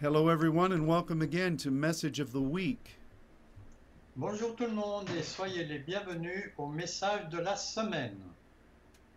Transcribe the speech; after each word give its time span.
Hello, 0.00 0.28
everyone, 0.28 0.72
and 0.72 0.88
welcome 0.88 1.22
again 1.22 1.56
to 1.58 1.70
Message 1.70 2.18
of 2.18 2.32
the 2.32 2.40
Week. 2.40 2.98
Bonjour 4.16 4.56
tout 4.56 4.66
le 4.66 4.74
monde 4.74 5.08
et 5.16 5.22
soyez 5.22 5.64
les 5.64 5.78
bienvenus 5.78 6.50
au 6.58 6.66
message 6.66 7.30
de 7.30 7.38
la 7.38 7.54
semaine. 7.54 8.18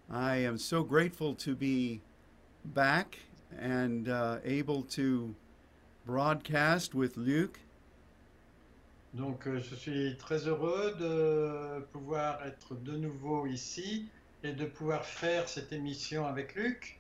I 0.07 0.35
am 0.35 0.59
so 0.59 0.83
grateful 0.83 1.33
to 1.33 1.55
be 1.55 1.99
back 2.63 3.17
and 3.59 4.07
uh, 4.07 4.37
able 4.45 4.83
to 4.83 5.33
broadcast 6.05 6.93
with 6.93 7.17
Luke. 7.17 7.59
Donc 9.15 9.47
euh, 9.47 9.59
je 9.59 9.75
suis 9.75 10.15
très 10.19 10.47
heureux 10.47 10.95
de 10.99 11.81
pouvoir 11.91 12.45
être 12.45 12.75
de 12.75 12.95
nouveau 12.95 13.47
ici 13.47 14.05
et 14.43 14.53
de 14.53 14.65
pouvoir 14.65 15.03
faire 15.03 15.49
cette 15.49 15.73
émission 15.73 16.27
avec 16.27 16.53
Luc. 16.55 16.99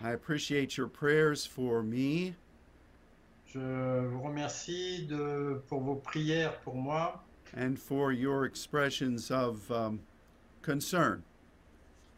I 0.00 0.12
appreciate 0.12 0.76
your 0.76 0.88
prayers 0.88 1.44
for 1.44 1.82
me 1.82 2.36
Je 3.54 4.06
vous 4.06 4.22
remercie 4.22 5.06
de, 5.06 5.62
pour 5.68 5.80
vos 5.80 5.96
prières 5.96 6.58
pour 6.60 6.74
moi 6.74 7.22
and 7.54 7.78
for 7.78 8.12
your 8.12 8.46
expressions 8.46 9.30
of 9.30 9.70
um, 9.70 10.00
concern. 10.62 11.22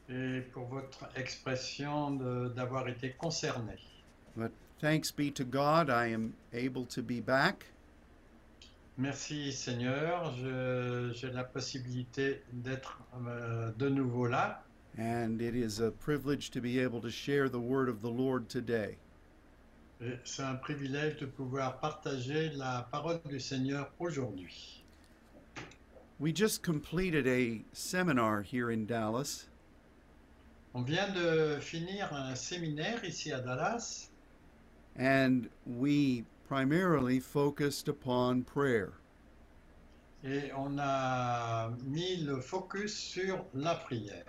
et 0.09 0.43
pour 0.53 0.67
votre 0.67 1.09
expression 1.17 2.13
d'avoir 2.55 2.89
été 2.89 3.15
concerné. 3.19 3.75
But 4.37 4.53
thanks 4.81 5.11
be 5.11 5.31
to 5.33 5.45
God, 5.45 5.89
I 5.89 6.13
am 6.13 6.35
able 6.53 6.85
to 6.87 7.03
be 7.03 7.21
back. 7.21 7.67
Merci 8.97 9.51
Seigneur, 9.53 10.33
j'ai 11.15 11.33
la 11.33 11.43
possibilité 11.43 12.43
d'être 12.53 13.01
euh, 13.27 13.73
de 13.77 13.89
nouveau 13.89 14.27
là. 14.27 14.63
And 14.97 15.41
it 15.41 15.57
is 15.57 15.81
a 15.81 15.91
privilege 15.91 16.51
to 16.51 16.61
be 16.61 16.79
able 16.79 17.01
to 17.01 17.11
share 17.11 17.49
the 17.49 17.59
word 17.59 17.89
of 17.89 18.01
the 18.03 18.11
Lord 18.11 18.49
today. 18.49 18.99
Et 20.01 20.19
C'est 20.25 20.43
un 20.43 20.57
privilège 20.57 21.17
de 21.19 21.27
pouvoir 21.27 21.79
partager 21.81 22.51
la 22.51 22.87
parole 22.91 23.21
du 23.27 23.41
Seigneur 23.41 23.91
aujourd'hui. 23.99 24.83
We 26.21 26.33
just 26.33 26.63
completed 26.63 27.27
a 27.27 27.65
seminar 27.73 28.43
here 28.43 28.71
in 28.71 28.87
Dallas, 28.87 29.47
On 30.75 30.83
vient 30.83 31.09
de 31.13 31.59
finir 31.61 32.13
un 32.13 32.35
séminaire 32.35 33.05
ici 33.05 33.33
à 33.33 33.41
Dallas 33.41 34.09
and 34.97 35.49
we 35.67 36.25
primarily 36.49 37.21
focused 37.21 37.89
upon 37.89 38.43
prayer. 38.43 38.93
et 40.25 40.51
on 40.57 40.79
a 40.79 41.71
mis 41.85 42.17
le 42.25 42.41
focus 42.41 42.95
sur 42.97 43.45
la 43.55 43.75
prière. 43.75 44.25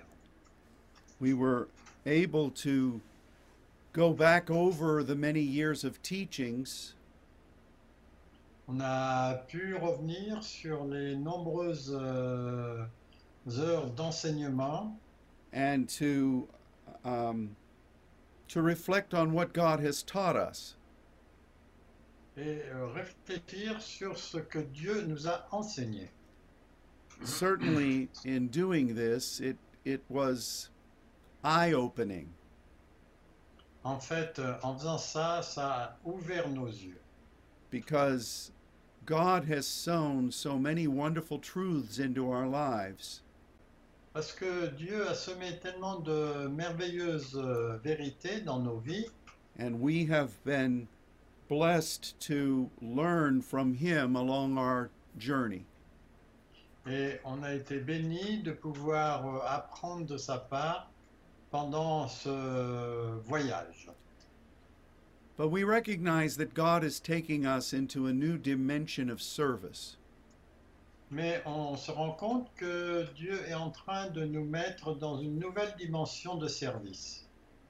We 1.19 1.33
were 1.33 1.67
able 2.05 2.50
to 2.63 3.00
go 3.95 4.11
back 4.11 4.51
over 4.51 5.03
the 5.03 5.15
many 5.15 5.39
years 5.39 5.85
of 5.85 6.01
teachings 6.01 6.95
On 8.67 8.81
a 8.81 9.41
pu 9.47 9.73
revenir 9.75 10.43
sur 10.43 10.83
les 10.83 11.15
nombreuses 11.15 11.93
euh, 11.93 12.85
heures 13.57 13.89
d'enseignement 13.95 14.99
and 15.53 15.88
to 15.88 16.45
um, 17.05 17.55
to 18.49 18.61
reflect 18.61 19.13
on 19.13 19.31
what 19.31 19.53
God 19.53 19.79
has 19.79 20.03
taught 20.03 20.35
us. 20.35 20.75
et 22.38 22.63
euh, 22.73 22.88
réfléchir 22.88 23.81
sur 23.81 24.17
ce 24.17 24.39
que 24.39 24.59
Dieu 24.59 25.05
nous 25.07 25.25
a 25.27 25.45
enseigné. 25.51 26.09
Certainly, 27.23 28.09
in 28.25 28.47
doing 28.47 28.95
this, 28.95 29.39
it 29.39 29.55
it 29.85 30.01
was 30.09 30.69
eye-opening. 31.45 32.33
En 33.86 34.00
fait, 34.00 34.39
euh, 34.39 34.55
en 34.64 34.73
faisant 34.75 34.97
ça, 34.97 35.41
ça 35.41 35.67
a 35.72 35.97
ouvert 36.03 36.50
nos 36.50 36.67
yeux. 36.67 37.00
because 37.72 38.52
God 39.05 39.45
has 39.45 39.67
sown 39.67 40.31
so 40.31 40.58
many 40.58 40.88
wonderful 40.88 41.38
truths 41.39 42.00
into 42.00 42.28
our 42.31 42.47
lives. 42.47 43.22
Parce 44.13 44.31
que 44.31 44.72
Dieu 44.75 45.07
a 45.07 45.13
semé 45.13 45.59
tellement 45.62 46.00
de 46.03 46.47
merveilleuses 46.47 47.35
euh, 47.35 47.78
vérités 47.84 48.41
dans 48.41 48.59
nos 48.59 48.78
vies 48.79 49.06
And 49.59 49.79
we 49.79 50.06
have 50.06 50.31
been 50.45 50.88
blessed 51.47 52.19
to 52.22 52.69
learn 52.81 53.41
from 53.41 53.74
Him 53.75 54.16
along 54.16 54.57
our 54.57 54.90
journey. 55.19 55.63
et 56.88 57.19
on 57.25 57.41
a 57.44 57.53
été 57.53 57.79
bénis 57.79 58.41
de 58.44 58.51
pouvoir 58.51 59.25
euh, 59.28 59.40
apprendre 59.47 60.06
de 60.06 60.18
sa 60.18 60.38
part 60.40 60.90
pendant 61.55 62.09
ce 62.09 62.27
euh, 62.27 63.16
voyage. 63.23 63.88
But 65.38 65.51
we 65.51 65.63
recognize 65.63 66.35
that 66.35 66.53
God 66.53 66.83
is 66.83 66.99
taking 66.99 67.45
us 67.45 67.71
into 67.71 68.07
a 68.07 68.13
new 68.13 68.38
dimension 68.38 69.09
of 69.09 69.21
service. 69.21 69.95
Mais 71.11 71.41
on 71.45 71.77
se 71.77 71.91
rend 71.91 72.17
compte 72.17 72.49
que 72.57 73.07
Dieu 73.15 73.39
est 73.47 73.53
en 73.53 73.71
train 73.71 74.09
de 74.09 74.25
nous 74.25 74.44
mettre 74.44 74.95
dans 74.95 75.17
une 75.17 75.39
nouvelle 75.39 75.73
dimension 75.77 76.35
de 76.35 76.49
service. 76.49 77.23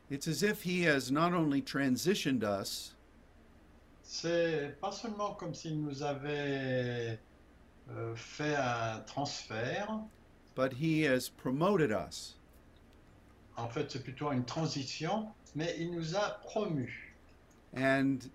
It's 0.09 0.27
as 0.27 0.41
if 0.41 0.63
He 0.63 0.81
has 0.87 1.11
not 1.11 1.33
only 1.33 1.61
transitioned 1.61 2.43
us, 2.43 2.95
C'est 4.01 4.79
pas 4.81 4.91
seulement 4.91 5.35
comme 5.35 5.53
s'il 5.53 5.79
nous 5.79 6.01
avait 6.01 7.19
euh, 7.91 8.15
fait 8.15 8.55
un 8.55 8.99
transfert, 9.05 9.99
but 10.55 10.73
He 10.73 11.03
has 11.05 11.29
promoted 11.29 11.91
us. 11.91 12.34
En 13.57 13.67
fait 13.69 13.91
c'est 13.91 14.03
plutôt 14.03 14.31
une 14.31 14.45
transition, 14.45 15.27
mais 15.55 15.75
il 15.79 15.91
nous 15.91 16.15
a 16.15 16.39
promus. 16.43 17.13
And 17.75 18.29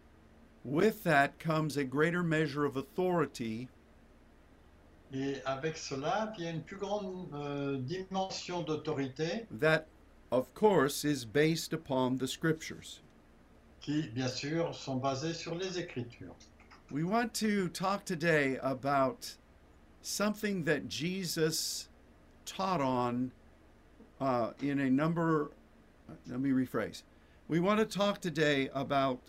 with 0.64 1.02
that 1.04 1.38
comes 1.38 1.76
a 1.76 1.84
greater 1.84 2.22
measure 2.22 2.64
of 2.64 2.76
authority 2.76 3.68
Et 5.12 5.42
avec 5.44 5.76
cela 5.76 6.32
vient 6.36 6.54
une 6.54 6.62
plus 6.62 6.76
grande 6.76 7.28
euh, 7.34 7.78
dimension 7.78 8.62
d'autorité 8.62 9.46
that, 9.50 9.86
of 10.30 10.52
course, 10.54 11.04
is 11.04 11.24
based 11.24 11.72
upon 11.72 12.18
the 12.18 12.28
Scriptures. 12.28 13.00
qui, 13.80 14.08
bien 14.08 14.28
sûr, 14.28 14.74
sont 14.74 14.96
basées 14.96 15.34
sur 15.34 15.54
les 15.54 15.78
Écritures. 15.78 16.36
We 16.92 17.02
want 17.04 17.34
to 17.34 17.68
talk 17.68 18.04
today 18.04 18.58
about 18.62 19.36
something 20.02 20.64
that 20.64 20.88
Jesus 20.88 21.88
taught 22.44 22.80
on 22.80 23.32
uh, 24.20 24.50
in 24.60 24.80
a 24.80 24.90
number. 24.90 25.50
Let 26.28 26.40
me 26.40 26.50
rephrase. 26.50 27.02
We 27.48 27.60
want 27.60 27.80
to 27.80 27.86
talk 27.86 28.20
today 28.20 28.68
about 28.74 29.20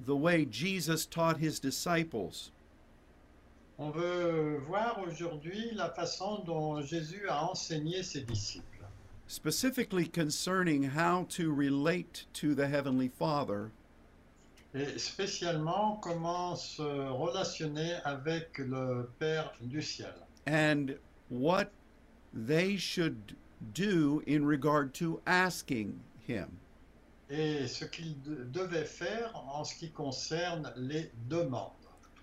the 0.00 0.16
way 0.16 0.44
Jesus 0.44 1.06
taught 1.06 1.38
his 1.38 1.60
disciples 1.60 2.50
On 3.76 3.90
veut 3.90 4.58
voir 4.58 5.00
aujourd'hui 5.04 5.72
la 5.74 5.90
façon 5.90 6.44
dont 6.44 6.80
Jésus 6.80 7.26
a 7.28 7.50
enseigné 7.50 8.04
ses 8.04 8.20
disciples, 8.20 8.86
specifically 9.26 10.06
concerning 10.06 10.84
how 10.84 11.24
to 11.30 11.52
relate 11.52 12.26
to 12.34 12.54
the 12.54 12.68
Heavenly 12.68 13.08
Father 13.08 13.72
et 14.74 14.96
spécialement 14.98 16.00
comment 16.00 16.54
se 16.54 16.82
relationner 16.82 17.94
avec 18.04 18.58
le 18.58 19.10
Père 19.18 19.52
du 19.60 19.82
ciel, 19.82 20.14
and 20.46 20.96
what 21.28 21.72
they 22.32 22.76
should 22.76 23.34
do 23.72 24.22
in 24.26 24.44
regard 24.44 24.94
to 24.94 25.20
asking 25.26 26.00
Him. 26.26 26.58
et 27.30 27.66
ce 27.66 27.84
qu'il 27.84 28.14
devait 28.52 28.84
faire 28.84 29.32
en 29.34 29.64
ce 29.64 29.74
qui 29.74 29.90
concerne 29.90 30.72
les 30.76 31.10
demandes 31.28 31.72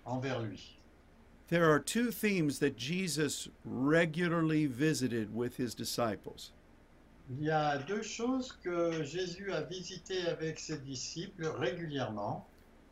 envers 0.04 0.40
lui. 0.40 0.78
There 1.48 1.70
are 1.70 1.80
two 1.80 2.10
themes 2.10 2.60
that 2.60 2.76
Jesus 2.76 3.48
regularly 3.64 4.66
visited 4.66 5.34
with 5.34 5.56
his 5.56 5.74
disciples. 5.74 6.52
Il 7.28 7.44
y 7.44 7.50
a 7.50 7.78
deux 7.78 8.02
choses 8.02 8.52
que 8.52 9.02
Jésus 9.04 9.52
a 9.52 9.62
visitées 9.62 10.26
avec 10.28 10.58
ses 10.58 10.78
disciples 10.78 11.46
régulièrement. 11.58 12.44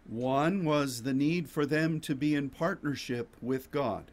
One 0.08 0.64
was 0.64 1.02
the 1.02 1.14
need 1.14 1.49
for 1.49 1.64
them 1.64 2.00
to 2.00 2.14
be 2.14 2.35
in 2.35 2.49
partnership 2.50 3.37
with 3.41 3.70
God. 3.70 4.11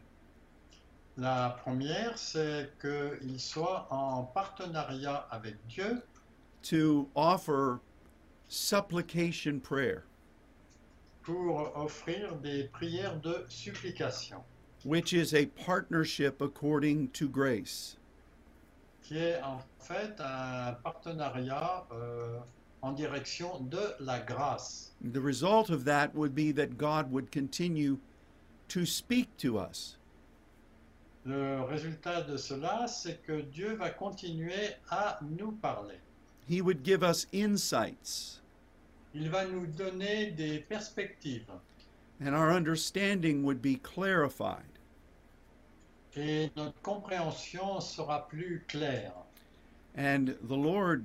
La 1.18 1.58
première, 1.64 2.16
c'est 2.16 2.70
qu'ils 2.80 3.40
soient 3.40 3.88
en 3.90 4.22
partenariat 4.22 5.26
avec 5.32 5.56
Dieu 5.66 6.00
to 6.62 7.08
offer 7.16 7.80
supplication 8.46 9.60
prayer, 9.60 10.04
pour 11.24 11.76
offrir 11.76 12.36
des 12.36 12.64
prières 12.64 13.20
de 13.20 13.44
supplication, 13.48 14.44
which 14.84 15.12
is 15.12 15.34
a 15.34 15.46
partnership 15.46 16.40
according 16.40 17.08
to 17.08 17.28
grace. 17.28 17.96
qui 19.02 19.18
est 19.18 19.40
en 19.42 19.58
fait 19.80 20.20
un 20.20 20.74
partenariat 20.84 21.86
euh, 21.92 22.38
en 22.82 22.92
direction 22.92 23.58
de 23.60 23.80
la 24.00 24.20
grâce. 24.20 24.92
The 25.02 25.20
result 25.20 25.70
of 25.70 25.84
that 25.84 26.14
would 26.14 26.34
be 26.34 26.52
that 26.52 26.76
God 26.76 27.10
would 27.10 27.32
continue 27.32 27.98
to 28.68 28.84
speak 28.84 29.36
to 29.38 29.58
us. 29.58 29.97
Le 31.28 31.60
résultat 31.60 32.22
de 32.22 32.38
cela, 32.38 32.86
c'est 32.88 33.22
que 33.22 33.42
Dieu 33.42 33.74
va 33.74 33.90
continuer 33.90 34.70
à 34.88 35.18
nous 35.20 35.52
parler. 35.52 36.00
He 36.48 36.62
would 36.62 36.82
give 36.82 37.02
us 37.02 37.26
insights. 37.34 38.40
il 39.14 39.28
va 39.28 39.44
nous 39.44 39.66
donner 39.66 40.30
des 40.30 40.58
perspectives 40.60 41.50
and 42.18 42.34
our 42.34 42.50
understanding 42.50 43.42
would 43.42 43.60
be 43.60 43.76
clarified. 43.76 44.78
et 46.16 46.50
notre 46.56 46.80
compréhension 46.82 47.78
sera 47.80 48.26
plus 48.26 48.64
claire. 48.66 49.12
And 49.96 50.34
the 50.42 50.56
Lord 50.56 51.04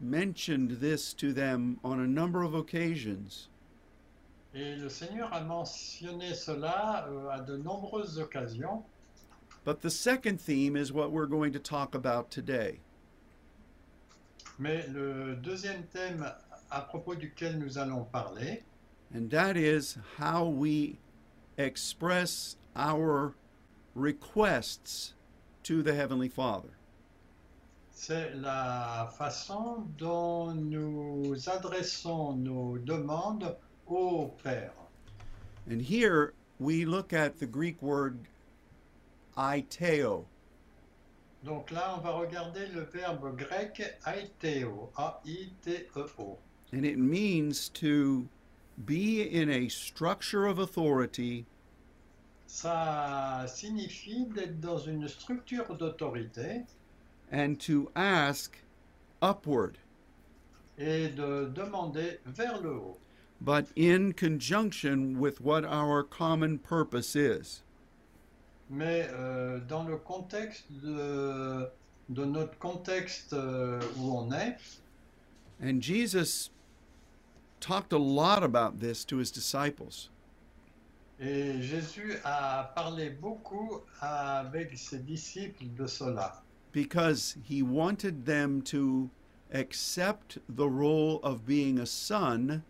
mentioned 0.00 0.80
this 0.80 1.14
to 1.14 1.32
them 1.32 1.78
on 1.84 2.00
a 2.00 2.06
number 2.08 2.42
of 2.42 2.54
occasions. 2.54 3.48
Et 4.52 4.74
le 4.74 4.88
Seigneur 4.88 5.32
a 5.32 5.42
mentionné 5.42 6.34
cela 6.34 7.06
euh, 7.08 7.30
à 7.30 7.40
de 7.40 7.56
nombreuses 7.56 8.18
occasions. 8.18 8.82
But 9.64 9.82
the 9.82 9.90
second 9.90 10.40
theme 10.40 10.76
is 10.76 10.92
what 10.92 11.10
we're 11.12 11.26
going 11.26 11.52
to 11.52 11.58
talk 11.58 11.94
about 11.94 12.30
today. 12.30 12.80
Mais 14.58 14.86
le 14.92 15.36
deuxième 15.36 15.84
thème 15.92 16.30
à 16.70 16.80
propos 16.88 17.14
duquel 17.14 17.58
nous 17.58 17.78
allons 17.78 18.04
parler, 18.10 18.62
And 19.12 19.28
that 19.30 19.56
is 19.56 19.98
how 20.18 20.44
we 20.44 20.98
express 21.58 22.56
our 22.76 23.34
requests 23.94 25.14
to 25.64 25.82
the 25.82 25.94
Heavenly 25.94 26.28
Father. 26.28 26.68
c'est 27.92 28.32
la 28.34 29.10
façon 29.18 29.86
dont 29.98 30.54
nous 30.54 31.34
adressons 31.48 32.32
nos 32.34 32.78
demandes 32.78 33.54
au 33.88 34.32
Père. 34.42 34.72
And 35.68 35.82
here 35.82 36.32
we 36.58 36.86
look 36.86 37.12
at 37.12 37.38
the 37.40 37.46
Greek 37.46 37.82
word 37.82 38.18
aiteo. 39.40 40.26
Donc 41.42 41.70
là, 41.70 41.94
on 41.96 42.00
va 42.00 42.10
regarder 42.10 42.66
le 42.74 42.82
verbe 42.82 43.34
grec 43.36 43.80
aiteo, 44.06 44.90
A-I-T-E-O. 44.96 46.38
And 46.72 46.84
it 46.84 46.98
means 46.98 47.68
to 47.70 48.28
be 48.84 49.22
in 49.22 49.48
a 49.48 49.68
structure 49.68 50.46
of 50.46 50.58
authority 50.58 51.46
Ça 52.46 53.46
signifie 53.46 54.26
d'être 54.26 54.60
dans 54.60 54.78
une 54.78 55.06
structure 55.06 55.76
d'autorité 55.76 56.66
and 57.30 57.60
to 57.60 57.90
ask 57.94 58.56
upward, 59.22 59.78
et 60.76 61.08
de 61.14 61.48
demander 61.54 62.18
vers 62.26 62.60
le 62.60 62.72
haut, 62.72 62.98
but 63.40 63.68
in 63.76 64.12
conjunction 64.12 65.20
with 65.20 65.40
what 65.40 65.64
our 65.64 66.02
common 66.02 66.58
purpose 66.58 67.14
is. 67.14 67.62
Mais 68.70 69.08
euh, 69.12 69.58
dans 69.68 69.82
le 69.82 69.96
contexte 69.96 70.64
de, 70.70 71.68
de 72.08 72.24
notre 72.24 72.56
contexte 72.58 73.32
euh, 73.32 73.80
où 73.98 74.16
on 74.16 74.32
est. 74.32 74.56
And 75.62 75.82
Jesus 75.82 76.50
talked 77.60 77.92
a 77.92 77.98
lot 77.98 78.42
about 78.42 78.80
this 78.80 79.04
to 79.06 79.18
his 79.18 79.30
disciples. 79.30 80.08
Et 81.18 81.60
Jésus 81.60 82.16
a 82.24 82.72
parlé 82.74 83.10
beaucoup 83.10 83.82
avec 84.00 84.78
ses 84.78 85.00
disciples 85.00 85.66
de 85.76 85.86
cela, 85.86 86.42
because 86.72 87.36
he 87.44 87.60
wanted 87.60 88.24
them 88.24 88.62
to 88.62 89.10
accept 89.52 90.38
the 90.48 90.66
role 90.66 91.20
of 91.22 91.44
being 91.44 91.78
a 91.78 91.84
son 91.84 92.62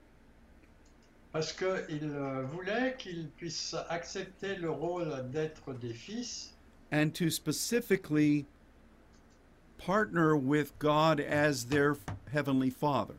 parce 1.33 1.53
qu'il 1.53 1.69
euh, 2.03 2.43
voulait 2.43 2.97
qu'ils 2.99 3.29
puissent 3.29 3.77
accepter 3.89 4.57
le 4.57 4.71
rôle 4.71 5.31
d'être 5.31 5.73
des 5.75 5.95
fils 5.95 6.55
and 6.93 7.15
to 7.15 7.31
specifically 7.31 8.47
partner 9.79 10.37
with 10.37 10.77
God 10.79 11.21
as 11.21 11.67
their 11.67 11.97
heavenly 12.33 12.71
father. 12.71 13.15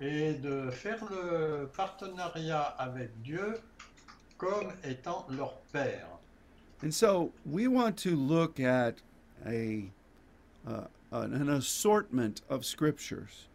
et 0.00 0.34
de 0.34 0.70
faire 0.70 1.04
le 1.10 1.66
partenariat 1.66 2.74
avec 2.78 3.10
Dieu 3.22 3.58
comme 4.38 4.72
étant 4.82 5.26
leur 5.30 5.54
Père. 5.72 6.08
And 6.82 6.92
so 6.92 7.32
we 7.46 7.68
want 7.68 7.96
to 7.98 8.16
look 8.16 8.60
at 8.60 8.96
a 9.46 9.90
uh, 10.66 10.86
an 11.12 11.48
assortment 11.48 12.42
of 12.50 12.64
scriptures. 12.64 13.48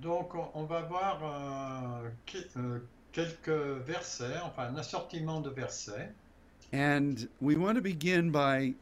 Donc 0.00 0.34
on, 0.54 0.64
va 0.64 0.82
voir 0.82 1.20
euh, 1.22 2.10
euh, 2.56 2.78
quelques 3.12 3.48
versets, 3.48 4.38
enfin 4.42 4.68
un 4.68 4.76
assortiment 4.76 5.40
de 5.40 5.50
versets. 5.50 6.10
And 6.72 7.28
we 7.40 7.56
want 7.56 7.74
to 7.74 7.82
begin 7.82 8.30
by 8.30 8.74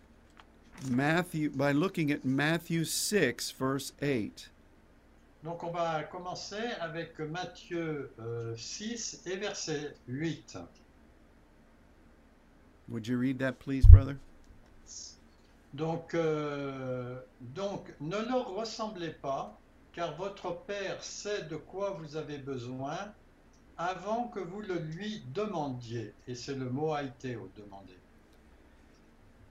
Matthew 0.89 1.51
by 1.51 1.73
looking 1.73 2.13
at 2.13 2.25
Matthew 2.25 2.85
6 2.85 3.53
verse 3.59 3.95
8. 4.01 4.51
Donc 5.43 5.65
on 5.65 5.71
va 5.71 6.05
commencer 6.05 6.73
avec 6.81 7.19
Matthieu 7.19 8.13
euh, 8.21 8.55
6 8.57 9.23
et 9.27 9.37
verset 9.37 9.95
8. 10.07 10.59
Would 12.89 13.07
you 13.07 13.19
read 13.19 13.39
that 13.39 13.59
please, 13.59 13.87
brother? 13.87 14.17
Donc, 15.75 16.15
euh, 16.15 17.21
donc 17.41 17.93
ne 18.01 18.17
leur 18.17 18.55
ressemblez 18.55 19.11
pas, 19.11 19.59
car 19.99 20.15
votre 20.15 20.53
Père 20.65 21.03
sait 21.03 21.43
de 21.51 21.57
quoi 21.57 21.91
vous 22.01 22.15
avez 22.17 22.39
besoin 22.39 22.97
avant 23.77 24.29
que 24.29 24.39
vous 24.39 24.61
le 24.61 24.79
lui 24.79 25.23
demandiez. 25.35 26.13
Et 26.29 26.37
c'est 26.37 26.55
le 26.55 26.71
mot 26.71 26.95
aiteo, 26.97 27.51
demander. 27.57 27.97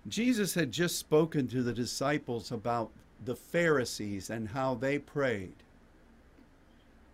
Jesus 0.09 0.55
had 0.55 0.71
just 0.71 0.97
spoken 0.97 1.47
to 1.47 1.61
the 1.61 1.73
disciples 1.73 2.51
about 2.53 2.91
the 3.25 3.35
Pharisees 3.35 4.29
and 4.29 4.47
how 4.55 4.73
they 4.73 4.97
prayed. 4.99 5.51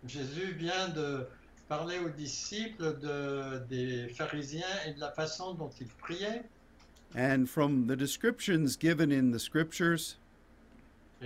Jésus 0.06 0.52
vient 0.56 0.90
de 0.94 1.26
parler 1.68 1.98
aux 1.98 2.10
disciples 2.10 3.00
de- 3.00 3.64
des 3.68 4.08
pharisiens 4.10 4.78
et 4.86 4.92
de 4.94 5.00
la 5.00 5.10
façon 5.10 5.54
dont 5.54 5.70
ils 5.80 5.88
priaient. 5.88 6.44
And 7.16 7.46
from 7.48 7.88
the 7.88 7.96
descriptions 7.96 8.76
given 8.78 9.10
in 9.10 9.32
the 9.32 9.40
scriptures, 9.40 10.18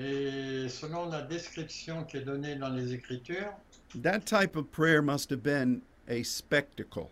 Et 0.01 0.69
selon 0.69 1.09
la 1.09 1.23
description 1.23 2.05
qui 2.05 2.19
est 2.19 2.25
donnée 2.25 2.55
dans 2.55 2.69
les 2.69 2.93
Écritures, 2.95 3.53
that 4.03 4.21
type 4.21 4.55
of 4.57 4.67
prayer 4.71 5.03
must 5.03 5.31
have 5.31 5.43
been 5.43 5.81
a 6.09 6.23
spectacle. 6.23 7.09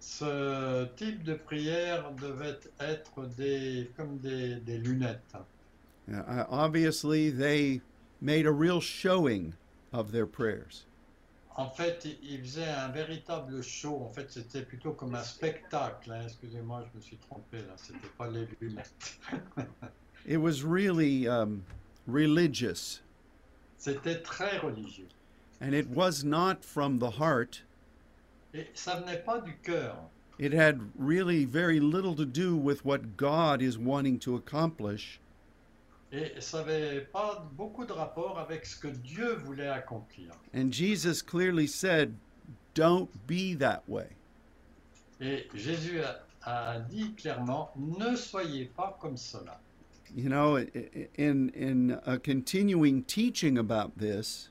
ce 0.00 0.84
type 0.96 1.22
de 1.22 1.34
prière 1.34 2.10
devait 2.20 2.58
être 2.80 3.24
des, 3.36 3.90
comme 3.96 4.18
des, 4.18 4.56
des 4.56 4.78
lunettes. 4.78 5.36
Uh, 6.08 6.44
obviously, 6.50 7.30
they 7.30 7.80
made 8.20 8.44
a 8.46 8.50
real 8.52 8.80
showing 8.80 9.54
of 9.92 10.10
their 10.10 10.26
prayers. 10.26 10.86
En 11.56 11.70
fait, 11.70 12.04
il- 12.04 12.18
il 12.22 12.40
faisait 12.42 12.68
un 12.68 12.88
véritable 12.88 13.62
show. 13.62 14.02
En 14.02 14.08
fait, 14.08 14.28
c'était 14.30 14.62
plutôt 14.64 14.92
comme 14.92 15.14
un 15.14 15.22
spectacle. 15.22 16.10
hein. 16.10 16.22
Excusez-moi, 16.24 16.84
je 16.92 16.98
me 16.98 17.02
suis 17.02 17.18
trompé 17.18 17.58
là. 17.58 17.74
C'était 17.76 18.08
pas 18.18 18.28
les 18.28 18.48
lunettes. 18.60 19.18
It 20.26 20.36
was 20.38 20.62
really 20.62 21.26
um, 21.26 21.64
religious, 22.06 23.00
C'était 23.78 24.22
très 24.22 24.58
religieux. 24.62 25.08
and 25.60 25.74
it 25.74 25.88
was 25.88 26.22
not 26.24 26.64
from 26.64 26.98
the 26.98 27.10
heart. 27.10 27.62
Et 28.54 28.66
ça 28.74 29.00
venait 29.00 29.24
pas 29.24 29.40
du 29.40 29.54
cœur. 29.62 29.96
It 30.38 30.52
had 30.52 30.80
really 30.96 31.44
very 31.44 31.80
little 31.80 32.14
to 32.14 32.24
do 32.24 32.56
with 32.56 32.84
what 32.84 33.16
God 33.16 33.62
is 33.62 33.78
wanting 33.78 34.18
to 34.20 34.36
accomplish. 34.36 35.18
Et 36.12 36.32
ça 36.40 36.58
n'avait 36.64 37.06
pas 37.10 37.42
beaucoup 37.56 37.86
de 37.86 37.92
rapport 37.92 38.38
avec 38.38 38.66
ce 38.66 38.76
que 38.78 38.88
Dieu 38.88 39.34
voulait 39.44 39.68
accomplir. 39.68 40.30
And 40.54 40.70
Jesus 40.72 41.22
clearly 41.22 41.66
said, 41.66 42.14
Don't 42.74 43.08
be 43.26 43.54
that 43.54 43.82
way. 43.88 44.08
Et 45.20 45.46
Jésus 45.54 46.00
a, 46.00 46.20
a 46.44 46.80
dit 46.80 47.14
clairement, 47.14 47.70
ne 47.76 48.14
soyez 48.16 48.66
pas 48.66 48.96
comme 49.00 49.16
cela. 49.16 49.58
You 50.14 50.28
know, 50.28 50.56
in, 51.16 51.48
in 51.50 51.98
a 52.04 52.18
continuing 52.18 53.02
teaching 53.04 53.56
about 53.58 53.96
this, 53.98 54.48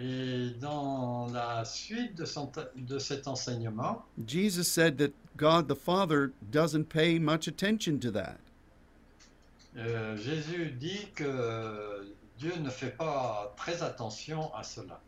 Et 0.00 0.54
dans 0.60 1.32
la 1.32 1.64
suite 1.64 2.14
de, 2.16 2.24
son- 2.24 2.52
de 2.76 2.98
cet 3.00 3.26
enseignement, 3.26 4.02
Jesus 4.26 4.68
said 4.68 4.96
that 4.98 5.12
God 5.36 5.66
the 5.66 5.74
Father 5.74 6.32
doesn't 6.52 6.88
pay 6.88 7.18
much 7.18 7.48
attention 7.48 7.98
to 8.00 8.10
that. 8.12 8.38
euh, 9.76 10.16
Jésus 10.16 10.70
dit 10.78 11.08
que 11.14 12.04
Dieu 12.38 12.52
ne 12.60 12.70
fait 12.70 12.96
pas 12.96 13.52
très 13.56 13.82
attention 13.82 14.52
à 14.54 14.62
cela. 14.64 15.00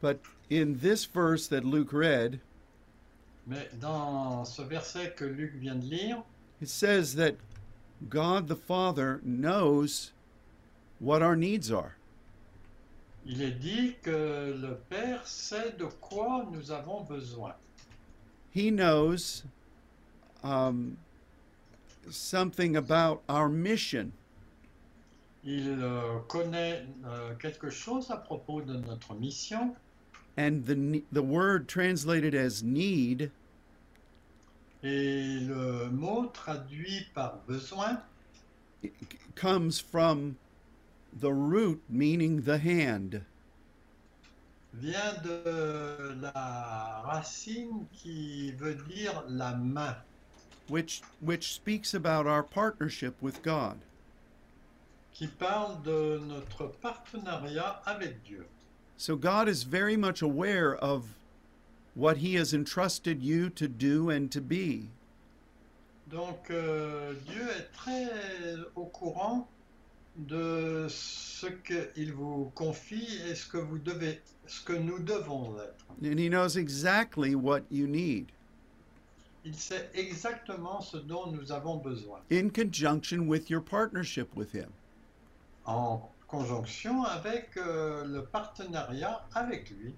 But 0.00 0.20
in 0.50 0.78
this 0.80 1.04
verse 1.06 1.48
that 1.48 1.64
Luke 1.64 1.92
read, 1.92 2.40
Mais 3.46 3.68
dans 3.80 4.44
ce 4.46 4.62
verset 4.62 5.14
que 5.16 5.24
Luc 5.26 5.54
vient 5.56 5.74
de 5.76 5.84
lire, 5.86 6.22
it 6.62 6.68
says 6.68 7.14
that 7.16 7.34
God 8.08 8.48
the 8.48 8.56
Father 8.56 9.20
knows 9.24 10.12
what 10.98 11.22
our 11.22 11.36
needs 11.36 11.70
are. 11.70 11.96
il 13.26 13.42
est 13.42 13.60
dit 13.60 13.94
que 14.02 14.56
le 14.60 14.78
Père 14.88 15.26
sait 15.26 15.76
de 15.78 15.84
quoi 16.00 16.46
nous 16.50 16.70
avons 16.70 17.02
besoin. 17.02 17.54
He 18.54 18.70
knows 18.70 19.44
um, 20.42 20.96
something 22.10 22.76
about 22.76 23.22
our 23.28 23.48
mission. 23.48 24.12
Il 25.44 25.78
euh, 25.80 26.18
connaît 26.26 26.86
euh, 27.06 27.34
quelque 27.34 27.70
chose 27.70 28.10
à 28.10 28.16
propos 28.16 28.62
de 28.62 28.76
notre 28.78 29.14
mission 29.14 29.74
and 30.36 30.64
the 30.66 31.02
the 31.12 31.22
word 31.22 31.68
translated 31.68 32.34
as 32.34 32.62
need 32.62 33.30
et 34.82 35.40
le 35.40 35.90
mot 35.90 36.26
traduit 36.32 37.06
par 37.14 37.38
besoin 37.46 37.98
comes 39.34 39.80
from 39.80 40.36
the 41.12 41.32
root 41.32 41.82
meaning 41.88 42.42
the 42.42 42.58
hand. 42.58 43.22
vient 44.74 45.22
de 45.24 46.14
la 46.20 47.02
racine 47.04 47.86
qui 47.92 48.52
veut 48.52 48.76
dire 48.88 49.24
la 49.28 49.54
main, 49.56 49.96
which 50.68 51.02
which 51.20 51.54
speaks 51.54 51.94
about 51.94 52.26
our 52.26 52.42
partnership 52.42 53.20
with 53.20 53.42
God. 53.42 53.78
qui 55.12 55.26
parle 55.26 55.82
de 55.82 56.20
notre 56.20 56.68
partenariat 56.80 57.80
avec 57.86 58.22
Dieu. 58.22 58.46
So 58.96 59.16
God 59.16 59.48
is 59.48 59.64
very 59.64 59.96
much 59.96 60.22
aware 60.22 60.76
of 60.76 61.17
what 61.98 62.18
he 62.18 62.36
has 62.36 62.54
entrusted 62.54 63.20
you 63.20 63.50
to 63.50 63.66
do 63.66 64.08
and 64.08 64.30
to 64.30 64.40
be. 64.40 64.88
Donc 66.06 66.50
euh, 66.50 67.12
Dieu 67.26 67.46
est 67.58 67.72
très 67.72 68.08
au 68.76 68.86
courant 68.86 69.48
de 70.16 70.86
ce 70.88 71.46
qu'il 71.46 72.12
vous 72.12 72.50
confie 72.54 73.18
et 73.28 73.34
ce 73.34 73.46
que 73.48 73.58
vous 73.58 73.78
devez, 73.78 74.20
ce 74.46 74.62
que 74.64 74.72
nous 74.72 75.00
devons 75.00 75.58
être. 75.60 75.86
And 76.02 76.18
he 76.18 76.28
knows 76.28 76.56
exactly 76.56 77.34
what 77.34 77.62
you 77.70 77.86
need 77.86 78.26
Il 79.44 79.54
sait 79.54 79.90
exactement 79.94 80.80
ce 80.80 80.98
dont 80.98 81.26
nous 81.32 81.50
avons 81.52 81.76
besoin, 81.76 82.20
in 82.30 82.48
conjunction 82.50 83.26
with 83.26 83.50
your 83.50 83.60
partnership 83.60 84.34
with 84.36 84.52
him. 84.52 84.70
en 85.66 86.00
conjonction 86.28 87.04
avec 87.04 87.56
euh, 87.56 88.04
le 88.04 88.24
partenariat 88.24 89.26
avec 89.34 89.70
lui. 89.70 89.94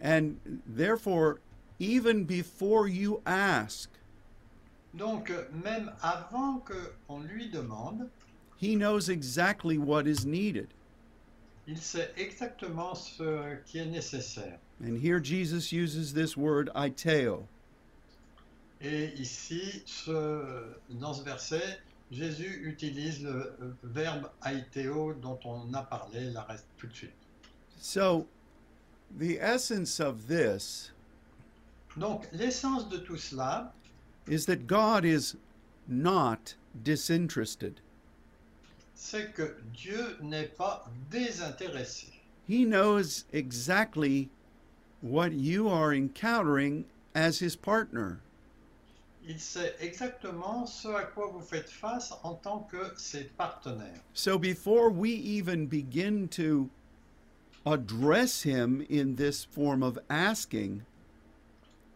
And 0.00 0.36
therefore, 0.66 1.40
even 1.78 2.24
before 2.24 2.88
you 2.88 3.20
ask, 3.26 3.88
Donc 4.94 5.32
même 5.64 5.90
avant 6.02 6.58
qu'on 6.64 7.20
lui 7.20 7.48
demande, 7.48 8.08
he 8.58 8.74
knows 8.76 9.08
exactly 9.08 9.78
what 9.78 10.06
is 10.06 10.24
needed. 10.26 10.68
il 11.66 11.78
sait 11.78 12.10
exactement 12.16 12.94
ce 12.96 13.56
qui 13.64 13.78
est 13.78 13.86
nécessaire. 13.86 14.58
And 14.84 14.96
here 14.98 15.20
Jesus 15.20 15.72
uses 15.72 16.12
this 16.12 16.36
word 16.36 16.68
aiteo. 16.74 17.46
Et 18.80 19.12
ici, 19.16 19.82
ce- 19.86 20.74
dans 20.90 21.14
ce 21.14 21.22
verset, 21.22 21.78
Jésus 22.10 22.60
utilise 22.66 23.22
le 23.22 23.76
verbe 23.84 24.28
aiteo 24.44 25.14
dont 25.14 25.38
on 25.44 25.72
a 25.72 25.82
parlé 25.84 26.30
la 26.32 26.42
reste 26.42 26.66
tout 26.76 26.88
de 26.88 26.92
suite. 26.94 27.12
So, 27.80 28.26
the 29.18 29.38
essence 29.40 30.00
of 30.00 30.28
this 30.28 30.90
Donc 31.96 32.26
l'essence 32.32 32.84
de 32.84 32.98
tout 32.98 33.18
cela, 33.18 33.72
is 34.26 34.46
that 34.46 34.66
God 34.66 35.04
is 35.04 35.36
not 35.86 36.54
disinterested. 36.82 37.80
c'est 38.94 39.34
que 39.34 39.56
Dieu 39.74 40.16
n'est 40.22 40.56
pas 40.56 40.88
désintéressé. 41.10 42.06
He 42.46 42.64
knows 42.64 43.24
exactly 43.32 44.30
what 45.02 45.32
you 45.32 45.68
are 45.68 45.92
encountering 45.92 46.84
as 47.14 47.40
his 47.40 47.56
partner. 47.56 48.18
Il 49.24 49.38
sait 49.38 49.74
exactement 49.80 50.66
ce 50.66 50.88
à 50.88 51.04
quoi 51.04 51.28
vous 51.32 51.40
faites 51.40 51.68
face 51.70 52.12
en 52.24 52.34
tant 52.42 52.66
que 52.68 52.92
ses 52.96 53.24
partenaires. 53.36 54.00
So 54.14 54.38
before 54.38 54.90
we 54.90 55.10
even 55.10 55.66
begin 55.66 56.26
to 56.28 56.68
address 57.64 58.42
him 58.42 58.84
in 58.88 59.16
this 59.16 59.44
form 59.44 59.82
of 59.82 59.98
asking, 60.10 60.82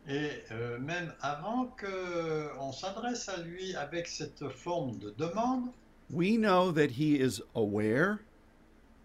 Et 0.09 0.31
euh, 0.53 0.79
même 0.79 1.13
avant 1.21 1.67
qu'on 1.77 1.89
euh, 1.89 2.73
s'adresse 2.73 3.29
à 3.29 3.39
lui 3.39 3.75
avec 3.75 4.07
cette 4.07 4.49
forme 4.49 4.99
de 4.99 5.13
demande, 5.19 5.71
we 6.11 6.37
know 6.37 6.71
that 6.71 6.93
he 6.93 7.17
is 7.17 7.43
aware, 7.57 8.21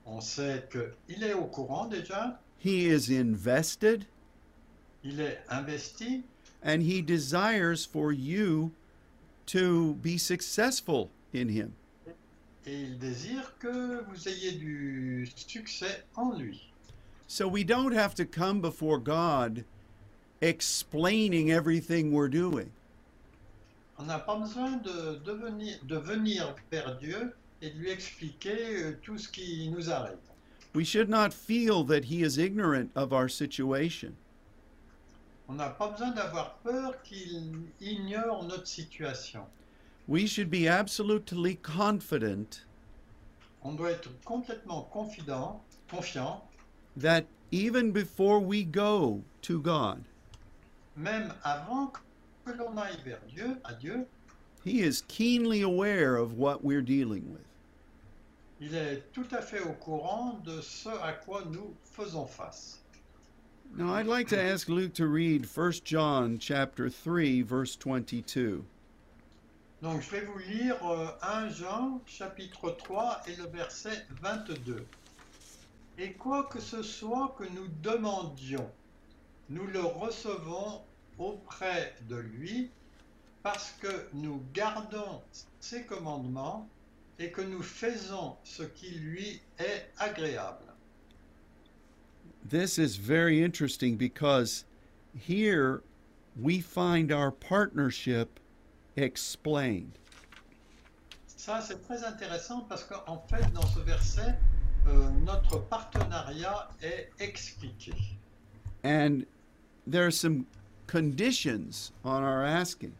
on 0.05 0.21
sait 0.21 0.67
qu'il 0.71 1.23
est 1.23 1.33
au 1.33 1.45
courant 1.45 1.87
déjà, 1.87 2.39
he 2.59 2.85
is 2.85 3.09
invested, 3.09 4.05
il 5.03 5.19
est 5.19 5.39
investi. 5.49 6.23
And 6.63 6.83
he 6.83 7.01
desires 7.01 7.83
for 7.83 8.11
you 8.11 8.71
to 9.47 9.95
be 9.95 10.19
successful 10.19 11.09
in 11.33 11.49
him. 11.49 11.73
Et 12.65 12.81
il 12.81 12.97
désire 12.97 13.57
que 13.59 14.03
vous 14.03 14.27
ayez 14.27 14.53
du 14.53 15.29
succès 15.35 16.05
en 16.15 16.37
lui. 16.37 16.71
So 17.27 17.47
we 17.47 17.63
don't 17.63 17.93
have 17.93 18.13
to 18.15 18.25
come 18.25 18.61
before 18.61 18.99
God 18.99 19.63
explaining 20.41 21.51
everything 21.51 22.11
we're 22.11 22.29
doing. 22.29 22.71
On 23.97 24.05
n'a 24.05 24.19
pas 24.19 24.35
besoin 24.35 24.77
de, 24.77 25.95
venir 25.95 26.55
vers 26.71 26.97
Dieu 26.97 27.33
et 27.61 27.69
de 27.69 27.77
lui 27.77 27.91
expliquer 27.91 28.83
euh, 28.83 28.97
tout 29.03 29.17
ce 29.17 29.29
qui 29.29 29.69
nous 29.69 29.89
arrive. 29.91 30.17
We 30.73 30.85
should 30.85 31.09
not 31.09 31.33
feel 31.33 31.83
that 31.85 32.05
he 32.05 32.23
is 32.23 32.37
ignorant 32.37 32.89
of 32.95 33.13
our 33.13 33.29
situation. 33.29 34.15
On 35.47 35.53
n'a 35.53 35.69
pas 35.69 35.89
besoin 35.89 36.11
d'avoir 36.11 36.55
peur 36.63 37.01
qu'il 37.03 37.61
ignore 37.79 38.43
notre 38.45 38.67
situation. 38.67 39.45
We 40.11 40.27
should 40.27 40.51
be 40.51 40.67
absolutely 40.67 41.55
confident 41.55 42.65
On 43.63 43.77
doit 43.77 43.91
être 43.91 44.09
complètement 44.25 44.91
confident, 44.91 45.61
confiant, 45.89 46.41
that 46.97 47.25
even 47.51 47.93
before 47.93 48.41
we 48.41 48.65
go 48.65 49.23
to 49.43 49.61
God, 49.61 50.03
même 50.97 51.31
avant 51.45 51.93
que 52.45 52.51
l'on 52.51 52.77
aille 52.77 52.97
vers 53.05 53.21
Dieu, 53.33 53.55
à 53.63 53.79
Dieu, 53.79 54.05
he 54.65 54.81
is 54.81 55.01
keenly 55.07 55.61
aware 55.61 56.17
of 56.17 56.33
what 56.33 56.61
we're 56.61 56.81
dealing 56.81 57.31
with. 57.31 57.47
il 58.59 58.75
est 58.75 59.13
tout 59.13 59.27
à 59.31 59.41
fait 59.41 59.61
au 59.61 59.71
courant 59.79 60.41
de 60.43 60.59
ce 60.59 60.89
à 60.89 61.13
quoi 61.13 61.45
nous 61.49 61.73
faisons 61.85 62.27
face. 62.27 62.81
Now 63.77 63.93
I'd 63.93 64.07
like 64.07 64.27
to 64.27 64.37
ask 64.37 64.67
Luke 64.67 64.93
to 64.95 65.07
read 65.07 65.45
1 65.45 65.85
John 65.85 66.37
chapter 66.37 66.89
3 66.89 67.43
verse 67.43 67.77
22. 67.77 68.65
Donc 69.81 70.01
je 70.01 70.11
vais 70.11 70.21
vous 70.21 70.37
lire 70.37 70.75
euh, 70.85 71.07
1 71.23 71.49
Jean 71.49 72.01
chapitre 72.05 72.69
3 72.69 73.23
et 73.27 73.35
le 73.35 73.47
verset 73.47 74.05
22. 74.21 74.85
Et 75.97 76.13
quoi 76.13 76.43
que 76.43 76.59
ce 76.59 76.83
soit 76.83 77.35
que 77.37 77.45
nous 77.45 77.67
demandions, 77.81 78.69
nous 79.49 79.65
le 79.65 79.81
recevons 79.81 80.81
auprès 81.17 81.95
de 82.07 82.17
lui 82.17 82.69
parce 83.41 83.71
que 83.81 84.07
nous 84.13 84.43
gardons 84.53 85.23
ses 85.59 85.83
commandements 85.83 86.69
et 87.17 87.31
que 87.31 87.41
nous 87.41 87.63
faisons 87.63 88.35
ce 88.43 88.61
qui 88.61 88.91
lui 88.91 89.41
est 89.57 89.89
agréable. 89.97 90.65
This 92.47 92.77
is 92.77 92.97
very 92.97 93.43
interesting 93.43 93.97
because 93.97 94.65
here 95.15 95.81
we 96.39 96.61
find 96.61 97.11
our 97.11 97.31
partnership 97.31 98.39
explained. 98.97 99.97
Ça, 101.27 101.59
c'est 101.61 101.81
très 101.83 102.03
intéressant 102.03 102.61
parce 102.69 102.83
qu'en 102.83 103.19
fait, 103.27 103.51
dans 103.53 103.65
ce 103.65 103.79
verset, 103.79 104.35
euh, 104.87 105.09
notre 105.25 105.59
partenariat 105.59 106.69
est 106.81 107.09
expliqué. 107.19 107.93
And 108.83 109.25
there 109.87 110.05
are 110.05 110.11
some 110.11 110.45
conditions 110.87 111.91
on 112.03 112.23
our 112.23 112.43
asking. 112.43 112.93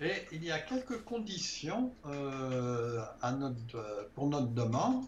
Et 0.00 0.26
il 0.32 0.44
y 0.44 0.50
a 0.50 0.58
quelques 0.60 1.04
conditions 1.04 1.92
euh, 2.06 3.02
à 3.20 3.32
notre, 3.32 3.76
euh, 3.76 4.08
pour 4.14 4.28
notre 4.28 4.48
demande. 4.48 5.04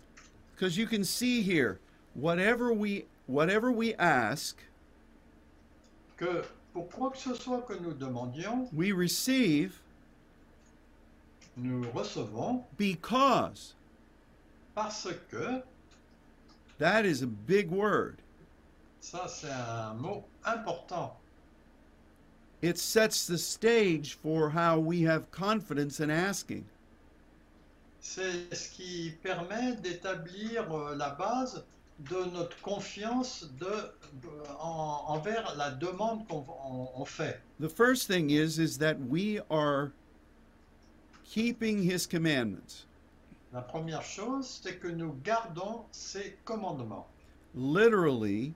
Because 0.54 0.76
you 0.76 0.86
can 0.86 1.04
see 1.04 1.42
here, 1.42 1.78
whatever 2.14 2.72
we 2.72 3.06
whatever 3.26 3.70
we 3.70 3.94
ask, 3.98 4.58
que 6.18 6.42
pour 6.74 6.88
quoi 6.90 7.10
que 7.10 7.18
ce 7.18 7.34
soit 7.34 7.62
que 7.62 7.74
nous 7.74 7.94
demandions, 7.94 8.68
we 8.74 8.92
receive 8.92 9.72
nous 11.56 11.82
recevons 11.92 12.64
because 12.76 13.74
parce 14.74 15.06
que, 15.30 15.62
that 16.78 17.04
is 17.04 17.22
a 17.22 17.26
big 17.26 17.70
word. 17.70 18.16
ça 19.00 19.28
c'est 19.28 19.50
un 19.50 19.94
mot 19.94 20.24
important, 20.44 21.12
It 22.62 22.78
sets 22.78 23.26
the 23.26 23.36
stage 23.38 24.14
for 24.14 24.48
how 24.50 24.78
we 24.78 25.02
have 25.02 25.30
confidence 25.32 25.98
in 26.00 26.10
asking. 26.10 26.64
c'est 28.00 28.54
ce 28.54 28.68
qui 28.70 29.12
permet 29.22 29.76
d'établir 29.82 30.72
euh, 30.72 30.94
la 30.96 31.10
base 31.10 31.64
de 32.08 32.24
notre 32.32 32.60
confiance 32.62 33.48
de, 33.60 33.66
de- 34.22 34.28
en- 34.60 35.04
envers 35.08 35.54
la 35.56 35.70
demande 35.70 36.26
qu'on 36.28 36.44
on- 36.64 36.88
on 36.96 37.04
fait. 37.04 37.40
The 37.60 37.68
first 37.68 38.06
thing 38.08 38.30
is 38.30 38.58
is 38.58 38.78
that 38.78 38.96
we 39.08 39.40
are 39.50 39.92
keeping 41.32 41.82
his 41.82 42.06
commandments. 42.06 42.84
La 43.54 43.62
première 43.62 44.02
chose, 44.02 44.60
c'est 44.62 44.78
que 44.78 44.88
nous 44.88 45.14
gardons 45.24 45.84
ses 45.90 46.36
commandements. 46.44 47.06
Literally, 47.54 48.54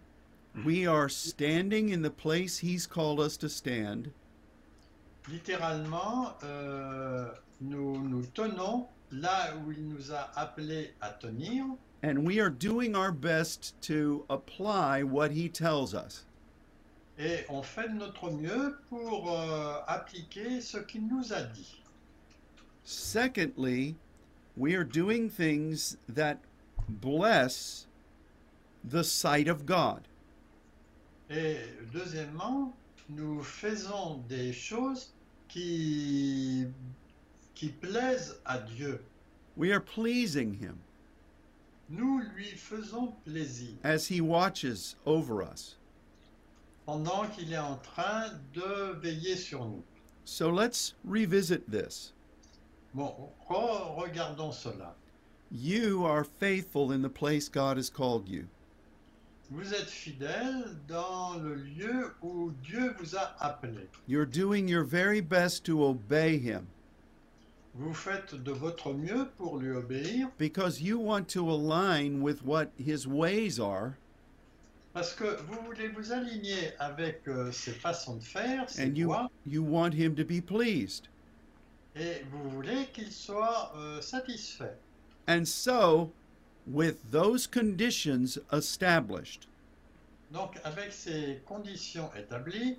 we 0.65 0.87
are 0.87 1.09
standing 1.09 1.89
in 1.91 2.03
the 2.03 2.11
place 2.11 2.59
He's 2.59 2.87
called 2.87 3.19
us 3.19 3.39
to 3.39 3.49
stand, 3.49 4.11
Littéralement, 5.29 6.35
euh, 6.45 7.29
nous 7.61 7.99
nous 7.99 8.27
tenons 8.35 8.87
là 9.11 9.55
où 9.57 9.73
il 9.73 9.89
nous 9.89 10.13
a 10.13 10.31
appelés 10.37 10.93
à 11.01 11.11
tenir 11.11 11.65
and 12.03 12.25
we 12.27 12.39
are 12.39 12.51
doing 12.51 12.95
our 12.95 13.11
best 13.11 13.75
to 13.81 14.25
apply 14.29 15.03
what 15.03 15.31
He 15.33 15.49
tells 15.49 15.95
us. 15.95 16.27
et 17.19 17.45
on 17.49 17.63
fait 17.63 17.89
de 17.89 17.95
notre 17.95 18.31
mieux 18.31 18.77
pour 18.91 19.33
euh, 19.33 19.81
appliquer 19.89 20.61
ce 20.61 20.77
qu'il 20.77 21.07
nous 21.09 21.33
a 21.33 21.41
dit. 21.43 21.83
Secondly, 22.89 23.97
we 24.57 24.77
are 24.77 24.85
doing 24.85 25.29
things 25.29 25.97
that 26.09 26.39
bless 26.89 27.89
the 28.85 29.03
sight 29.03 29.49
of 29.49 29.67
God. 29.67 30.07
Et 31.29 31.57
deuxièmement, 31.93 32.73
nous 33.09 33.43
faisons 33.43 34.23
des 34.29 34.53
choses 34.53 35.09
qui, 35.49 36.69
qui 37.57 37.71
plaisent 37.71 38.37
à 38.47 38.61
Dieu. 38.61 39.01
We 39.57 39.73
are 39.73 39.81
pleasing 39.81 40.55
Him 40.55 40.79
Nous 41.89 42.21
lui 42.37 42.53
faisons 42.57 43.13
plaisir 43.25 43.75
as 43.83 44.07
He 44.07 44.21
watches 44.21 44.95
over 45.05 45.43
us. 45.43 45.75
pendant 46.87 47.27
qu'il 47.35 47.53
est 47.53 47.59
en 47.59 47.79
train 47.79 48.31
de 48.55 48.93
veiller 49.01 49.35
sur 49.35 49.65
nous. 49.65 49.83
So 50.25 50.51
let's 50.51 50.95
revisit 51.05 51.69
this. 51.69 52.13
Bon, 52.97 53.29
regardons 53.51 54.53
cela. 54.53 54.95
You 55.51 56.07
are 56.07 56.25
faithful 56.25 56.93
in 56.93 57.03
the 57.03 57.11
place 57.11 57.47
God 57.47 57.77
has 57.77 57.91
called 57.91 58.27
you. 58.27 58.49
Vous 59.51 59.75
êtes 59.75 59.91
fidèle 59.91 60.79
dans 60.89 61.37
le 61.37 61.57
lieu 61.57 62.15
où 62.23 62.53
Dieu 62.63 62.95
vous 62.99 63.15
a 63.15 63.37
appelé. 63.39 63.87
You're 64.07 64.25
doing 64.25 64.67
your 64.67 64.83
very 64.83 65.21
best 65.21 65.65
to 65.67 65.85
obey 65.85 66.39
Him 66.39 66.69
Vous 67.75 67.93
faites 67.93 68.35
de 68.35 68.53
votre 68.53 68.95
mieux 68.95 69.29
pour 69.37 69.59
lui 69.59 69.77
obéir 69.77 70.31
because 70.39 70.81
you 70.81 70.99
want 70.99 71.29
to 71.29 71.51
align 71.51 72.23
with 72.23 72.43
what 72.47 72.71
His 72.79 73.07
ways 73.07 73.61
are 73.61 73.99
parce 74.95 75.13
que 75.13 75.37
vous 75.43 75.61
voulez 75.67 75.89
vous 75.89 76.13
aligner 76.13 76.73
avec 76.79 77.29
euh, 77.29 77.53
ses 77.53 77.73
façons 77.73 78.17
de 78.17 78.25
faire, 78.25 78.67
you, 78.95 79.15
you 79.45 79.63
want 79.63 79.93
Him 79.93 80.15
to 80.17 80.25
be 80.25 80.41
pleased. 80.41 81.09
Et 81.99 82.25
vous 82.31 82.51
voulez 82.51 82.87
qu'il 82.93 83.11
soit 83.11 83.73
euh, 83.77 84.01
satisfait. 84.01 84.77
And 85.29 85.47
so, 85.47 86.13
with 86.67 87.11
those 87.11 87.47
conditions 87.47 88.39
established, 88.53 89.47
Donc, 90.33 90.59
avec 90.65 90.93
ces 90.93 91.41
conditions 91.47 92.11
établies, 92.17 92.77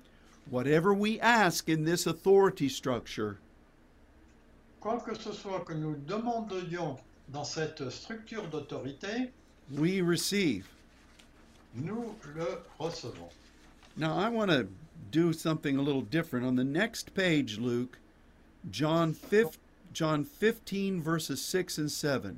whatever 0.50 0.92
we 0.94 1.18
ask 1.20 1.68
in 1.68 1.84
this 1.84 2.06
authority 2.06 2.68
structure, 2.68 3.38
quoi 4.80 4.98
que 5.00 5.14
ce 5.14 5.32
soit 5.32 5.64
que 5.64 5.72
nous 5.74 5.96
demandions 6.06 6.96
dans 7.28 7.44
cette 7.44 7.90
structure 7.90 8.46
d'autorité, 8.48 9.30
we 9.76 10.00
receive. 10.02 10.66
nous 11.74 12.14
le 12.34 12.62
recevons. 12.78 13.28
Now, 13.96 14.16
I 14.16 14.28
want 14.28 14.50
to 14.50 14.68
do 15.10 15.32
something 15.32 15.76
a 15.76 15.82
little 15.82 16.02
different. 16.02 16.46
On 16.46 16.54
the 16.54 16.64
next 16.64 17.14
page, 17.14 17.58
Luke, 17.58 17.98
John 18.70 19.14
5, 19.14 19.58
John 19.92 20.24
15, 20.24 21.00
verses 21.02 21.40
6 21.40 21.78
and 21.78 21.90
7. 21.90 22.34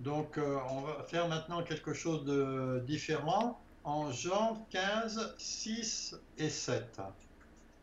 Donc, 0.00 0.38
euh, 0.38 0.58
on 0.70 0.80
va 0.80 1.02
faire 1.04 1.28
maintenant 1.28 1.62
quelque 1.62 1.92
chose 1.92 2.24
de 2.24 2.82
différent 2.86 3.60
en 3.84 4.10
Jean 4.10 4.66
15, 4.70 5.34
6 5.38 6.16
et 6.38 6.48
7. 6.48 7.00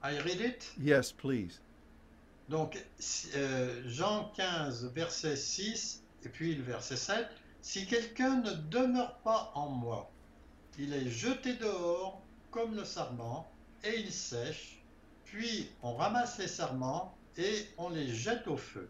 I 0.04 0.20
read 0.20 0.42
it? 0.42 0.74
Yes, 0.80 1.12
please. 1.12 1.60
Donc, 2.50 2.78
euh, 3.36 3.82
Jean 3.86 4.32
15, 4.36 4.92
verset 4.96 5.36
6 5.36 6.02
et 6.26 6.30
puis 6.30 6.56
le 6.56 6.64
verset 6.64 6.98
7. 6.98 7.28
Si 7.62 7.86
quelqu'un 7.86 8.38
ne 8.42 8.52
demeure 8.52 9.18
pas 9.18 9.52
en 9.54 9.70
moi, 9.70 10.10
il 10.80 10.94
est 10.94 11.10
jeté 11.10 11.54
dehors 11.56 12.22
comme 12.52 12.76
le 12.76 12.86
sarment 12.86 13.46
et 13.84 14.00
il 14.00 14.12
sèche. 14.12 14.82
Puis 15.26 15.70
on 15.82 15.94
ramasse 15.96 16.38
les 16.38 16.48
sarments 16.48 17.16
et 17.38 17.68
on 17.78 17.90
les 17.90 18.08
jette 18.08 18.48
au 18.48 18.58
feu. 18.58 18.90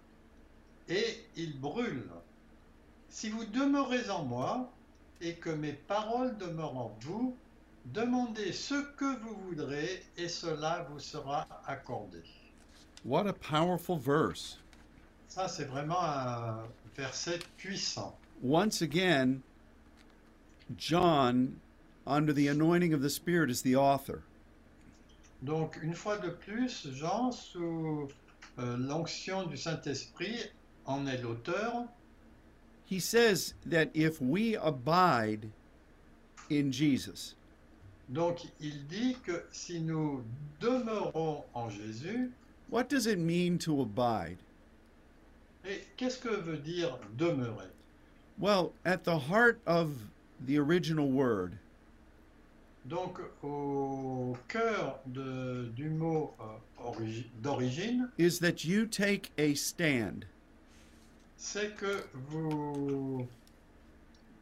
Et 0.88 1.26
ils 1.36 1.60
brûlent. 1.60 2.12
Si 3.10 3.30
vous 3.30 3.46
demeurez 3.46 4.10
en 4.10 4.24
moi 4.24 4.72
et 5.22 5.36
que 5.36 5.50
mes 5.50 5.74
paroles 5.74 6.38
demeurent 6.38 6.78
en 6.78 6.98
vous, 7.02 7.36
demandez 7.86 8.52
ce 8.52 8.76
que 8.96 9.20
vous 9.20 9.36
voudrez 9.48 10.04
et 10.18 10.28
cela 10.28 10.88
vous 10.92 11.00
sera 11.00 11.48
accordé. 11.66 12.22
What 13.04 13.28
a 13.28 13.34
powerful 13.34 13.98
verse. 13.98 14.60
Ça, 15.28 15.48
c'est 15.48 15.66
vraiment 15.66 16.02
un 16.02 16.64
verset 16.96 17.40
puissant. 17.58 18.18
Once 18.42 18.82
again, 18.82 19.42
John, 20.78 21.60
under 22.06 22.34
the 22.34 22.48
anointing 22.48 22.94
of 22.94 23.02
the 23.02 23.10
Spirit, 23.10 23.50
is 23.50 23.62
the 23.62 23.76
author. 23.76 24.24
Donc, 25.42 25.78
une 25.84 25.94
fois 25.94 26.18
de 26.18 26.30
plus, 26.30 26.90
Jean, 26.94 27.32
sous 27.32 28.08
euh, 28.60 28.78
l'onction 28.78 29.46
du 29.46 29.58
Saint-Esprit, 29.58 30.50
en 30.86 31.06
est 31.06 31.22
l'auteur. 31.22 31.86
He 32.90 33.00
says 33.00 33.54
that 33.66 33.90
if 33.94 34.22
we 34.22 34.56
abide 34.56 35.50
in 36.50 36.72
Jesus, 36.72 37.36
Donc, 38.10 38.46
il 38.62 38.88
dit 38.88 39.18
que 39.26 39.44
si 39.52 39.82
nous 39.82 40.24
demeurons 40.62 41.44
en 41.54 41.70
Jésus, 41.70 42.32
what 42.70 42.88
does 42.90 43.06
it 43.06 43.20
mean 43.20 43.58
to 43.60 43.82
abide? 43.82 44.38
et 45.66 45.82
qu'est-ce 45.98 46.18
que 46.18 46.30
veut 46.30 46.58
dire 46.58 46.98
demeurer? 47.18 47.68
Well, 48.40 48.72
at 48.86 49.04
the 49.04 49.18
heart 49.18 49.60
of 49.66 49.92
the 50.40 50.58
original 50.58 51.10
word 51.10 51.58
Donc, 52.88 53.20
au 53.44 54.36
cœur 54.48 55.02
de- 55.08 55.70
du 55.76 55.90
mot 55.90 56.34
euh, 56.40 56.44
origi- 56.84 57.26
d'origine, 57.42 58.10
is 58.18 58.40
that 58.40 58.64
you 58.64 58.86
take 58.86 59.32
a 59.38 59.54
stand. 59.56 60.26
c'est 61.36 61.76
que 61.76 62.06
vous, 62.14 63.28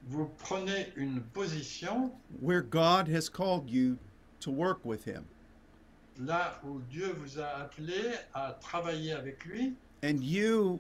vous 0.07 0.25
prenez 0.37 0.93
une 0.95 1.21
position 1.21 2.11
where 2.39 2.61
God 2.61 3.07
has 3.09 3.29
called 3.29 3.67
you 3.69 3.97
to 4.41 4.51
work 4.51 4.85
with 4.85 5.05
Him. 5.05 5.23
là 6.19 6.61
où 6.63 6.79
Dieu 6.91 7.11
vous 7.17 7.39
a 7.39 7.47
appelé 7.63 8.13
à 8.33 8.53
travailler 8.61 9.11
avec 9.13 9.43
lui 9.45 9.73
And 10.03 10.21
you 10.21 10.79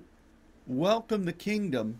welcome 0.67 1.25
the 1.25 1.33
kingdom 1.35 1.95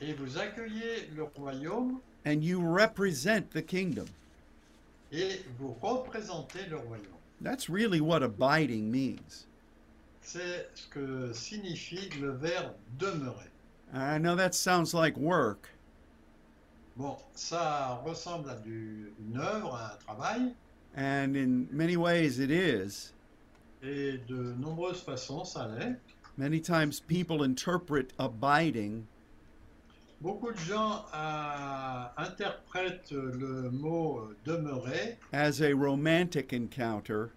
et 0.00 0.14
vous 0.14 0.38
accueillez 0.38 1.10
le 1.14 1.24
royaume 1.24 2.00
and 2.26 2.42
you 2.42 2.58
represent 2.60 3.50
the 3.50 3.62
kingdom. 3.62 4.06
Et 5.12 5.42
vous 5.58 5.72
représentez 5.80 6.66
le 6.68 6.76
royaume. 6.78 7.06
That's 7.42 7.68
really 7.68 8.00
what 8.00 8.22
abiding 8.22 8.90
means. 8.90 9.46
C'est 10.22 10.68
ce 10.74 10.86
que 10.88 11.32
signifie 11.32 12.10
le 12.20 12.32
verbe 12.32 12.74
demeurer. 12.98 13.48
I 13.94 14.18
know 14.18 14.36
that 14.36 14.52
sounds 14.54 14.94
like 14.94 15.16
work, 15.16 15.68
Bon, 16.96 17.16
ça 17.34 18.00
ressemble 18.04 18.50
à 18.50 18.56
du- 18.56 19.12
une 19.20 19.38
œuvre, 19.38 19.74
à 19.74 19.94
un 19.94 19.96
travail, 19.96 20.54
and 20.96 21.34
in 21.36 21.66
many 21.72 21.96
ways 21.96 22.38
it 22.38 22.50
is. 22.50 23.12
et 23.82 24.18
de 24.28 24.52
nombreuses 24.58 25.00
façons 25.02 25.44
ça 25.44 25.66
l'est. 25.66 25.96
Many 26.36 26.60
times 26.60 27.00
people 27.00 27.42
interpret 27.42 28.08
abiding 28.18 29.06
Beaucoup 30.20 30.52
de 30.52 30.58
gens 30.58 31.06
euh, 31.14 32.04
interprètent 32.18 33.10
le 33.12 33.70
mot 33.70 34.18
euh, 34.18 34.36
demeurer. 34.44 35.16
As 35.32 35.62
a 35.62 35.72
romantic 35.72 36.52
encounter, 36.52 37.30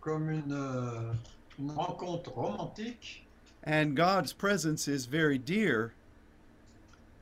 comme 0.00 0.30
une, 0.30 0.52
euh, 0.52 1.12
une 1.58 1.72
rencontre 1.72 2.30
romantique. 2.30 3.26
and 3.64 3.96
God's 3.96 4.32
presence 4.32 4.86
is 4.88 5.06
very 5.06 5.38
dear, 5.38 5.92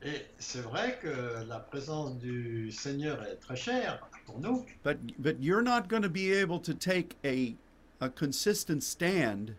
Et 0.03 0.25
c'est 0.39 0.61
vrai 0.61 0.97
que 1.01 1.43
la 1.47 1.59
présence 1.59 2.17
du 2.17 2.71
Seigneur 2.71 3.21
est 3.23 3.35
très 3.35 3.55
chère 3.55 3.99
pour 4.25 4.39
nous, 4.39 4.65
but 4.83 4.97
but 5.19 5.37
you're 5.39 5.61
not 5.63 5.87
going 5.87 6.01
to 6.03 6.09
be 6.09 6.31
able 6.31 6.59
to 6.59 6.73
take 6.73 7.15
a 7.23 7.55
a 7.99 8.09
consistent 8.09 8.81
stand. 8.83 9.55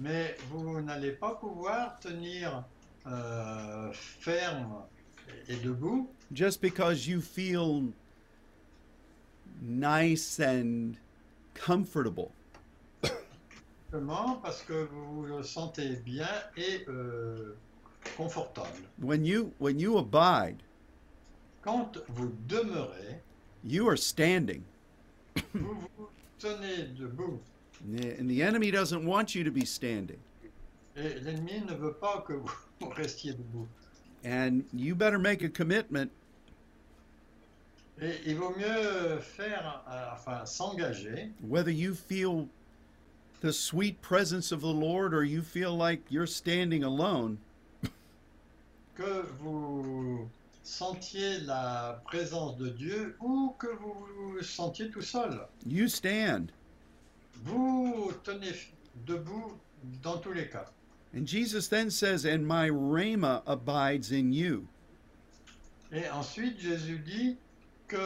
Mais 0.00 0.36
vous 0.50 0.80
n'allez 0.82 1.12
pas 1.12 1.34
pouvoir 1.34 1.98
tenir 2.00 2.64
euh, 3.06 3.90
ferme 3.92 4.82
et 5.48 5.56
debout 5.56 6.08
just 6.32 6.60
because 6.60 7.06
you 7.06 7.20
feel 7.20 7.92
nice 9.62 10.40
and 10.40 10.96
comfortable. 11.54 12.30
simplement 13.90 14.36
parce 14.42 14.62
que 14.62 14.88
vous 14.90 15.14
vous 15.14 15.26
le 15.26 15.42
sentez 15.42 15.96
bien 16.04 16.28
et 16.56 16.84
euh, 16.88 17.56
confortable. 18.16 18.82
When 19.00 19.24
you 19.24 19.52
when 19.58 19.78
you 19.78 19.96
abide, 19.98 20.56
Quand 21.62 21.98
vous 22.08 22.32
demeurez, 22.48 23.20
you 23.64 23.88
are 23.88 23.98
standing. 23.98 24.62
vous 25.54 25.74
vous 25.98 26.08
tenez 26.38 26.88
debout. 26.98 27.40
And 28.18 28.28
the 28.28 28.42
enemy 28.42 28.70
doesn't 28.70 29.04
want 29.04 29.34
you 29.34 29.44
to 29.44 29.50
be 29.50 29.64
standing. 29.64 30.18
Et 30.96 31.20
l'ennemi 31.20 31.60
ne 31.66 31.74
veut 31.74 31.92
pas 31.92 32.22
que 32.26 32.32
vous 32.34 32.50
restiez 32.80 33.32
debout. 33.32 33.68
And 34.24 34.64
you 34.72 34.94
better 34.94 35.18
make 35.18 35.42
a 35.42 35.48
commitment 35.48 36.10
Et 38.00 38.20
il 38.26 38.36
vaut 38.36 38.54
mieux 38.56 39.18
faire, 39.20 39.82
euh, 39.88 40.10
enfin, 40.12 40.44
s'engager, 40.44 41.30
whether 41.48 41.70
you 41.70 41.94
feel 41.94 42.46
the 43.40 43.52
sweet 43.52 44.00
presence 44.02 44.52
of 44.52 44.60
the 44.60 44.72
Lord 44.72 45.14
or 45.14 45.24
you 45.24 45.40
feel 45.40 45.74
like 45.74 46.02
you're 46.10 46.26
standing 46.26 46.84
alone. 46.84 47.38
que 48.94 49.26
vous 49.40 50.28
sentiez 50.62 51.40
la 51.46 52.00
présence 52.06 52.56
de 52.56 52.68
Dieu 52.70 53.16
ou 53.20 53.54
que 53.58 53.68
vous 53.76 53.94
vous 54.16 54.42
sentiez 54.42 54.90
tout 54.90 55.02
seul. 55.02 55.46
You 55.66 55.88
stand. 55.88 56.50
Vous 57.44 58.12
tenez 58.24 58.52
debout 59.06 59.58
dans 60.02 60.18
tous 60.18 60.32
les 60.32 60.48
cas. 60.48 60.66
And 61.12 61.26
Jesus 61.26 61.68
then 61.68 61.90
says, 61.90 62.24
And 62.24 62.46
my 62.46 62.68
Rhema 62.68 63.42
abides 63.46 64.12
in 64.12 64.32
you. 64.32 64.68
Et 65.92 66.08
ensuite, 66.10 66.58
Jésus 66.58 66.98
dit 67.04 67.36
que 67.88 67.96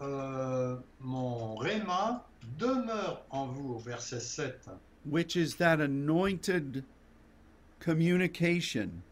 euh, 0.00 0.76
mon 1.00 1.54
réma 1.56 2.22
demeure 2.58 3.22
en 3.30 3.46
vous, 3.46 3.78
verset 3.78 4.20
7, 4.20 4.68
which 5.04 5.36
is 5.36 5.54
that 5.56 5.80
anointed 5.80 6.84
communication 7.78 9.02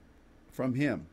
from 0.50 0.74
Him. 0.74 1.06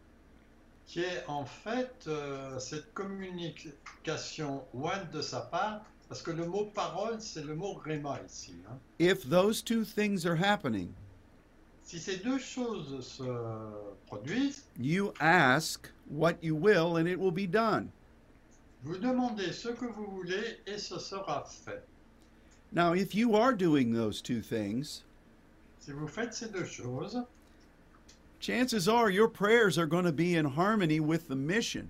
qui 0.87 1.01
est 1.01 1.23
en 1.27 1.45
fait 1.45 2.05
euh, 2.07 2.57
cette 2.59 2.93
communication 2.93 4.63
ointe 4.73 5.11
de 5.11 5.21
sa 5.21 5.41
part, 5.41 5.81
parce 6.07 6.21
que 6.23 6.31
le 6.31 6.45
mot 6.47 6.65
parole, 6.73 7.17
c'est 7.19 7.43
le 7.45 7.55
mot 7.55 7.73
réma 7.73 8.19
ici. 8.25 8.53
hein. 8.69 8.77
If 8.97 9.23
those 9.29 9.61
two 9.61 9.83
things 9.83 10.25
are 10.25 10.37
happening, 10.37 10.93
Si 11.87 11.99
ces 11.99 12.17
deux 12.17 12.37
choses 12.37 12.99
se 13.07 13.23
produisent, 14.07 14.63
you 14.77 15.13
ask 15.21 15.89
what 16.09 16.35
you 16.43 16.53
will 16.53 16.97
and 16.97 17.07
it 17.07 17.17
will 17.17 17.31
be 17.31 17.47
done. 17.47 17.89
vous 18.83 18.97
demandez 18.97 19.53
ce 19.53 19.69
que 19.69 19.85
vous 19.85 20.05
voulez 20.05 20.57
et 20.67 20.77
ce 20.77 20.99
sera 20.99 21.45
fait. 21.45 21.81
Now, 22.73 22.93
if 22.93 23.15
you 23.15 23.35
are 23.35 23.53
doing 23.53 23.93
those 23.93 24.21
two 24.21 24.41
things, 24.41 25.03
Si 25.79 25.93
vous 25.93 26.07
faites 26.09 26.33
ces 26.33 26.49
deux 26.51 26.65
choses, 26.65 27.23
chances 28.41 28.89
are 28.89 29.09
your 29.09 29.29
prayers 29.29 29.77
are 29.77 29.87
going 29.87 30.03
to 30.03 30.11
be 30.11 30.35
in 30.35 30.43
harmony 30.43 30.99
with 30.99 31.29
the 31.29 31.35
mission. 31.37 31.89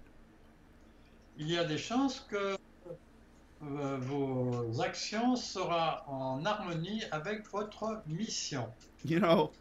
il 1.39 1.47
y 1.49 1.57
a 1.57 1.63
des 1.63 1.79
chances 1.79 2.19
que 2.29 2.55
euh, 3.63 3.97
vos 3.99 4.79
actions 4.79 5.35
seront 5.35 5.97
en 6.07 6.45
harmonie 6.45 7.01
avec 7.11 7.47
votre 7.51 8.03
mission. 8.05 8.67
You 9.03 9.19
know, 9.19 9.51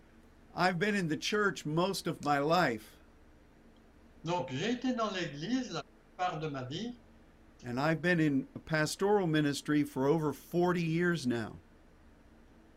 I've 0.57 0.79
been 0.79 0.95
in 0.95 1.09
the 1.09 1.17
church 1.19 1.67
most 1.67 2.07
of 2.07 2.25
my 2.25 2.39
life, 2.39 2.97
Donc 4.25 4.51
j'ai 4.51 4.73
été 4.73 4.97
dans 4.97 5.11
l'église 5.13 5.71
la 5.71 5.83
part 6.17 6.41
de 6.41 6.49
ma 6.49 6.65
vie 6.65 6.95
and 7.67 7.79
I've 7.79 8.01
been 8.01 8.21
in 8.21 8.47
pastoral 8.65 9.27
ministry 9.27 9.85
for 9.85 10.07
over 10.07 10.33
40 10.33 10.81
years 10.83 11.27
now. 11.27 11.53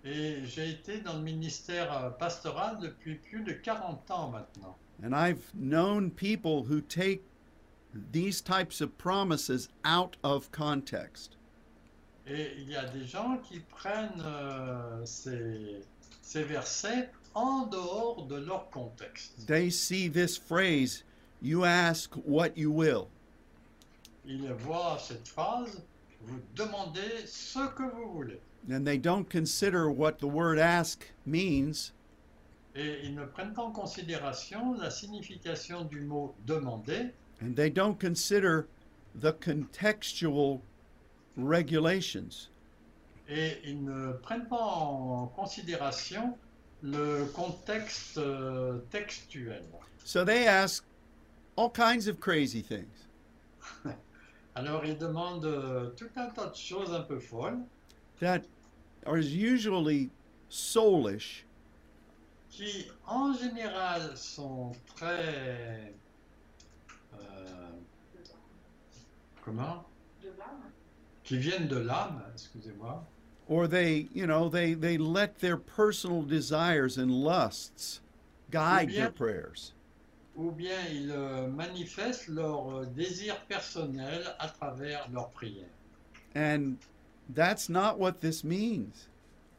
et 0.04 0.46
j'ai 0.46 0.70
été 0.72 1.00
dans 1.04 1.16
le 1.16 1.24
ministère 1.24 1.92
euh, 1.92 2.10
pastoral 2.10 2.80
depuis 2.82 3.16
plus 3.16 3.44
de 3.44 3.54
40 3.54 4.12
ans 4.12 4.30
maintenant. 4.32 4.76
And 5.04 5.14
I've 5.16 5.52
known 5.54 6.12
people 6.12 6.64
who 6.64 6.82
take 6.82 7.24
these 8.12 8.42
types 8.42 8.82
of 8.82 8.98
promises 8.98 9.70
out 9.86 10.18
of 10.24 10.52
context. 10.52 11.38
Et 12.28 12.52
il 12.58 12.70
y 12.70 12.76
a 12.76 12.86
des 12.86 13.06
gens 13.06 13.38
qui 13.38 13.60
prennent 13.60 14.22
euh, 14.24 15.04
ces, 15.06 15.82
ces 16.22 16.44
versets 16.44 17.10
en 17.40 17.68
dehors 17.70 18.28
de 18.28 18.36
leur 18.36 18.70
contexte. 18.70 19.46
They 19.48 19.70
see 19.72 20.10
this 20.10 20.38
phrase, 20.38 21.04
you 21.42 21.64
ask 21.66 22.14
what 22.26 22.58
you 22.58 22.72
will. 22.72 23.08
Ils 24.26 24.52
voient 24.54 24.98
cette 25.00 25.28
phrase, 25.28 25.82
vous 26.22 26.40
demandez 26.56 27.26
ce 27.26 27.68
que 27.76 27.84
vous 27.84 28.12
voulez. 28.14 28.40
And 28.72 28.84
they 28.86 28.98
don't 28.98 29.28
consider 29.30 29.90
what 29.90 30.20
the 30.20 30.28
word 30.28 30.60
ask 30.60 31.06
means, 31.26 31.94
Et 32.76 33.00
ils 33.04 33.16
ne 33.16 33.26
prennent 33.26 33.54
pas 33.54 33.64
en 33.64 33.72
considération 33.72 34.74
la 34.74 34.92
signification 34.92 35.86
du 35.86 36.02
mot 36.02 36.36
demander 36.46 37.12
and 37.42 37.56
they 37.56 37.70
don't 37.70 37.98
consider 38.00 38.68
the 39.16 39.32
contextual 39.40 40.60
regulations. 41.38 42.50
et 43.28 43.58
ils 43.64 43.84
ne 43.84 44.12
prennent 44.14 44.48
pas 44.48 44.58
en 44.62 45.28
considération 45.36 46.38
le 46.82 47.26
contexte 47.34 48.18
euh, 48.18 48.80
textuel. 48.90 49.64
So 50.06 50.24
they 50.24 50.48
ask 50.48 50.84
all 51.56 51.70
kinds 51.70 52.08
of 52.08 52.20
crazy 52.20 52.62
things. 52.62 53.08
Alors 54.56 54.86
ils 54.86 54.98
demandent 54.98 55.46
euh, 55.46 55.90
tout 55.92 56.10
un 56.16 56.28
tas 56.30 56.48
de 56.48 56.56
choses 56.56 56.94
un 56.94 57.02
peu 57.02 57.20
folles 57.20 57.60
that 58.20 58.42
are 59.06 59.18
usually 59.18 60.10
soulish 60.50 61.46
qui 62.50 62.88
en 63.06 63.34
général 63.34 64.18
sont 64.18 64.72
très... 64.96 65.94
euh, 67.14 67.70
comment? 69.44 69.86
Qui 71.24 71.38
viennent 71.38 71.68
de 71.68 71.78
l'âme, 71.78 72.24
excusez-moi. 72.34 73.06
Or 73.50 73.68
they 73.68 74.08
you 74.14 74.26
know 74.26 74.48
they 74.48 74.74
they 74.74 74.98
let 74.98 75.40
their 75.40 75.58
personal 75.58 76.22
desires 76.22 76.98
and 76.98 77.12
lusts 77.12 78.00
guide 78.52 78.92
their 78.92 79.12
prayers 79.12 79.74
ou 80.38 80.52
bien 80.52 80.80
ils 80.90 81.12
euh, 81.12 81.48
manifestent 81.50 82.30
leurs 82.30 82.70
euh, 82.70 82.86
désirs 82.96 83.40
personnels 83.50 84.24
à 84.40 84.48
travers 84.48 85.06
leurs 85.12 85.30
prières. 85.32 85.68
and 86.36 86.78
that's 87.36 87.68
not 87.68 88.00
what 88.00 88.22
this 88.22 88.44
means 88.44 89.08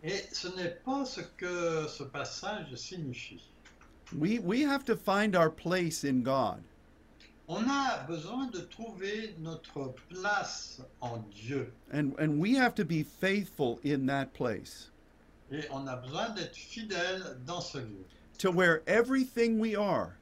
Et 0.03 0.25
ce 0.33 0.49
n'est 0.57 0.77
pas 0.83 1.05
ce 1.05 1.21
que 1.37 1.87
ce 1.87 2.05
passage 2.05 2.75
signifie. 2.77 3.43
we 4.19 4.39
we 4.39 4.63
have 4.63 4.83
to 4.85 4.97
find 4.97 5.37
our 5.37 5.51
place 5.51 6.05
in 6.05 6.23
god 6.23 6.63
On 7.53 7.69
a 7.69 8.05
besoin 8.07 8.47
de 8.53 8.61
trouver 8.61 9.35
notre 9.41 9.93
place 10.09 10.81
en 11.01 11.19
Dieu. 11.33 11.73
and 11.93 12.13
and 12.21 12.39
we 12.39 12.55
have 12.55 12.77
to 12.77 12.85
be 12.85 13.03
faithful 13.03 13.81
in 13.83 14.07
that 14.07 14.33
place 14.35 14.91
Et 15.51 15.67
on 15.73 15.89
a 15.89 15.97
besoin 15.97 16.29
d'être 16.31 16.55
fidèle 16.55 17.37
dans 17.45 17.61
ce 17.61 17.79
lieu. 17.79 18.05
to 18.39 18.53
where 18.53 18.83
everything 18.87 19.59
we 19.59 19.75
are 19.75 20.17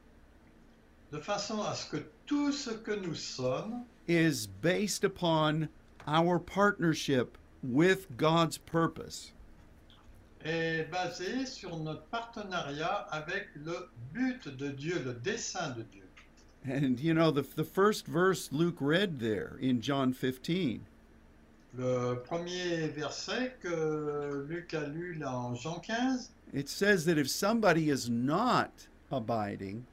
De 1.11 1.19
façon 1.19 1.59
à 1.63 1.75
ce 1.75 1.85
que 1.91 2.03
tout 2.25 2.51
ce 2.51 2.71
que 2.71 2.95
nous 2.99 3.13
sommes 3.15 3.85
is 4.07 4.47
based 4.47 5.03
upon 5.03 5.69
our 6.07 6.39
partnership 6.39 7.37
with 7.61 8.07
God's 8.17 8.57
purpose 8.57 9.33
est 10.43 10.89
basé 10.89 11.45
sur 11.45 11.77
notre 11.77 12.05
partenariat 12.09 13.05
avec 13.11 13.49
le 13.55 13.87
but 14.13 14.47
de 14.57 14.69
Dieu, 14.69 14.99
le 15.05 15.13
dessein 15.13 15.69
de 15.77 15.83
Dieu. 15.83 16.08
And 16.65 16.99
you 16.99 17.13
know 17.13 17.31
the 17.31 17.45
the 17.55 17.63
first 17.63 18.05
verse 18.05 18.49
Luke 18.51 18.77
read 18.79 19.19
there 19.19 19.57
in 19.61 19.81
John 19.81 20.13
15 20.13 20.85
Le 21.77 22.15
premier 22.15 22.87
verset 22.87 23.59
que 23.61 24.45
Luc 24.49 24.73
a 24.73 24.87
lu 24.87 25.13
là 25.13 25.31
en 25.31 25.55
Jean 25.55 25.79
15, 25.79 26.29
It 26.51 26.67
says 26.67 27.05
that 27.05 27.19
if 27.19 27.29
somebody 27.29 27.89
is 27.89 28.09
not 28.09 28.87
abiding 29.11 29.85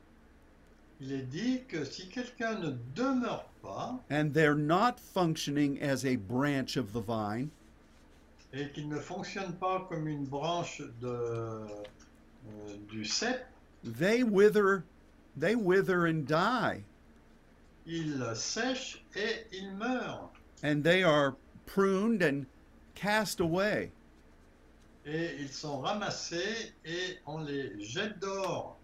il 1.00 1.12
est 1.12 1.31
dit 1.31 1.61
que 1.68 1.85
si 1.85 2.09
quelqu'un 2.09 2.59
ne 2.59 2.72
demeure 2.94 3.44
pas 3.62 4.00
and 4.09 4.33
they're 4.33 4.55
not 4.55 4.98
functioning 4.98 5.79
as 5.83 6.05
a 6.07 6.16
branch 6.16 6.76
of 6.79 6.92
the 6.94 7.00
vine, 7.00 7.50
et 8.55 8.72
qu'il 8.72 8.88
ne 8.88 8.98
fonctionne 8.98 9.52
pas 9.61 9.87
comme 9.90 10.09
une 10.09 10.24
branche 10.24 10.81
de, 11.02 11.09
euh, 11.09 11.66
du 12.88 13.05
cep, 13.05 13.44
they 13.85 14.22
wither, 14.22 14.85
they 15.37 15.55
wither 15.55 16.07
and 16.07 16.27
die, 16.27 16.85
il 17.87 18.18
sèche 18.35 18.99
et 19.14 19.46
il 19.53 19.70
meurt. 19.72 20.31
and 20.62 20.83
they 20.83 21.03
are 21.03 21.37
pruned 21.66 22.22
and 22.22 22.46
cast 22.94 23.40
away. 23.40 23.90
Et 25.05 25.37
ils 25.38 25.53
sont 25.53 25.83
ramassés 25.83 26.72
et 26.85 27.18
on 27.27 27.44
les 27.44 27.81
jette 27.81 28.18
dehors. 28.20 28.75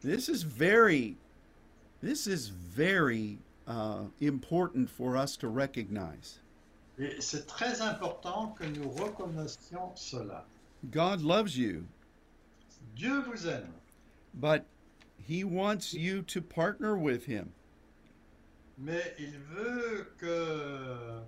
This 0.00 0.28
is 0.28 0.42
very, 0.42 1.16
this 2.02 2.26
is 2.26 2.48
very 2.48 3.38
uh, 3.68 4.04
important 4.20 4.90
for 4.90 5.16
us 5.16 5.36
to 5.36 5.48
recognize. 5.48 6.40
Et 6.98 7.20
c'est 7.20 7.46
très 7.46 7.80
important 7.80 8.56
que 8.56 8.64
nous 8.66 8.88
reconnaissions 8.90 9.96
cela. 9.96 10.44
God 10.90 11.20
loves 11.20 11.56
you, 11.56 11.84
Dieu 12.96 13.20
vous 13.22 13.46
aime, 13.46 13.72
but 14.34 14.64
He 15.28 15.44
wants 15.44 15.92
you 15.92 16.22
to 16.22 16.40
partner 16.40 16.96
with 16.96 17.26
Him. 17.26 17.52
mais 18.78 19.12
il 19.18 19.34
veut 19.54 20.06
que 20.16 21.20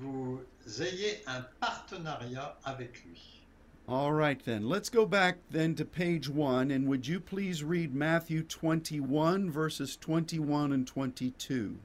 vous 0.00 0.40
ayez 0.80 1.22
un 1.26 1.44
partenariat 1.60 2.56
avec 2.64 3.04
lui. 3.04 3.42
All 3.88 4.12
right, 4.12 4.44
then. 4.44 4.68
Let's 4.68 4.90
go 4.90 5.06
back 5.06 5.38
then 5.50 5.76
to 5.76 5.84
page 5.84 6.28
one, 6.28 6.72
and 6.72 6.88
would 6.88 7.06
you 7.06 7.20
please 7.20 7.62
read 7.62 7.94
Matthew 7.94 8.42
21, 8.42 9.48
verses 9.48 9.96
21 9.96 10.72
and 10.72 10.84
22? 10.84 11.78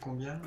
Combien 0.00 0.40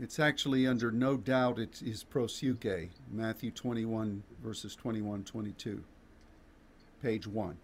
It's 0.00 0.18
actually 0.18 0.66
under 0.66 0.90
no 0.90 1.16
doubt 1.18 1.58
it 1.58 1.82
is 1.82 2.02
prosuke, 2.04 2.88
Matthew 3.12 3.50
21, 3.50 4.22
verses 4.42 4.74
21, 4.74 5.24
22. 5.24 5.84
Page 7.02 7.26
one. 7.26 7.58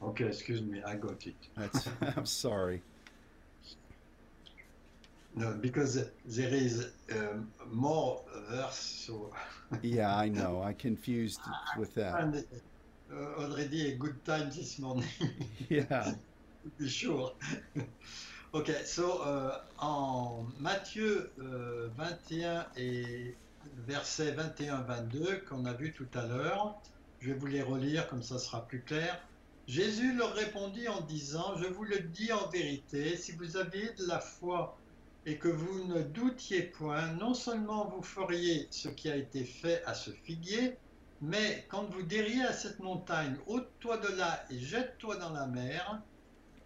Ok, 0.00 0.20
excuse 0.20 0.62
me, 0.62 0.80
I 0.86 0.94
got 0.94 1.26
it. 1.26 1.34
That's, 1.56 1.88
I'm 2.16 2.24
sorry. 2.24 2.82
No, 5.34 5.52
because 5.60 5.94
there 6.24 6.54
is 6.54 6.88
um, 7.12 7.50
more 7.70 8.22
verse, 8.48 8.76
so 9.06 9.32
Yeah, 9.82 10.16
I 10.16 10.28
know. 10.38 10.62
I 10.62 10.72
confused 10.72 11.40
with 11.76 11.94
that. 11.94 12.44
Uh, 13.12 13.42
already 13.42 13.92
a 13.92 13.96
good 13.96 14.24
time 14.24 14.50
this 14.50 14.78
morning. 14.78 15.08
Yeah. 15.68 16.14
be 16.78 16.88
sure. 16.88 17.32
ok, 18.52 18.70
so 18.84 19.22
euh, 19.26 19.50
en 19.78 20.46
Matthieu 20.60 21.30
euh, 21.40 21.88
21 21.96 22.66
et 22.76 23.36
versets 23.86 24.32
21-22 24.32 25.44
qu'on 25.44 25.64
a 25.64 25.72
vu 25.72 25.92
tout 25.92 26.08
à 26.14 26.26
l'heure, 26.26 26.80
je 27.20 27.28
vais 27.28 27.38
vous 27.38 27.46
les 27.46 27.62
relire 27.62 28.08
comme 28.08 28.22
ça 28.22 28.38
sera 28.38 28.66
plus 28.66 28.82
clair. 28.82 29.20
Jésus 29.66 30.16
leur 30.16 30.32
répondit 30.34 30.88
en 30.88 31.02
disant, 31.02 31.56
je 31.56 31.66
vous 31.66 31.84
le 31.84 31.98
dis 32.00 32.32
en 32.32 32.48
vérité, 32.48 33.16
si 33.16 33.32
vous 33.32 33.56
aviez 33.58 33.92
de 33.98 34.06
la 34.06 34.18
foi 34.18 34.78
et 35.26 35.36
que 35.36 35.48
vous 35.48 35.84
ne 35.84 36.00
doutiez 36.02 36.62
point, 36.62 37.08
non 37.14 37.34
seulement 37.34 37.86
vous 37.86 38.02
feriez 38.02 38.66
ce 38.70 38.88
qui 38.88 39.10
a 39.10 39.16
été 39.16 39.44
fait 39.44 39.82
à 39.84 39.92
ce 39.92 40.10
figuier, 40.10 40.78
mais 41.20 41.66
quand 41.68 41.84
vous 41.90 42.02
diriez 42.02 42.42
à 42.42 42.52
cette 42.52 42.78
montagne, 42.78 43.36
ôte-toi 43.46 43.98
de 43.98 44.16
là 44.16 44.44
et 44.50 44.58
jette-toi 44.58 45.16
dans 45.16 45.30
la 45.30 45.46
mer, 45.46 46.00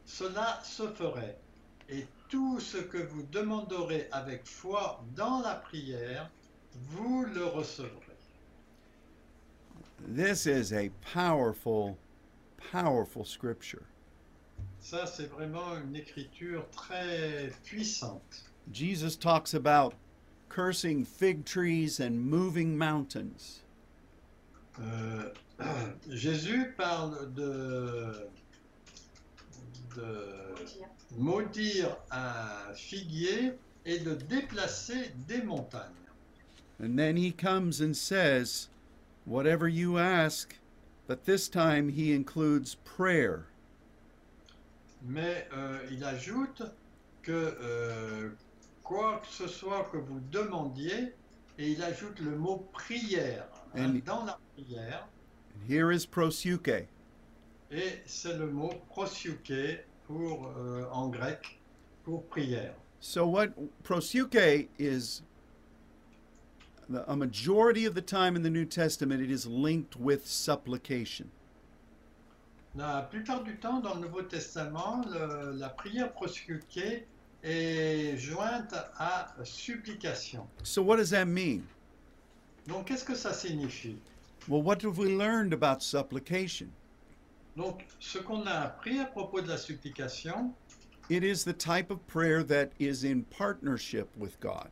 cela 0.04 0.60
se 0.62 0.86
ferait. 0.88 1.38
Et 1.88 2.06
tout 2.28 2.60
ce 2.60 2.78
que 2.78 2.98
vous 2.98 3.22
demanderez 3.24 4.08
avec 4.12 4.46
foi 4.46 5.04
dans 5.16 5.40
la 5.40 5.54
prière, 5.54 6.30
vous 6.74 7.24
le 7.24 7.44
recevrez. 7.44 8.12
This 10.08 10.46
is 10.46 10.72
a 10.72 10.90
powerful, 11.00 11.96
powerful 12.72 13.24
scripture. 13.24 13.84
Ça, 14.80 15.06
c'est 15.06 15.26
vraiment 15.26 15.76
une 15.76 15.94
écriture 15.94 16.68
très 16.70 17.52
puissante. 17.64 18.50
Jesus 18.72 19.16
talks 19.16 19.54
about 19.54 19.94
cursing 20.48 21.04
fig 21.04 21.44
trees 21.44 22.00
and 22.00 22.18
moving 22.20 22.76
mountains. 22.76 23.61
Euh, 24.80 25.28
Jésus 26.10 26.72
parle 26.76 27.32
de, 27.34 28.28
de 29.96 30.28
maudire 31.16 31.96
un 32.10 32.72
figuier 32.74 33.52
et 33.84 33.98
de 33.98 34.14
déplacer 34.14 35.12
des 35.28 35.42
montagnes. 35.42 35.90
And 36.82 36.96
then 36.96 37.16
he 37.16 37.32
comes 37.32 37.80
and 37.80 37.94
says, 37.94 38.68
Whatever 39.24 39.68
you 39.68 39.98
ask, 39.98 40.56
but 41.06 41.24
this 41.26 41.48
time 41.48 41.90
he 41.90 42.12
includes 42.12 42.76
prayer. 42.84 43.46
Mais 45.04 45.46
euh, 45.52 45.78
il 45.90 46.04
ajoute 46.04 46.62
que 47.22 47.56
euh, 47.60 48.30
quoi 48.82 49.20
que 49.20 49.28
ce 49.28 49.46
soit 49.46 49.88
que 49.92 49.96
vous 49.96 50.20
demandiez, 50.30 51.12
et 51.58 51.70
il 51.70 51.82
ajoute 51.82 52.18
le 52.20 52.36
mot 52.36 52.68
prière 52.72 53.46
And- 53.74 54.02
dans 54.04 54.24
la 54.24 54.38
prière, 54.54 55.06
Here 55.68 55.90
is 55.92 56.06
prosuke. 56.06 56.86
et 57.70 58.02
c'est 58.06 58.36
le 58.36 58.46
mot 58.50 58.72
prosuke 58.90 59.84
pour, 60.06 60.48
euh, 60.56 60.84
en 60.90 61.08
grec 61.08 61.60
pour 62.04 62.24
prière. 62.26 62.74
So, 63.00 63.26
what 63.26 63.48
prosuke 63.82 64.68
is, 64.78 65.22
a 67.06 67.16
majority 67.16 67.86
of 67.86 67.94
the 67.94 68.02
time 68.02 68.36
in 68.36 68.42
the 68.42 68.50
New 68.50 68.64
Testament, 68.66 69.20
it 69.22 69.30
is 69.30 69.46
linked 69.46 69.96
with 69.96 70.26
supplication. 70.26 71.30
La 72.74 73.02
plupart 73.02 73.42
du 73.44 73.56
temps, 73.56 73.80
dans 73.82 73.94
le 73.94 74.00
Nouveau 74.02 74.22
Testament, 74.22 75.02
le- 75.10 75.52
la 75.52 75.68
prière 75.70 76.12
prosuke 76.12 77.04
est 77.42 78.16
jointe 78.16 78.74
à 78.98 79.34
supplication. 79.44 80.46
So, 80.62 80.82
what 80.82 80.96
does 80.98 81.10
that 81.10 81.26
mean? 81.26 81.66
Donc, 82.66 82.86
qu'est-ce 82.86 83.04
que 83.04 83.14
ça 83.14 83.32
signifie? 83.32 83.96
Well, 84.48 84.62
what 84.62 84.82
have 84.82 84.98
we 84.98 85.08
learned 85.16 85.52
about 85.52 85.82
supplication? 85.82 86.68
Donc, 87.56 87.84
ce 88.00 88.18
qu'on 88.18 88.46
a 88.46 88.52
appris 88.66 88.98
à 88.98 89.04
propos 89.06 89.40
de 89.40 89.48
la 89.48 89.58
supplication, 89.58 90.54
It 91.10 91.24
is 91.24 91.44
the 91.44 91.52
type 91.52 91.90
of 91.90 92.06
prayer 92.06 92.42
that 92.44 92.70
is 92.78 93.04
in 93.04 93.24
partnership 93.24 94.08
with 94.16 94.38
God. 94.40 94.68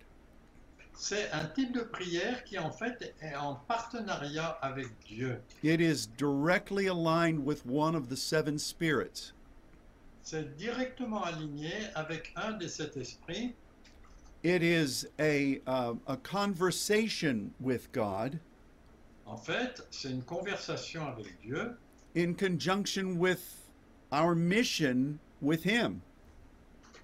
c'est 0.95 1.31
un 1.33 1.47
type 1.47 1.73
de 1.73 1.81
prière 1.81 2.45
qui, 2.45 2.59
en 2.59 2.71
fait, 2.71 3.15
est 3.21 3.35
en 3.35 3.55
partenariat 3.67 4.59
avec 4.63 4.87
Dieu. 5.07 5.41
It 5.63 5.81
is 5.81 6.07
directly 6.07 6.87
aligned 6.89 7.45
with 7.45 7.65
one 7.67 7.95
of 7.97 8.09
the 8.09 8.17
seven 8.17 8.59
spirits. 8.59 9.33
C'est 10.23 10.57
directement 10.57 11.25
aligné 11.25 11.73
avec 11.95 12.33
un 12.37 12.53
des 12.53 12.69
sept 12.69 12.97
esprits. 12.97 13.55
It 14.43 14.63
is 14.63 15.07
a, 15.19 15.61
uh, 15.67 15.95
a 16.07 16.17
conversation 16.17 17.53
with 17.61 17.93
God 17.93 18.41
En 19.27 19.37
fait, 19.37 19.81
c'est 19.91 20.11
une 20.11 20.23
conversation 20.23 21.07
avec 21.07 21.41
Dieu 21.43 21.77
in 22.17 22.35
conjunction 22.35 23.17
with 23.19 23.69
our 24.11 24.35
mission 24.35 25.19
with 25.41 25.63
Him. 25.63 26.03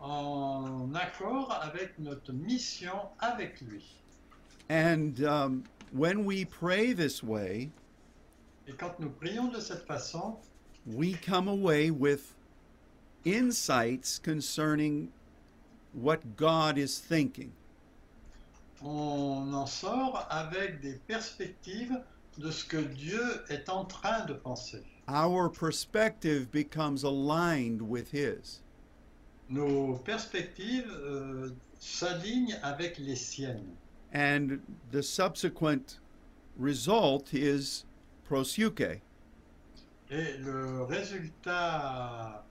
en 0.00 0.94
accord 0.94 1.52
avec 1.62 1.98
notre 1.98 2.32
mission 2.32 3.08
avec 3.20 3.60
lui. 3.62 3.84
And 4.68 5.22
um, 5.24 5.64
when 5.92 6.24
we 6.24 6.44
pray 6.44 6.92
this 6.92 7.22
way, 7.22 7.70
Et 8.68 8.72
quand 8.76 8.98
nous 8.98 9.10
prions 9.10 9.52
de 9.52 9.60
cette 9.60 9.86
façon, 9.86 10.36
we 10.86 11.14
come 11.14 11.46
away 11.48 11.90
with 11.90 12.34
insights 13.24 14.18
concerning 14.18 15.12
what 15.96 16.36
God 16.36 16.78
is 16.78 16.98
thinking. 16.98 17.52
on 18.82 19.54
en 19.54 19.66
sort 19.66 20.26
avec 20.30 20.80
des 20.80 20.98
perspectives 21.06 21.98
de 22.38 22.50
ce 22.50 22.64
que 22.64 22.76
Dieu 22.76 23.42
est 23.48 23.68
en 23.68 23.84
train 23.84 24.24
de 24.26 24.34
penser. 24.34 24.82
Our 25.08 25.48
perspective 25.48 26.50
becomes 26.50 27.04
aligned 27.04 27.80
with 27.80 28.10
His. 28.12 28.60
Nos 29.48 29.94
perspectives 30.04 30.90
euh, 30.90 31.50
s'alignent 31.78 32.58
avec 32.62 32.98
les 32.98 33.16
siennes. 33.16 33.76
And 34.12 34.60
the 34.90 35.02
subsequent 35.02 35.98
result 36.58 37.32
is 37.32 37.84
prosuke. 38.28 39.00
Et 40.10 40.36
le 40.38 40.82
résultat 40.82 42.44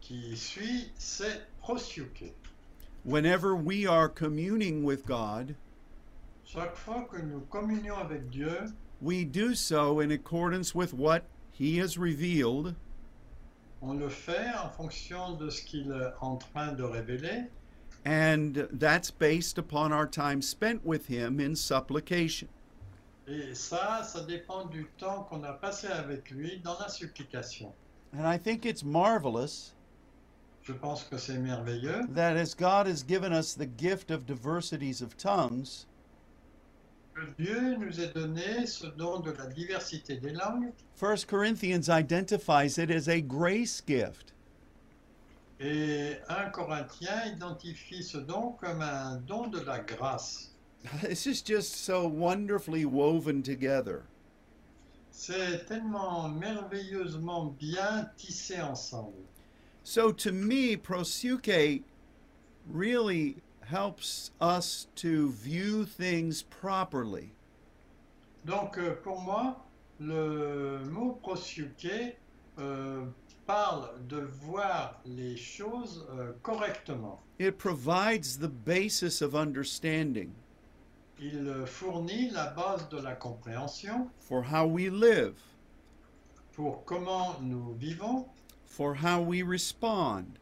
qui 0.00 0.36
suit, 0.36 0.92
c'est 0.98 1.42
prosuke. 1.60 2.32
Whenever 3.06 3.54
we 3.54 3.86
are 3.86 4.08
communing 4.08 4.82
with 4.82 5.06
God, 5.06 5.54
Chaque 6.44 6.74
fois 6.74 7.06
que 7.08 7.22
nous 7.22 7.40
communions 7.50 7.98
avec 7.98 8.28
Dieu, 8.32 8.72
we 9.00 9.24
do 9.24 9.54
so 9.54 10.00
in 10.00 10.10
accordance 10.10 10.74
with 10.74 10.92
what 10.92 11.22
He 11.52 11.78
has 11.78 11.96
revealed 11.96 12.74
on 13.80 14.00
le 14.00 14.08
fait 14.08 14.52
en 14.56 14.68
fonction 14.70 15.38
de 15.38 15.50
ce 15.50 15.62
qu'il 15.62 15.92
est 15.92 16.12
en 16.20 16.36
train 16.36 16.72
de 16.72 16.82
révéler. 16.82 17.46
And 18.04 18.66
that's 18.72 19.12
based 19.12 19.56
upon 19.56 19.92
our 19.92 20.06
time 20.08 20.42
spent 20.42 20.84
with 20.84 21.06
Him 21.06 21.38
in 21.38 21.54
supplication. 21.54 22.48
Et 23.28 23.54
ça, 23.54 24.02
ça 24.02 24.26
dépend 24.26 24.64
du 24.68 24.86
temps 24.98 25.28
qu'on 25.28 25.44
a 25.44 25.52
passé 25.52 25.86
avec 25.86 26.32
lui 26.32 26.60
dans 26.64 26.76
la 26.80 26.88
supplication. 26.88 27.72
And 28.12 28.26
I 28.26 28.36
think 28.36 28.66
it's 28.66 28.82
marvelous 28.82 29.75
Je 30.66 30.72
pense 30.72 31.04
que 31.04 31.16
c'est 31.16 31.38
merveilleux. 31.38 32.06
that 32.14 32.36
as 32.36 32.54
God 32.54 32.86
has 32.88 33.02
given 33.04 33.32
us 33.32 33.54
the 33.54 33.66
gift 33.66 34.10
of 34.10 34.26
diversities 34.26 35.00
of 35.00 35.16
tongues, 35.16 35.86
Dieu 37.38 37.76
nous 37.78 38.00
ait 38.00 38.12
donné 38.12 38.66
ce 38.66 38.86
don 38.96 39.20
de 39.20 39.30
la 39.30 39.46
diversité 39.46 40.16
des 40.20 40.32
langues 40.32 40.72
1 41.00 41.24
Corinthians 41.26 41.88
identifies 41.88 42.78
it 42.78 42.90
as 42.90 43.08
a 43.08 43.20
grace 43.20 43.80
gift. 43.86 44.32
et 45.60 46.16
1 46.28 46.50
Corinthiens 46.50 47.26
identifie 47.32 48.02
ce 48.02 48.18
don 48.18 48.52
comme 48.60 48.82
un 48.82 49.16
don 49.26 49.46
de 49.46 49.60
la 49.60 49.78
grâce. 49.78 50.50
This 51.02 51.26
is 51.26 51.42
just 51.42 51.76
so 51.84 52.06
wonderfully 52.08 52.84
woven 52.84 53.42
together. 53.42 54.02
C'est 55.12 55.64
tellement 55.66 56.28
merveilleusement 56.28 57.56
bien 57.58 58.10
tissé 58.18 58.60
ensemble. 58.60 59.22
So 59.88 60.10
to 60.10 60.32
me, 60.32 60.76
prosuke 60.76 61.84
really 62.68 63.36
helps 63.60 64.32
us 64.40 64.88
to 64.96 65.30
view 65.30 65.84
things 65.84 66.42
properly. 66.42 67.30
Donc 68.44 68.78
euh, 68.78 68.96
pour 69.04 69.20
moi, 69.20 69.54
le 70.00 70.80
mot 70.90 71.20
prosuke 71.22 72.16
euh, 72.58 73.04
parle 73.46 73.90
de 74.08 74.22
voir 74.22 75.00
les 75.04 75.36
choses 75.36 76.04
euh, 76.18 76.32
correctement. 76.42 77.20
It 77.38 77.56
provides 77.56 78.38
the 78.38 78.48
basis 78.48 79.22
of 79.22 79.36
understanding 79.36 80.32
Il 81.20 81.46
euh, 81.46 81.64
fournit 81.64 82.30
la 82.32 82.48
base 82.48 82.88
de 82.88 82.98
la 82.98 83.14
compréhension 83.14 84.10
for 84.18 84.42
how 84.42 84.66
we 84.66 84.90
live, 84.90 85.36
pour 86.54 86.84
comment 86.84 87.36
nous 87.40 87.72
vivons, 87.78 88.26
for 88.66 88.94
how 88.94 89.20
we 89.22 89.42
respond, 89.42 90.38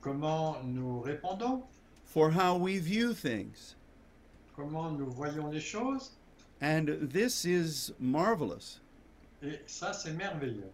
comment 0.00 0.64
nous 0.64 1.00
répondons, 1.02 1.62
for 2.04 2.30
how 2.30 2.56
we 2.56 2.78
view 2.78 3.14
things. 3.14 3.76
comment 4.56 4.90
nous 4.98 5.10
voyons 5.10 5.50
les 5.50 5.60
choses. 5.60 6.10
And 6.60 6.88
this 7.00 7.44
is 7.44 7.92
marvelous. 7.98 8.80
Et 9.42 9.58
ça, 9.66 9.92
c'est 9.92 10.12
merveilleux. 10.16 10.70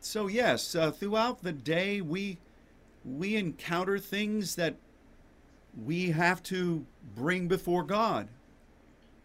So 0.00 0.28
yes, 0.28 0.74
uh, 0.74 0.90
throughout 0.90 1.42
the 1.42 1.52
day 1.52 2.00
we 2.00 2.38
we 3.04 3.36
encounter 3.36 3.98
things 3.98 4.56
that 4.56 4.74
we 5.84 6.10
have 6.10 6.42
to 6.44 6.84
bring 7.14 7.48
before 7.48 7.82
God. 7.82 8.28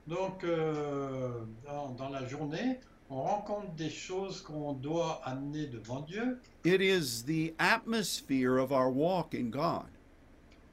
Donc, 0.08 0.44
euh, 0.44 1.46
dans, 1.66 1.96
dans 1.96 2.10
la 2.10 2.26
journée, 2.28 2.78
on 3.12 3.24
rencontre 3.24 3.72
des 3.74 3.90
choses 3.90 4.42
qu'on 4.42 4.74
doit 4.74 5.22
amener 5.26 5.68
devant 5.68 6.00
Dieu. 6.02 6.40
It 6.64 6.82
is 6.82 7.24
the 7.24 7.54
atmosphere 7.60 8.58
of 8.58 8.72
our 8.72 8.90
walk 8.90 9.36
in 9.36 9.50
God. 9.50 9.88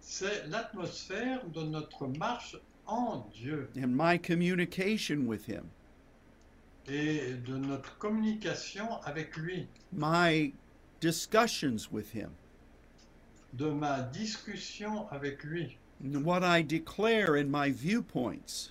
C'est 0.00 0.46
l'atmosphère 0.48 1.44
de 1.52 1.62
notre 1.64 2.06
marche 2.06 2.56
en 2.86 3.26
Dieu. 3.34 3.68
And 3.76 3.88
my 3.88 4.16
communication 4.18 5.26
with 5.26 5.46
him, 5.46 5.64
et 6.86 7.34
de 7.44 7.56
notre 7.56 7.98
communication 7.98 9.02
avec 9.04 9.36
lui, 9.36 9.66
my 9.92 10.52
discussions 11.00 11.90
with 11.90 12.14
him, 12.14 12.30
de 13.52 13.68
ma 13.68 14.00
discussion 14.02 15.08
avec 15.10 15.42
lui. 15.42 15.76
and 16.02 16.24
what 16.24 16.44
I 16.44 16.62
declare 16.62 17.36
in 17.36 17.50
my 17.50 17.70
viewpoints. 17.70 18.70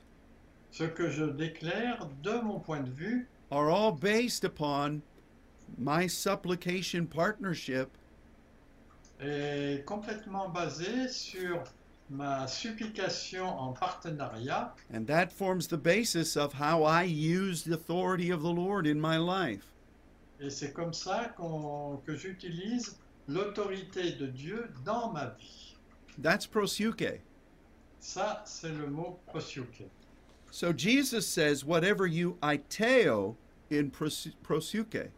Ce 0.72 0.86
que 0.86 1.10
je 1.10 1.26
déclare 1.26 2.08
de 2.24 2.42
mon 2.42 2.60
point 2.60 2.82
de 2.82 2.92
vue 2.92 3.28
are 3.52 3.70
all 3.70 3.92
based 3.92 4.44
upon 4.44 5.02
my 5.78 6.08
supplication 6.08 7.06
partnership 7.08 7.90
est 9.20 9.84
complètement 9.86 10.50
basé 10.50 11.08
sur 11.10 11.64
ma 12.10 12.46
supplication 12.48 13.46
en 13.48 13.74
partenariat 13.74 14.74
And 14.94 15.06
that 15.08 15.32
forms 15.32 15.68
the 15.68 15.78
basis 15.78 16.38
of 16.38 16.54
how 16.54 16.84
I 16.84 17.04
use 17.04 17.64
the 17.64 17.74
authority 17.74 18.30
of 18.32 18.42
the 18.42 18.52
Lord 18.52 18.86
in 18.88 19.00
my 19.00 19.18
life. 19.18 19.66
et 20.40 20.50
c'est 20.52 20.72
comme 20.72 20.94
ça 20.94 21.34
qu'on- 21.36 21.98
que 22.06 22.16
j'utilise 22.16 22.98
l'autorité 23.28 24.12
de 24.18 24.28
Dieu 24.28 24.70
dans 24.86 25.12
ma 25.12 25.30
vie. 25.40 25.76
That's 26.22 26.46
prosuke. 26.48 27.22
Ça, 28.00 28.44
c'est 28.46 28.70
le 28.72 28.88
mot 28.88 29.20
prosuke. 29.28 29.84
So 30.52 30.74
Jesus 30.74 31.28
says, 31.28 31.64
whatever 31.66 32.06
you 32.08 32.38
aiteo 32.42 33.36
in 33.70 33.90
pros- 33.92 34.30
prosuke. 34.44 35.10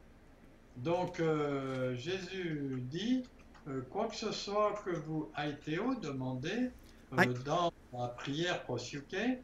Donc 0.84 1.20
euh, 1.20 1.96
Jésus 1.96 2.82
dit, 2.90 3.24
euh, 3.68 3.82
quoi 3.90 4.08
que 4.08 4.16
ce 4.16 4.32
soit 4.32 4.74
que 4.84 4.92
vous 4.92 5.30
aiteo 5.38 5.96
demandez 5.96 6.72
euh, 7.14 7.18
Ai- 7.22 7.44
dans 7.44 7.72
la 7.94 8.08
prière 8.10 8.64
prosuke, 8.64 9.40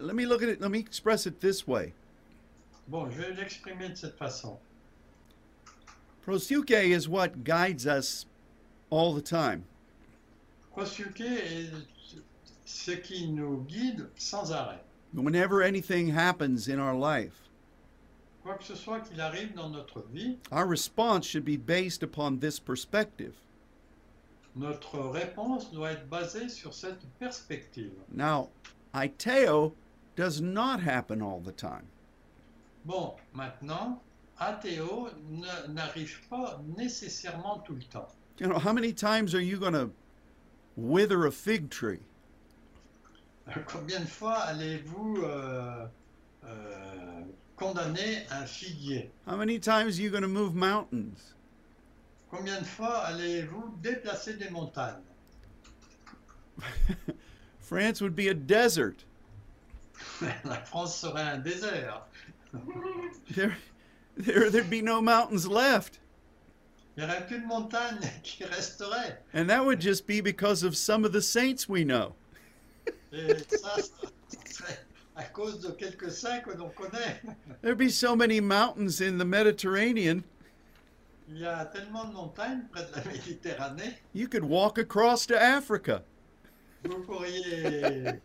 Let 0.00 0.14
me 0.14 0.24
look 0.24 0.42
at 0.42 0.48
it, 0.48 0.60
let 0.62 0.70
me 0.70 0.78
express 0.78 1.26
it 1.26 1.40
this 1.40 1.66
way. 1.66 1.92
bon, 2.88 3.10
je 3.10 3.20
vais 3.20 3.32
l'exprimer 3.34 3.88
de 3.90 3.94
cette 3.96 4.16
façon. 4.16 4.58
Prosuke 6.26 6.70
is 6.70 7.06
what 7.08 7.44
guides 7.44 7.86
us 7.86 8.24
all 8.90 9.14
the 9.14 9.22
time. 9.22 9.64
Prosuke 10.72 11.20
est 11.20 11.70
ce 12.64 12.92
qui 12.92 13.30
nous 13.30 13.62
guide 13.68 14.08
sans 14.16 14.52
arrêt. 14.52 14.80
Whenever 15.14 15.62
anything 15.62 16.08
happens 16.08 16.68
in 16.68 16.78
our 16.80 16.94
life, 16.94 17.40
Quoi 18.42 18.54
que 18.58 18.64
ce 18.64 18.74
soit 18.74 19.00
qu'il 19.00 19.20
arrive 19.20 19.54
dans 19.54 19.70
notre 19.70 20.02
vie, 20.12 20.36
our 20.52 20.66
response 20.66 21.24
should 21.24 21.44
be 21.44 21.56
based 21.56 22.02
upon 22.02 22.38
this 22.40 22.58
perspective. 22.58 23.32
notre 24.56 24.98
réponse 25.12 25.72
doit 25.72 25.92
être 25.92 26.08
basée 26.08 26.48
sur 26.48 26.72
cette 26.74 27.00
perspective. 27.18 27.92
Now, 28.12 28.50
aiteo 28.94 29.72
does 30.16 30.40
not 30.40 30.80
happen 30.80 31.20
all 31.22 31.40
the 31.40 31.52
time. 31.52 31.86
Bon, 32.84 33.14
maintenant, 33.34 34.00
athéo 34.40 35.10
ne- 35.30 35.72
n'arrive 35.72 36.20
pas 36.28 36.60
nécessairement 36.76 37.64
tout 37.64 37.74
le 37.74 37.82
temps. 37.90 38.08
You 38.38 38.46
know, 38.48 38.58
how 38.58 38.72
many 38.72 38.92
times 38.92 39.34
are 39.34 39.40
you 39.40 39.58
going 39.58 39.72
to 39.72 39.90
wither 40.76 41.24
a 41.26 41.32
fig 41.32 41.70
tree? 41.70 42.00
Combien 43.66 44.00
de 44.00 44.06
fois 44.06 44.38
allez-vous 44.38 45.22
euh, 45.24 45.86
euh, 46.44 47.20
condamner 47.56 48.26
un 48.30 48.46
figuier? 48.46 49.10
How 49.26 49.36
many 49.36 49.58
times 49.58 49.98
are 49.98 50.02
you 50.02 50.10
going 50.10 50.22
to 50.22 50.28
move 50.28 50.54
mountains? 50.54 51.34
Combien 52.30 52.60
de 52.60 52.66
fois 52.66 53.04
allez-vous 53.06 53.76
déplacer 53.82 54.34
des 54.38 54.50
montagnes? 54.50 55.02
France 57.60 58.00
would 58.00 58.16
be 58.16 58.28
a 58.28 58.34
desert. 58.34 59.04
La 60.44 60.60
France 60.64 60.96
serait 60.96 61.22
un 61.22 61.38
désert. 61.38 62.02
There, 63.30 63.56
there, 64.16 64.50
there'd 64.50 64.70
be 64.70 64.82
no 64.82 65.00
mountains 65.00 65.46
left. 65.46 65.98
Il 66.96 67.04
n'y 67.04 67.10
aurait 67.10 67.26
plus 67.26 67.40
de 67.40 67.46
montagnes 67.46 68.08
qui 68.22 68.44
resteraient. 68.44 69.18
And 69.32 69.48
that 69.50 69.64
would 69.64 69.80
just 69.80 70.06
be 70.06 70.20
because 70.20 70.62
of 70.62 70.76
some 70.76 71.04
of 71.04 71.12
the 71.12 71.22
saints 71.22 71.68
we 71.68 71.84
know. 71.84 72.14
Et 73.14 73.56
ça, 73.56 73.76
ça 74.46 74.64
à 75.16 75.24
cause 75.24 75.60
de 75.60 75.70
quelques 75.70 76.10
saints 76.10 76.40
que 76.40 76.50
l'on 76.50 76.70
connaît. 76.70 77.22
There'd 77.62 77.78
be 77.78 77.88
so 77.88 78.16
many 78.16 78.40
mountains 78.40 79.00
in 79.00 79.18
the 79.18 79.24
Mediterranean, 79.24 80.24
Il 81.28 81.38
y 81.38 81.46
a 81.46 81.64
tellement 81.64 82.04
de 82.04 82.12
montagnes 82.12 82.64
près 82.70 82.82
de 82.82 82.92
la 82.96 83.04
Méditerranée, 83.04 83.96
you 84.12 84.28
could 84.28 84.44
walk 84.44 84.78
across 84.78 85.24
to 85.26 85.34
Africa. 85.34 86.02
vous 86.84 87.02
pourriez 87.02 88.20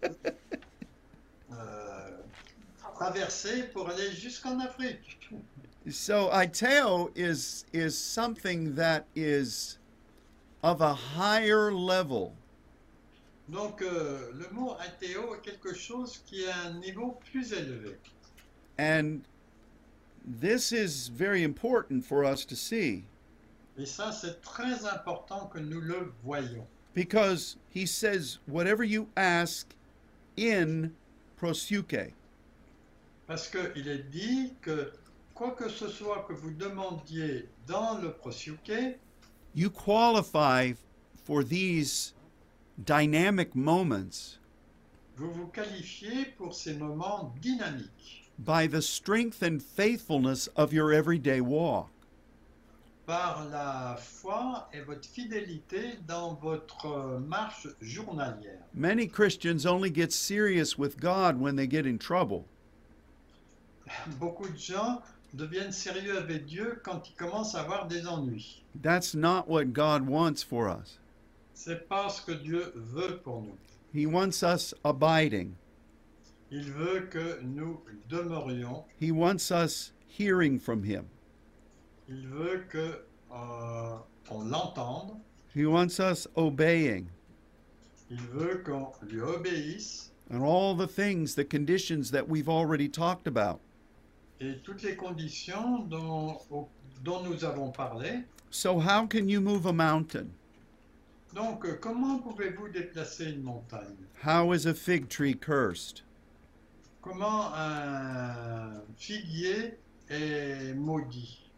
euh, 1.53 2.09
traverser 2.93 3.63
pour 3.71 3.89
aller 3.89 4.11
jusqu'en 4.11 4.59
Afrique. 4.59 5.29
So 5.89 6.29
Iteo 6.33 7.09
is 7.15 7.65
is 7.71 7.97
something 7.97 8.75
that 8.75 9.05
is 9.15 9.77
of 10.61 10.81
a 10.81 10.93
higher 10.93 11.71
level. 11.71 12.33
Donc 13.51 13.81
euh, 13.81 14.31
le 14.33 14.47
mot 14.51 14.75
athéo 14.79 15.35
est 15.35 15.41
quelque 15.41 15.73
chose 15.73 16.21
qui 16.25 16.45
à 16.45 16.67
un 16.67 16.73
niveau 16.79 17.17
plus 17.31 17.51
élevé. 17.53 17.97
And 18.77 19.21
this 20.39 20.71
is 20.71 21.09
very 21.09 21.43
important 21.43 22.01
for 22.05 22.23
us 22.23 22.45
to 22.45 22.55
see 22.55 23.03
Et 23.77 23.85
ça, 23.85 24.11
c'est 24.11 24.41
très 24.41 24.85
important 24.85 25.47
que 25.47 25.59
nous 25.59 25.81
le 25.81 26.13
voyions. 26.23 26.67
because 26.93 27.55
he 27.69 27.85
says, 27.85 28.39
whatever 28.45 28.83
you 28.83 29.07
ask 29.15 29.73
in 30.37 30.91
prosuke. 31.37 32.13
Parce 33.25 33.47
qu'il 33.47 33.87
est 33.87 34.09
dit 34.11 34.53
que 34.61 34.91
quoi 35.33 35.51
que 35.51 35.69
ce 35.69 35.87
soit 35.87 36.25
que 36.27 36.33
vous 36.33 36.51
demandiez 36.51 37.47
dans 37.67 37.97
le 37.99 38.11
prosuke, 38.11 38.97
You 39.55 39.69
qualify 39.71 40.73
for 41.25 41.43
these 41.43 42.13
dynamic 42.85 43.55
moments 43.55 44.37
vous 45.17 45.31
vous 45.31 45.47
qualifiez 45.47 46.25
pour 46.37 46.53
ces 46.55 46.73
moments 46.75 47.33
dynamiques. 47.41 48.29
by 48.39 48.65
the 48.67 48.81
strength 48.81 49.43
and 49.43 49.61
faithfulness 49.61 50.47
of 50.55 50.71
your 50.71 50.93
everyday 50.93 51.41
walk. 51.41 51.89
par 53.05 53.45
la 53.51 53.97
foi 53.97 54.69
et 54.71 54.81
votre 54.81 55.05
fidélité 55.07 55.97
dans 56.07 56.35
votre 56.35 56.85
euh, 56.85 57.19
marche 57.19 57.67
journalière. 57.81 58.59
Many 58.73 59.07
Christians 59.07 59.65
only 59.65 59.89
get 59.89 60.13
serious 60.13 60.77
with 60.77 60.97
God 60.99 61.37
when 61.39 61.55
they 61.55 61.67
get 61.67 61.85
in 61.85 61.97
trouble. 61.97 62.45
Beaucoup 64.19 64.47
de 64.47 64.57
gens 64.57 65.01
deviennent 65.33 65.71
sérieux 65.71 66.17
avec 66.17 66.45
Dieu 66.45 66.79
quand 66.83 67.09
ils 67.09 67.15
commencent 67.15 67.55
à 67.55 67.61
avoir 67.61 67.87
des 67.87 68.07
ennuis. 68.07 68.63
That's 68.79 69.15
not 69.15 69.49
what 69.49 69.73
God 69.73 70.07
wants 70.07 70.43
for 70.43 70.69
us. 70.69 70.99
C'est 71.61 71.89
pas 71.89 72.07
ce 72.07 72.21
que 72.21 72.31
Dieu 72.31 72.71
veut 72.73 73.17
pour 73.21 73.41
nous. 73.41 73.57
He 73.93 74.05
wants 74.05 74.43
us 74.43 74.73
abiding. 74.85 75.55
Il 76.51 76.71
veut 76.71 77.09
que 77.11 77.41
nous 77.43 77.81
demeurions. 78.07 78.85
He 78.97 79.11
wants 79.11 79.51
us 79.51 79.91
hearing 80.07 80.57
from 80.57 80.83
Him. 80.83 81.09
Il 82.07 82.27
veut 82.29 82.65
que 82.69 83.01
euh, 83.33 83.97
on 84.31 84.45
l'entende. 84.49 85.17
He 85.53 85.65
wants 85.65 85.99
us 85.99 86.29
obeying. 86.37 87.07
Il 88.09 88.21
veut 88.33 88.63
qu'on 88.63 88.93
lui 89.05 89.19
obéisse 89.19 90.11
And 90.31 90.41
all 90.41 90.75
the 90.75 90.87
things, 90.87 91.35
the 91.35 91.43
conditions 91.43 92.09
that 92.11 92.25
we've 92.29 92.47
already 92.47 92.87
talked 92.87 93.27
about. 93.27 93.59
et 94.39 94.61
toutes 94.63 94.83
les 94.83 94.95
conditions 94.95 95.79
dont, 95.89 96.37
dont 97.03 97.21
nous 97.21 97.43
avons 97.43 97.69
parlé. 97.73 98.23
So, 98.49 98.79
how 98.79 99.05
can 99.05 99.27
you 99.27 99.41
move 99.41 99.65
a 99.65 99.73
mountain? 99.73 100.31
Donc, 101.33 101.65
euh, 101.65 101.77
comment 101.79 102.19
pouvez-vous 102.19 102.69
déplacer 102.69 103.31
une 103.31 103.43
montagne 103.43 103.95
How 104.25 104.53
is 104.53 104.65
a 104.65 104.73
fig 104.73 105.07
tree 105.09 105.35
cursed? 105.35 106.01
Comment 107.01 107.53
un 107.53 108.81
figuier 108.97 109.77
est 110.09 110.73
maudit 110.75 111.49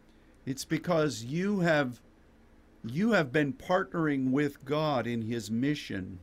It's 0.45 0.65
because 0.65 1.23
you 1.23 1.61
have 1.61 2.01
you 2.83 3.13
have 3.13 3.31
been 3.31 3.53
partnering 3.53 4.31
with 4.31 4.63
God 4.65 5.07
in 5.07 5.21
his 5.21 5.49
mission. 5.49 6.19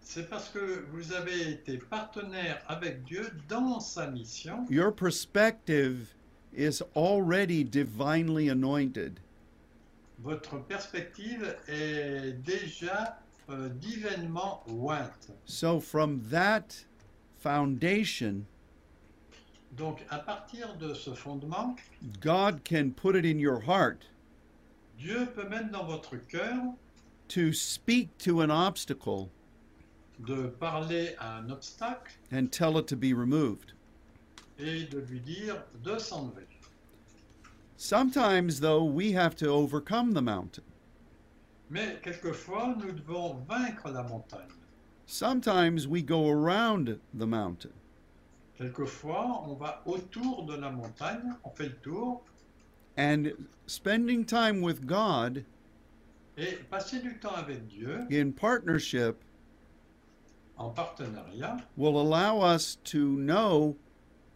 C'est 0.00 0.28
parce 0.28 0.48
que 0.48 0.84
vous 0.92 1.12
avez 1.12 1.52
été 1.52 1.78
partenaire 1.78 2.62
avec 2.68 3.04
Dieu 3.04 3.30
dans 3.48 3.80
sa 3.80 4.10
mission. 4.10 4.66
Your 4.68 4.90
perspective 4.90 6.14
is 6.52 6.82
already 6.96 7.62
divinely 7.62 8.48
anointed. 8.48 9.20
Votre 10.22 10.58
perspective 10.58 11.56
est 11.68 12.32
déjà 12.44 13.18
euh, 13.48 13.68
divainement 13.70 14.62
ointe. 14.68 15.30
So 15.46 15.80
from 15.80 16.20
that 16.30 16.84
foundation, 17.38 18.44
Donc, 19.72 20.04
à 20.10 20.18
partir 20.18 20.76
de 20.76 20.92
ce 20.94 21.14
fondement, 21.14 21.76
God 22.20 22.62
can 22.64 22.90
put 22.90 23.14
it 23.16 23.24
in 23.24 23.38
your 23.38 23.60
heart 23.60 24.10
Dieu 24.98 25.26
peut 25.34 25.48
mettre 25.48 25.70
dans 25.70 25.84
votre 25.86 26.16
cœur 26.16 26.74
to 27.28 27.52
speak 27.52 28.10
to 28.18 28.42
an 28.42 28.50
obstacle 28.50 29.28
de 30.18 30.48
parler 30.48 31.14
à 31.18 31.38
un 31.38 31.48
obstacle 31.50 32.12
and 32.32 32.48
tell 32.50 32.76
it 32.76 32.86
to 32.86 32.96
be 32.96 33.14
removed. 33.14 33.72
et 34.58 34.84
de 34.84 34.98
lui 34.98 35.20
dire 35.20 35.62
de 35.82 35.96
s'enlever. 35.98 36.46
Sometimes 37.82 38.60
though 38.60 38.84
we 38.84 39.12
have 39.12 39.34
to 39.36 39.48
overcome 39.48 40.12
the 40.12 40.20
mountain. 40.20 40.64
Mais 41.70 41.96
quelquefois, 42.02 42.76
nous 42.76 42.92
devons 42.92 43.42
vaincre 43.48 43.90
la 43.90 44.02
montagne. 44.02 44.52
Sometimes 45.06 45.88
we 45.88 46.02
go 46.02 46.28
around 46.28 47.00
the 47.14 47.26
mountain. 47.26 47.72
Quelquefois, 48.58 49.42
on 49.46 49.54
va 49.54 49.80
autour 49.86 50.44
de 50.44 50.56
la 50.56 50.70
montagne, 50.70 51.34
on 51.42 51.48
fait 51.54 51.70
le 51.70 51.76
tour, 51.82 52.20
And 52.98 53.32
spending 53.66 54.26
time 54.26 54.60
with 54.60 54.86
God 54.86 55.46
et 56.36 56.58
passer 56.70 57.00
du 57.00 57.18
temps 57.18 57.34
avec 57.34 57.66
Dieu 57.66 58.06
in 58.10 58.32
partnership 58.32 59.16
en 60.58 60.68
partenariat 60.68 61.62
will 61.78 61.98
allow 61.98 62.42
us 62.42 62.76
to 62.84 63.16
know 63.16 63.74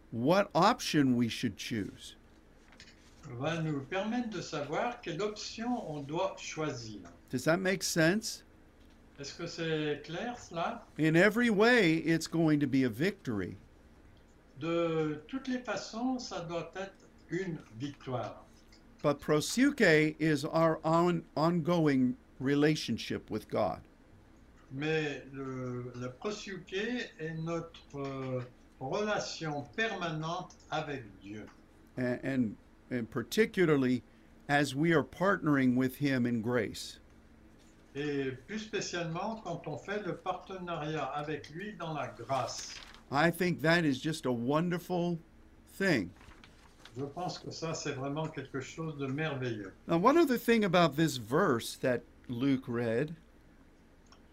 what 0.09 0.49
option 0.55 1.15
we 1.15 1.29
should 1.29 1.57
choose. 1.57 2.14
Va 3.33 3.59
nous 3.61 3.81
permettre 3.81 4.29
de 4.29 4.41
savoir 4.41 5.01
quelle 5.01 5.21
option 5.21 5.89
on 5.91 6.01
doit 6.01 6.35
choisir. 6.37 7.01
Does 7.31 7.43
that 7.43 7.57
make 7.57 7.83
sense? 7.83 8.43
Est-ce 9.19 9.33
que 9.33 9.47
c'est 9.47 10.01
clair 10.03 10.37
cela? 10.37 10.85
In 10.99 11.15
every 11.15 11.49
way, 11.49 11.97
it's 12.05 12.27
going 12.27 12.59
to 12.59 12.67
be 12.67 12.83
a 12.83 12.89
victory. 12.89 13.55
De 14.59 15.21
toutes 15.27 15.47
les 15.47 15.59
façons, 15.59 16.19
ça 16.19 16.41
doit 16.41 16.71
être 16.75 17.07
une 17.29 17.57
victoire. 17.79 18.45
But 19.01 19.19
prosuke 19.19 20.15
is 20.19 20.45
our 20.45 20.79
on, 20.83 21.23
ongoing 21.35 22.15
relationship 22.39 23.29
with 23.29 23.49
God. 23.49 23.79
Mais 24.71 25.23
le, 25.31 25.93
le 25.95 26.09
prosuke 26.09 26.73
est 26.73 27.33
notre 27.37 27.79
euh, 27.95 28.41
relation 28.79 29.63
permanente 29.75 30.55
avec 30.71 31.03
Dieu. 31.21 31.45
And, 31.97 32.19
and, 32.23 32.55
and 32.91 33.09
particularly 33.09 34.03
as 34.47 34.75
we 34.75 34.93
are 34.93 35.03
partnering 35.03 35.75
with 35.75 35.97
Him 35.97 36.25
in 36.25 36.41
grace. 36.41 36.99
Et 37.95 38.31
plus 38.47 38.59
spécialement 38.59 39.41
quand 39.43 39.67
on 39.67 39.77
fait 39.77 40.05
le 40.05 40.15
partenariat 40.17 41.05
avec 41.15 41.49
lui 41.51 41.73
dans 41.79 41.93
la 41.93 42.07
grâce. 42.07 42.73
I 43.11 43.31
think 43.31 43.61
that 43.61 43.85
is 43.85 43.99
just 43.99 44.25
a 44.25 44.31
wonderful 44.31 45.17
thing. 45.77 46.09
Je 46.97 47.05
pense 47.05 47.37
que 47.37 47.51
ça, 47.51 47.73
c'est 47.73 47.91
vraiment 47.91 48.27
quelque 48.27 48.61
chose 48.61 48.97
de 48.97 49.07
merveilleux. 49.07 49.73
Now, 49.87 49.97
one 49.97 50.17
other 50.17 50.37
thing 50.37 50.63
about 50.63 50.95
this 50.95 51.17
verse 51.17 51.77
that 51.77 52.01
Luke 52.29 52.67
read 52.67 53.15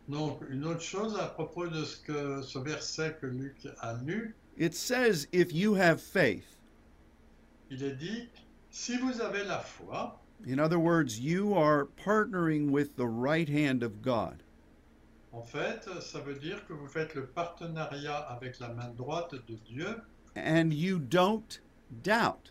Donc, 0.09 0.41
une 0.51 0.65
autre 0.65 0.81
chose 0.81 1.17
à 1.17 1.27
propos 1.27 1.69
de 1.69 1.85
ce, 1.85 1.97
que, 1.97 2.43
ce 2.43 2.59
verset 2.59 3.17
que 3.21 3.27
Luc 3.27 3.55
a 3.81 3.95
lu, 4.05 4.35
it 4.57 4.75
says, 4.75 5.29
If 5.33 5.53
you 5.53 5.75
have 5.75 6.01
faith, 6.01 6.57
il 7.73 7.83
est 7.83 7.97
dit, 7.97 8.29
si 8.71 8.99
vous 8.99 9.21
avez 9.23 9.45
la 9.45 9.59
foi, 9.59 10.21
in 10.47 10.59
other 10.59 10.79
words, 10.79 11.19
you 11.19 11.55
are 11.55 11.87
partnering 11.97 12.71
with 12.71 12.97
the 12.97 13.07
right 13.07 13.49
hand 13.49 13.83
of 13.83 14.03
God. 14.03 14.43
en 15.33 15.43
fait, 15.43 15.89
ça 16.01 16.21
veut 16.21 16.39
dire 16.39 16.67
que 16.67 16.75
vous 16.75 16.87
faites 16.87 17.15
le 17.15 17.27
partenariat 17.27 18.19
avec 18.29 18.61
la 18.61 18.69
main 18.69 18.91
droite 18.97 19.35
de 19.47 19.55
Dieu 19.65 20.03
and 20.37 20.73
you 20.73 20.99
don't 20.99 21.61
doubt, 22.03 22.51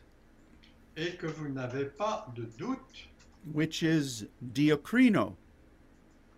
et 0.97 1.15
que 1.17 1.27
vous 1.27 1.49
n'avez 1.49 1.85
pas 1.85 2.25
de 2.35 2.45
doute, 2.57 3.07
which 3.53 3.83
is 3.83 4.27
diakrino, 4.53 5.35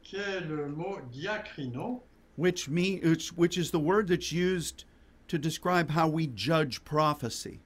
qui 0.04 0.18
est 0.18 0.42
le 0.42 0.68
mot 0.68 1.00
diacrino, 1.12 2.02
which 2.36 2.68
mean 2.68 3.00
which, 3.02 3.30
which 3.38 3.58
is 3.58 3.72
the 3.72 3.80
word 3.80 4.08
that's 4.10 4.34
used 4.34 4.84
to 5.30 5.38
describe 5.38 5.90
how 5.92 6.08
we 6.08 6.28
judge 6.28 6.84
prophecy. 6.84 7.62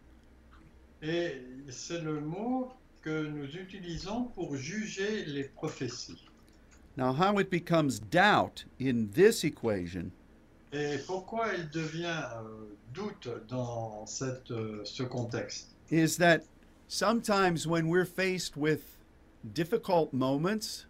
Et 1.08 1.42
c'est 1.70 2.02
le 2.02 2.20
mot 2.22 2.72
que 3.02 3.28
nous 3.28 3.48
utilisons 3.56 4.26
pour 4.36 4.56
juger 4.56 5.26
les 5.26 5.44
prophéties. 5.44 6.24
Now, 6.98 7.14
how 7.14 7.38
it 7.40 7.50
becomes 7.50 8.00
doubt 8.00 8.66
in 8.80 9.10
this 9.14 9.44
equation 9.44 10.12
Et 10.74 10.98
pourquoi 11.06 11.54
il 11.54 11.70
devient 11.70 12.24
euh, 12.36 12.76
doute 12.94 13.30
dans 13.48 14.06
cette, 14.06 14.52
euh, 14.52 14.84
ce 14.84 15.04
contexte? 15.04 15.68
is 15.90 16.18
that 16.18 16.44
sometimes 16.90 17.66
when 17.66 17.88
we're 17.88 18.06
faced 18.06 18.58
with 18.58 18.98
difficult 19.54 20.12
moments, 20.12 20.86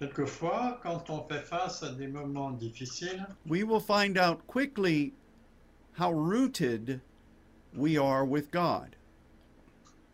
Quelquefois, 0.00 0.80
quand 0.82 1.08
on 1.08 1.22
fait 1.28 1.44
face 1.46 1.82
à 1.84 1.90
des 1.96 2.08
moments 2.08 2.50
difficiles, 2.50 3.24
we 3.46 3.62
will 3.62 3.78
find 3.80 4.18
out 4.18 4.44
quickly 4.48 5.12
how 5.92 6.10
rooted 6.12 7.00
we 7.76 7.96
are 7.96 8.24
with 8.24 8.50
God. 8.50 8.96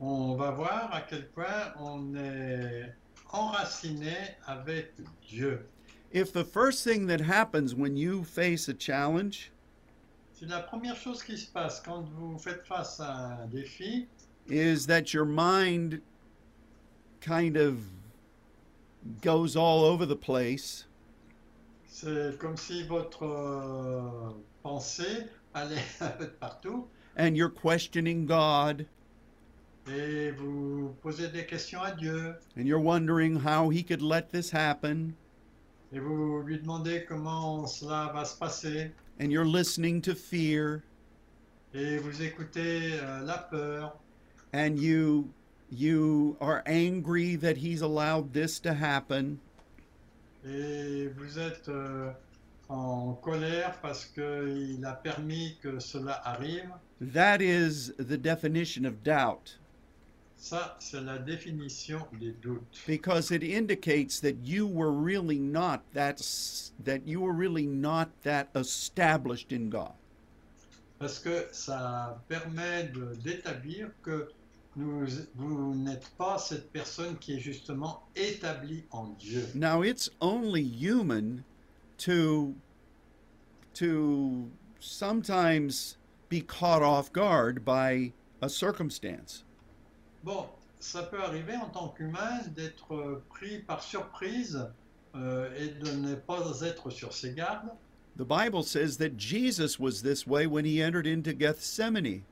On 0.01 0.34
va 0.34 0.51
voir 0.51 0.92
à 0.92 1.03
quel 1.03 1.28
point 1.28 1.72
on 1.78 2.14
est 2.16 2.92
enraciné 3.32 4.14
avec 4.46 4.92
Dieu. 5.28 5.66
If 6.12 6.32
the 6.32 6.44
first 6.44 6.82
thing 6.82 7.07
that 7.07 7.20
happens 7.20 7.74
when 7.74 7.96
you 7.96 8.24
face 8.24 8.68
a 8.68 8.74
challenge 8.74 9.53
Si 10.32 10.46
la 10.46 10.61
première 10.61 10.96
chose 10.96 11.22
qui 11.22 11.36
se 11.36 11.46
passe 11.46 11.80
quand 11.80 12.09
vous 12.16 12.38
faites 12.38 12.66
face 12.66 12.98
à 12.98 13.42
un 13.42 13.46
défi, 13.46 14.09
is 14.48 14.86
that 14.86 15.12
your 15.12 15.26
mind 15.26 16.01
kind 17.20 17.59
of 17.59 17.76
goes 19.20 19.55
all 19.55 19.84
over 19.84 20.07
the 20.07 20.16
place. 20.16 20.86
C'est 21.86 22.38
comme 22.38 22.57
si 22.57 22.84
votre 22.84 23.24
euh, 23.24 24.30
pensée 24.62 25.26
allait 25.53 25.76
un 26.01 26.09
peu 26.18 26.28
partout. 26.30 26.88
And 27.18 27.36
you're 27.36 27.51
questioning 27.51 28.24
God 28.24 28.86
et 29.89 30.31
vous 30.33 30.95
posez 31.03 31.28
des 31.28 31.47
questions 31.47 31.83
à 31.83 31.93
Dieu. 31.93 32.35
And 32.57 32.66
you're 32.66 32.83
wondering 32.83 33.37
how 33.37 33.70
he 33.70 33.83
could 33.83 34.03
let 34.03 34.31
this 34.31 34.51
happen. 34.51 35.14
Et 35.93 35.99
vous 35.99 36.43
lui 36.43 36.59
demandez 36.59 37.05
comment 37.09 37.66
cela 37.66 38.11
va 38.12 38.24
se 38.24 38.37
passer. 38.37 38.93
And 39.20 39.31
you're 39.31 39.45
listening 39.45 40.01
to 40.03 40.14
fear. 40.14 40.83
Et 41.74 41.99
vous 41.99 42.22
écoutez 42.22 42.99
euh, 43.01 43.24
la 43.24 43.39
peur. 43.39 43.97
And 44.53 44.78
you 44.78 45.31
you 45.70 46.37
are 46.41 46.62
angry 46.66 47.37
that 47.37 47.57
he's 47.57 47.81
allowed 47.81 48.33
this 48.33 48.59
to 48.61 48.74
happen, 48.74 49.39
et 50.45 51.09
vous 51.16 51.39
êtes 51.39 51.68
euh, 51.68 52.11
en 52.68 53.14
colère 53.14 53.78
parce 53.81 54.05
qu'il 54.05 54.85
a 54.85 54.93
permis 54.93 55.57
que 55.62 55.78
cela 55.78 56.20
arrive, 56.24 56.70
that 57.01 57.41
is 57.41 57.93
the 57.99 58.16
definition 58.16 58.85
of 58.85 59.03
doubt 59.05 59.57
ça 60.41 60.76
c'est 60.80 61.03
la 61.03 61.18
définition 61.18 62.01
des 62.18 62.32
doutes. 62.32 62.62
because 62.86 63.30
it 63.30 63.43
indicates 63.43 64.20
that 64.20 64.36
you 64.43 64.66
were 64.66 64.91
really 64.91 65.38
not 65.38 65.82
that 65.93 66.16
that 66.82 67.07
you 67.07 67.20
were 67.20 67.32
really 67.34 67.66
not 67.66 68.09
that 68.22 68.49
established 68.55 69.53
in 69.53 69.68
God. 69.68 69.93
Parce 70.99 71.18
que 71.18 71.47
ça 71.53 72.18
permet 72.28 72.91
d'établir 73.22 73.91
que 74.03 74.28
nous- 74.76 75.07
vous 75.34 75.74
n'êtes 75.74 76.09
pas 76.16 76.38
cette 76.38 76.70
personne 76.72 77.16
qui 77.18 77.34
est 77.36 77.41
justement 77.41 78.03
établie 78.16 78.84
en 78.93 79.09
Dieu. 79.18 79.47
Now 79.55 79.82
it's 79.82 80.09
only 80.20 80.62
human 80.62 81.43
to 81.99 82.55
to 83.74 84.51
sometimes 84.78 85.97
be 86.28 86.41
caught 86.41 86.82
off 86.82 87.12
guard 87.12 87.64
by 87.64 88.12
a 88.43 88.49
circumstance. 88.49 89.45
Bon, 90.23 90.47
ça 90.79 91.03
peut 91.05 91.23
arriver 91.23 91.57
en 91.57 91.68
tant 91.71 91.89
qu'humain 91.89 92.41
d'être 92.55 92.95
euh, 92.95 93.23
pris 93.31 93.59
par 93.61 93.83
surprise 93.83 94.66
euh, 95.14 95.49
et 95.59 95.68
de 95.68 95.91
ne 95.93 96.14
pas 96.14 96.61
être 96.62 96.91
sur 96.91 97.12
ses 97.12 97.33
gardes. 97.33 97.71
The 98.18 98.25
Bible 98.25 98.62
says 98.62 98.97
that 98.99 99.16
Jesus 99.16 99.79
was 99.79 100.03
this 100.03 100.27
way 100.27 100.47
when 100.47 100.64
he 100.66 100.83
entered 100.83 101.07
into 101.07 101.33
Gethsemane. 101.33 102.23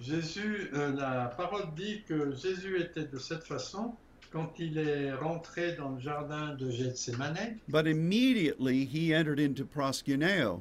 Jésus, 0.00 0.70
euh, 0.74 0.92
la 0.94 1.26
parole 1.36 1.74
dit 1.74 2.02
que 2.06 2.32
Jésus 2.34 2.80
était 2.80 3.04
de 3.06 3.18
cette 3.18 3.44
façon 3.44 3.94
quand 4.30 4.52
il 4.58 4.76
est 4.78 5.12
rentré 5.14 5.74
dans 5.74 5.90
le 5.90 6.00
jardin 6.00 6.54
de 6.54 6.70
Gethsemane, 6.70 7.58
But 7.68 7.86
immediately 7.86 8.84
he 8.84 9.14
entered 9.14 9.40
into 9.40 9.64
proskuneo. 9.64 10.60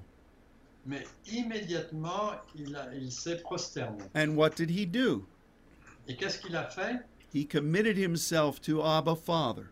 mais 0.86 1.03
immédiatement 1.30 2.32
il, 2.55 2.74
a- 2.76 2.95
il 2.95 3.12
s'est 3.12 3.41
prosterné. 3.41 4.05
And 4.16 4.38
what 4.38 4.51
did 4.55 4.70
he 4.72 4.86
do? 4.86 5.26
Et 6.08 6.16
qu'est-ce 6.16 6.39
qu'il 6.39 6.55
a 6.55 6.66
fait? 6.70 6.99
He 7.34 7.45
committed 7.45 7.97
himself 7.97 8.62
to 8.62 8.82
Abba 8.82 9.16
Father. 9.16 9.70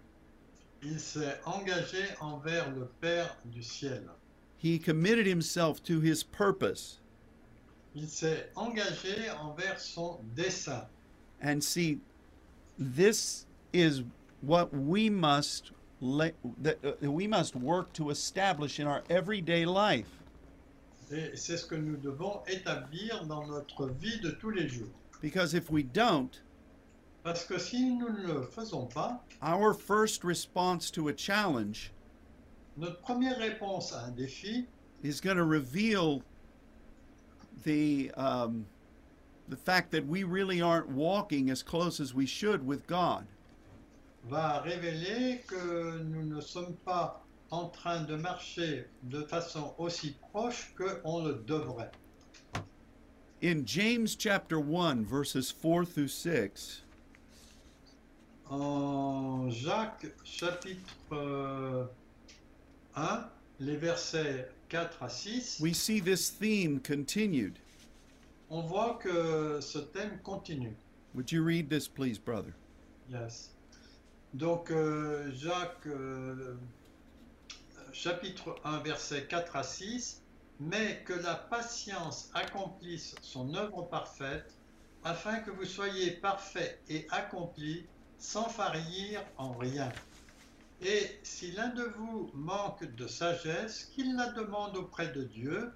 Il 0.84 1.00
s'est 1.00 1.40
engagé 1.46 2.04
envers 2.20 2.70
le 2.72 2.86
Père 3.02 3.36
du 3.46 3.64
ciel. 3.64 4.04
He 4.58 4.78
committed 4.78 5.26
himself 5.26 5.82
to 5.84 6.00
his 6.00 6.24
purpose. 6.24 7.00
Il 7.96 8.08
s'est 8.08 8.50
engagé 8.56 9.30
envers 9.40 9.80
son 9.80 10.20
dessein. 10.36 10.86
And 11.42 11.64
see, 11.64 12.00
this 12.78 13.46
is 13.74 14.04
what 14.42 14.74
we 14.74 15.10
must 15.10 15.72
le- 16.02 16.34
that 16.62 16.78
uh, 16.84 17.10
we 17.10 17.26
must 17.28 17.56
work 17.56 17.94
to 17.94 18.10
establish 18.10 18.80
in 18.80 18.88
our 18.88 19.04
everyday 19.10 19.66
life. 19.66 20.10
Et 21.12 21.36
c'est 21.36 21.58
ce 21.58 21.66
que 21.66 21.76
nous 21.76 21.98
devons 21.98 22.42
établir 22.48 23.26
dans 23.28 23.46
notre 23.48 23.88
vie 23.88 24.20
de 24.20 24.32
tous 24.32 24.50
les 24.50 24.68
jours. 24.68 24.90
Because 25.22 25.54
if 25.54 25.70
we 25.70 25.84
don't, 25.84 26.40
Parce 27.24 27.44
que 27.46 27.58
si 27.58 27.84
nous 27.84 28.10
ne 28.10 28.28
le 28.28 28.44
faisons 28.44 28.86
pas, 28.94 29.20
our 29.42 29.74
first 29.74 30.24
response 30.24 30.92
to 30.92 31.08
a 31.08 31.14
challenge 31.14 31.92
notre 32.78 33.02
première 33.02 33.38
réponse 33.40 33.94
à 33.94 34.06
un 34.06 34.12
défi 34.12 34.66
is 35.02 35.20
going 35.22 35.38
to 35.38 35.44
reveal 35.44 36.22
the 37.64 38.12
um, 38.18 38.66
the 39.48 39.56
fact 39.56 39.92
that 39.92 40.06
we 40.06 40.24
really 40.24 40.62
aren't 40.62 40.90
walking 40.90 41.50
as 41.50 41.64
close 41.64 42.00
as 42.00 42.14
we 42.14 42.26
should 42.26 42.66
with 42.66 42.86
God. 42.88 43.26
va 44.30 44.62
révéler 44.62 45.46
que 45.48 46.04
nous 46.04 46.24
ne 46.24 46.42
sommes 46.42 46.76
pas 46.84 47.22
en 47.52 47.70
train 47.70 48.02
de 48.04 48.16
marcher 48.18 48.88
de 49.04 49.22
façon 49.22 49.74
aussi 49.78 50.16
proche 50.32 50.74
qu'on 50.76 51.24
le 51.24 51.44
devrait. 51.46 51.92
In 53.42 53.66
James 53.66 54.16
chapter 54.16 54.60
1 54.60 55.06
verses 55.06 55.52
4 55.52 55.86
through 55.86 56.08
6, 56.08 56.82
En 58.50 59.50
Jacques 59.50 60.06
chapitre 60.24 60.94
euh, 61.12 61.86
1, 62.96 63.26
les 63.60 63.76
versets 63.76 64.48
4 64.70 65.04
à 65.04 65.10
6, 65.10 65.60
we 65.62 65.74
see 65.74 66.00
this 66.00 66.30
theme 66.30 66.80
continued. 66.80 67.60
on 68.52 68.62
voit 68.62 69.00
que 69.02 69.60
ce 69.62 69.80
thème 69.80 70.20
continue. 70.24 70.76
Would 71.16 71.32
you 71.32 71.44
read 71.44 71.70
this 71.70 71.88
please, 71.88 72.18
brother? 72.20 72.54
Yes. 73.10 73.50
Donc 74.36 74.70
euh, 74.70 75.32
Jacques 75.32 75.88
euh, 75.88 76.56
chapitre 77.94 78.56
1 78.64 78.80
verset 78.80 79.26
4 79.28 79.56
à 79.56 79.64
6, 79.64 80.22
mais 80.60 81.04
que 81.06 81.14
la 81.14 81.36
patience 81.36 82.30
accomplisse 82.34 83.16
son 83.22 83.54
œuvre 83.56 83.84
parfaite, 83.84 84.54
afin 85.04 85.40
que 85.40 85.52
vous 85.52 85.66
soyez 85.66 86.12
parfaits 86.12 86.82
et 86.90 87.08
accomplis 87.12 87.86
sans 88.18 88.50
faillir 88.50 89.22
en 89.38 89.54
rien. 89.54 89.92
Et 90.82 91.20
si 91.24 91.52
l'un 91.52 91.70
de 91.70 91.84
vous 91.84 92.32
manque 92.34 92.84
de 92.96 93.08
sagesse, 93.08 93.86
qu'il 93.94 94.16
la 94.16 94.32
demande 94.32 94.76
auprès 94.76 95.10
de 95.10 95.24
Dieu, 95.24 95.72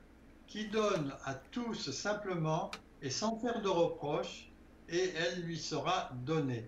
qui 0.48 0.68
donne 0.68 1.14
à 1.26 1.36
tous 1.36 1.92
simplement 1.92 2.72
et 3.02 3.10
sans 3.10 3.38
faire 3.40 3.62
de 3.62 3.70
reproche, 3.70 4.50
et 4.90 5.14
elle 5.16 5.44
lui 5.44 5.60
sera 5.60 6.10
donnée. 6.26 6.68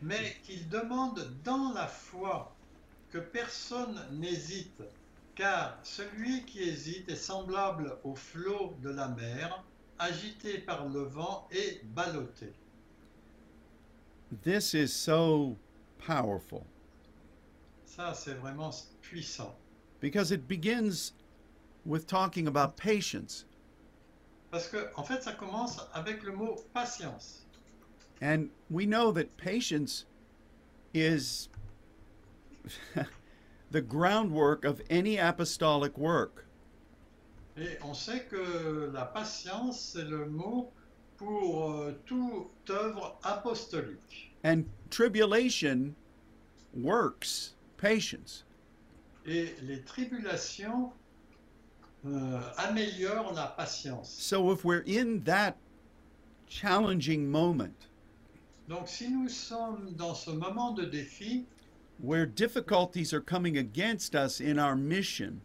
Mais 0.00 0.36
qu'il 0.42 0.68
demande 0.68 1.32
dans 1.44 1.72
la 1.72 1.86
foi 1.86 2.54
que 3.10 3.18
personne 3.18 4.00
n'hésite, 4.10 4.82
car 5.34 5.78
celui 5.82 6.44
qui 6.44 6.62
hésite 6.62 7.08
est 7.08 7.16
semblable 7.16 7.96
au 8.04 8.14
flot 8.14 8.76
de 8.82 8.90
la 8.90 9.08
mer, 9.08 9.64
agité 9.98 10.58
par 10.58 10.88
le 10.88 11.02
vent 11.02 11.48
et 11.52 11.80
ballotté. 11.84 12.52
This 14.42 14.74
is 14.74 14.88
so 14.88 15.56
powerful 15.98 16.64
Ça, 17.84 18.14
c'est 18.14 18.34
vraiment 18.34 18.70
puissant. 19.02 19.54
because 20.00 20.32
it 20.32 20.48
begins 20.48 21.12
with 21.84 22.06
talking 22.06 22.46
about 22.48 22.76
patience. 22.76 23.44
Parce 24.50 24.68
que, 24.68 24.90
en 24.96 25.04
fait, 25.04 25.22
ça 25.22 25.32
commence 25.32 25.78
avec 25.94 26.22
le 26.22 26.32
mot 26.32 26.56
patience. 26.74 27.46
And 28.20 28.48
we 28.70 28.86
know 28.86 29.12
that 29.12 29.36
patience 29.36 30.06
is 30.94 31.48
the 33.72 33.80
groundwork 33.80 34.64
of 34.64 34.80
any 34.90 35.16
apostolic 35.16 35.96
work. 35.98 36.44
Et 37.56 37.78
on 37.82 37.94
sait 37.94 38.26
que 38.30 38.90
la 38.92 39.04
patience, 39.04 39.92
c'est 39.94 40.08
le 40.08 40.26
mot 40.26 40.70
pour 41.16 41.70
euh, 41.72 41.98
toute 42.06 42.70
œuvre 42.70 43.18
apostolique. 43.22 44.32
And 44.44 44.64
tribulation 44.90 45.94
works 46.74 47.54
patience. 47.76 48.44
Et 49.26 49.54
les 49.62 49.82
tribulations 49.82 50.92
euh, 52.06 52.40
améliorent 52.56 53.34
la 53.34 53.46
patience. 53.46 54.10
So 54.10 54.50
if 54.50 54.64
we're 54.64 54.84
in 54.86 55.22
that 55.24 55.56
challenging 56.48 57.30
moment 57.30 57.88
Donc 58.68 58.88
si 58.88 59.08
nous 59.08 59.28
sommes 59.28 59.92
dans 59.96 60.14
ce 60.14 60.30
moment 60.30 60.72
de 60.72 60.84
défi 60.84 61.44
where 62.02 62.26
difficulties 62.26 63.14
are 63.14 63.20
coming 63.20 63.56
against 63.56 64.14
us 64.14 64.40
in 64.40 64.58
our 64.58 64.76
mission, 64.76 65.40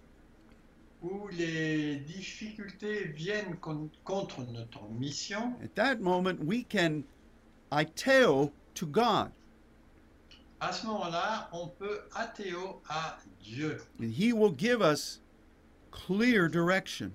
où 1.03 1.27
les 1.31 1.99
difficultés 1.99 3.13
viennent 3.15 3.55
con- 3.61 3.89
contre 4.03 4.41
notre 4.51 4.81
mission, 4.99 5.53
at 5.63 5.75
that 5.75 6.01
moment 6.01 6.43
we 6.43 6.63
can 6.63 7.03
iteo 7.71 8.51
to 8.73 8.85
God. 8.87 9.31
à 10.59 10.73
ce 10.73 10.87
moment-là, 10.87 11.47
on 11.53 11.67
peut 11.67 11.99
athéo 12.15 12.81
à 12.89 13.17
Dieu. 13.43 13.79
And 14.01 14.11
He 14.11 14.33
will 14.33 14.51
give 14.51 14.81
us 14.81 15.19
clear 15.91 16.47
direction. 16.49 17.11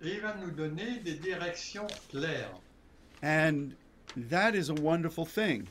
Et 0.00 0.14
il 0.14 0.20
va 0.20 0.36
nous 0.36 0.52
donner 0.52 1.00
des 1.02 1.14
directions 1.14 1.88
claires. 2.10 2.54
And 3.22 3.74
that 4.30 4.54
is 4.54 4.68
a 4.70 4.74
wonderful 4.74 5.24
thing. 5.26 5.66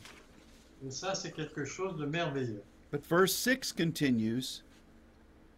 Et 0.86 0.92
ça, 0.92 1.16
c'est 1.16 1.32
quelque 1.32 1.64
chose 1.64 1.98
de 1.98 2.06
merveilleux. 2.06 2.64
But 2.94 3.04
verse 3.08 3.34
6 3.34 3.72
continues 3.74 4.62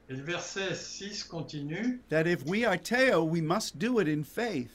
Et 0.09 0.13
le 0.15 0.23
verset 0.23 0.73
6 0.73 1.23
continue. 1.23 1.99
that 2.07 2.27
if 2.27 2.45
we 2.45 2.61
iteo, 2.63 3.25
we 3.27 3.41
must 3.41 3.77
do 3.77 3.99
it 3.99 4.07
in 4.07 4.23
faith. 4.23 4.71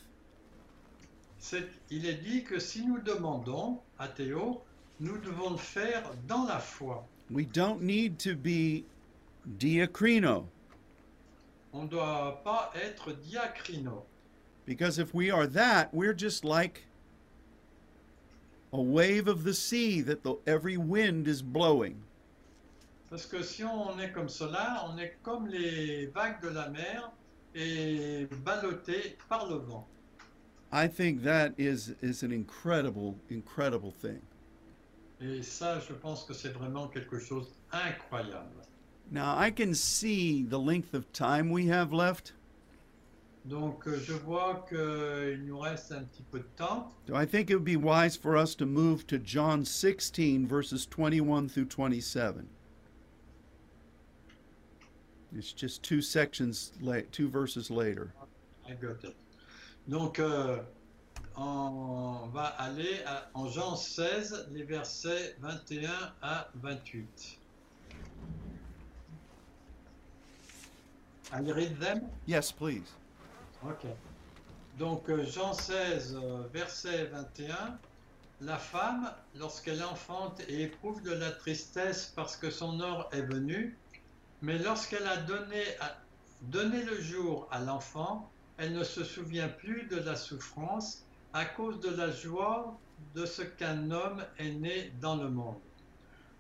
C'est- 1.39 1.71
il 1.91 2.05
est 2.05 2.23
dit 2.23 2.45
que 2.45 2.59
si 2.61 2.85
nous 2.85 2.99
demandons 3.01 3.79
à 3.99 4.09
Théo, 4.09 4.61
nous 5.01 5.17
devons 5.17 5.53
le 5.53 5.57
faire 5.57 6.03
dans 6.29 6.45
la 6.47 6.59
foi. 6.61 7.03
We 7.31 7.47
don't 7.47 7.81
need 7.81 8.19
to 8.19 8.35
be 8.37 8.85
diacrino, 9.59 10.47
On 11.73 11.85
ne 11.85 11.89
doit 11.89 12.43
pas 12.45 12.71
être 12.75 13.13
diacrino. 13.27 14.05
because 14.67 14.99
if 14.99 15.15
we 15.15 15.31
are 15.31 15.47
that, 15.47 15.95
we're 15.95 16.13
just 16.13 16.45
like 16.45 16.83
a 18.75 18.81
wave 18.83 19.27
of 19.29 19.45
the 19.45 19.55
sea 19.55 20.03
that 20.03 20.23
the, 20.25 20.35
every 20.47 20.77
wind 20.77 21.27
is 21.27 21.41
blowing. 21.41 22.03
Parce 23.11 23.27
que 23.27 23.43
si 23.43 23.65
on 23.65 23.99
est 23.99 24.13
comme 24.13 24.29
cela, 24.29 24.87
on 24.89 24.97
est 24.97 25.19
comme 25.25 25.49
les 25.49 26.07
vagues 26.07 26.41
de 26.43 26.49
la 26.49 26.69
mer 26.71 27.11
et 27.57 28.29
ballottés 28.45 29.19
par 29.29 29.49
le 29.49 29.57
vent. 29.57 29.89
I 30.73 30.87
think 30.87 31.25
that 31.25 31.55
is, 31.59 31.93
is 32.01 32.23
an 32.23 32.31
incredible, 32.31 33.17
incredible 33.29 33.91
thing. 33.91 34.21
Et 35.21 35.43
ça, 35.43 35.81
je 35.81 35.93
pense 35.93 36.25
que 36.25 36.33
c'est 36.33 36.53
vraiment 36.53 36.87
quelque 36.87 37.19
chose 37.19 37.49
d'incroyable. 37.73 38.63
Now, 39.11 39.37
I 39.37 39.51
can 39.51 39.75
see 39.75 40.45
the 40.45 40.59
length 40.59 40.95
of 40.95 41.13
time 41.13 41.51
we 41.51 41.69
have 41.69 41.93
left. 41.93 42.35
Donc, 43.45 43.89
euh, 43.89 43.99
je 43.99 44.13
vois 44.13 44.65
qu'il 44.69 45.45
nous 45.47 45.59
reste 45.59 45.91
un 45.91 46.05
petit 46.05 46.23
peu 46.31 46.39
de 46.39 46.49
temps. 46.57 46.93
So 47.09 47.17
I 47.17 47.27
think 47.27 47.51
it 47.51 47.55
would 47.55 47.65
be 47.65 47.77
wise 47.77 48.17
for 48.17 48.37
us 48.37 48.55
to 48.55 48.67
move 48.67 49.05
to 49.09 49.19
John 49.19 49.65
16, 49.65 50.47
verses 50.47 50.87
21 50.87 51.49
through 51.49 51.67
27. 51.67 52.47
It's 55.37 55.53
just 55.53 55.83
two 55.83 56.03
sections, 56.03 56.73
two 57.13 57.29
verses 57.29 57.71
later. 57.71 58.13
I 58.69 58.73
got 58.75 59.03
it. 59.05 59.15
Donc, 59.89 60.19
euh, 60.19 60.59
on 61.37 62.29
va 62.33 62.47
aller 62.59 63.03
à- 63.07 63.29
en 63.35 63.49
Jean 63.49 63.77
16, 63.77 64.47
les 64.51 64.65
versets 64.65 65.37
21 65.41 66.13
à 66.23 66.49
28. 66.55 67.39
I 71.33 71.41
read 71.53 71.79
them? 71.79 72.09
Yes, 72.27 72.51
please. 72.51 72.91
Ok. 73.65 73.87
Donc, 74.79 75.09
euh, 75.09 75.25
Jean 75.25 75.53
16, 75.55 76.17
euh, 76.17 76.43
verset 76.53 77.05
21. 77.07 77.79
La 78.41 78.57
femme, 78.59 79.13
lorsqu'elle 79.37 79.83
enfante 79.85 80.41
et 80.49 80.63
éprouve 80.63 81.03
de 81.03 81.13
la 81.13 81.31
tristesse 81.31 82.13
parce 82.17 82.37
que 82.37 82.51
son 82.51 82.81
heure 82.81 83.09
est 83.13 83.23
venue, 83.23 83.77
mais 84.43 84.59
lorsqu'elle 84.59 85.07
a 85.07 85.19
donné, 85.19 85.63
donné 86.43 86.83
le 86.83 87.01
jour 87.01 87.49
à 87.51 87.61
l'enfant, 87.61 88.31
elle 88.57 88.73
ne 88.73 88.85
se 88.85 89.05
souvient 89.05 89.49
plus 89.49 89.85
de 89.85 89.97
la 89.97 90.17
souffrance 90.17 91.05
à 91.33 91.45
cause 91.45 91.81
de 91.81 91.91
la 91.91 92.11
joie 92.11 92.79
de 93.15 93.27
ce 93.27 93.43
qu'un 93.43 93.91
homme 93.91 94.25
est 94.39 94.53
né 94.53 94.93
dans 95.01 95.17
le 95.17 95.31
monde. 95.31 95.61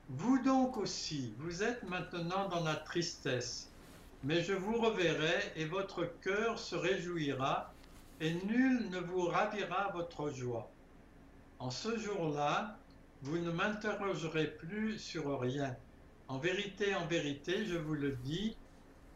Vous 0.08 0.42
donc 0.42 0.76
aussi, 0.76 1.34
vous 1.38 1.62
êtes 1.62 1.82
maintenant 1.84 2.48
dans 2.48 2.64
la 2.64 2.74
tristesse, 2.74 3.70
mais 4.24 4.42
je 4.42 4.52
vous 4.52 4.80
reverrai 4.80 5.52
et 5.56 5.64
votre 5.64 6.04
cœur 6.20 6.58
se 6.58 6.74
réjouira, 6.74 7.72
et 8.20 8.34
nul 8.34 8.90
ne 8.90 8.98
vous 8.98 9.22
ravira 9.22 9.92
votre 9.92 10.30
joie. 10.30 10.70
En 11.58 11.70
ce 11.70 11.96
jour-là, 11.98 12.76
vous 13.22 13.38
ne 13.38 13.50
m'interrogerez 13.50 14.48
plus 14.48 14.98
sur 14.98 15.38
rien. 15.38 15.76
En 16.30 16.38
vérité, 16.38 16.94
en 16.94 17.06
vérité, 17.06 17.66
je 17.66 17.76
vous 17.76 17.94
le 17.94 18.12
dis, 18.12 18.56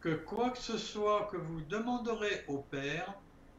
que 0.01 0.09
quoi 0.09 0.51
que 0.51 0.59
ce 0.59 0.77
soit 0.77 1.29
que 1.31 1.37
vous 1.37 1.61
demanderez 1.61 2.45
au 2.49 2.59
Père, 2.59 3.15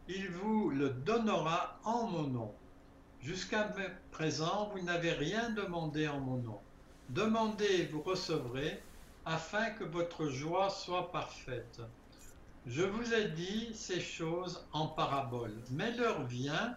il 0.09 0.29
vous 0.29 0.71
le 0.71 0.89
donnera 0.89 1.79
en 1.85 2.05
mon 2.05 2.27
nom. 2.27 2.53
Jusqu'à 3.21 3.73
présent, 4.11 4.69
vous 4.73 4.81
n'avez 4.81 5.13
rien 5.13 5.51
demandé 5.51 6.05
en 6.05 6.19
mon 6.19 6.35
nom. 6.35 6.59
Demandez 7.07 7.63
et 7.63 7.85
vous 7.85 8.01
recevrez, 8.01 8.83
afin 9.23 9.69
que 9.69 9.85
votre 9.85 10.27
joie 10.27 10.69
soit 10.69 11.09
parfaite. 11.13 11.79
Je 12.65 12.83
vous 12.83 13.13
ai 13.13 13.29
dit 13.29 13.69
ces 13.73 14.01
choses 14.01 14.67
en 14.73 14.87
parabole, 14.87 15.55
mais 15.71 15.95
l'heure 15.95 16.25
vient 16.25 16.75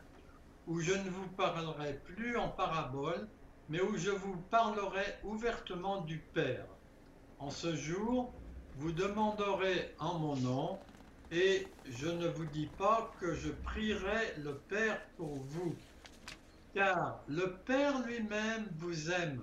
où 0.69 0.79
je 0.79 0.93
ne 0.93 1.11
vous 1.11 1.29
parlerai 1.37 1.95
plus 2.05 2.37
en 2.37 2.49
parabole, 2.51 3.27
mais 3.69 3.81
où 3.81 3.97
je 3.97 4.11
vous 4.11 4.37
parlerai 4.51 5.05
ouvertement 5.25 6.01
du 6.03 6.19
Père. 6.19 6.67
En 7.39 7.51
ce 7.51 7.77
jour, 7.77 8.33
vous 8.77 8.93
demanderez 8.93 9.95
en 9.99 10.19
mon 10.19 10.37
nom, 10.37 10.79
et 11.31 11.67
je 11.87 12.09
ne 12.09 12.27
vous 12.27 12.47
dis 12.47 12.69
pas 12.79 13.13
que 13.21 13.35
je 13.35 13.51
prierai 13.51 14.35
le 14.39 14.55
Père 14.55 15.01
pour 15.17 15.35
vous, 15.35 15.75
car 16.75 17.21
le 17.29 17.55
Père 17.67 18.05
lui-même 18.07 18.67
vous 18.77 19.11
aime, 19.11 19.43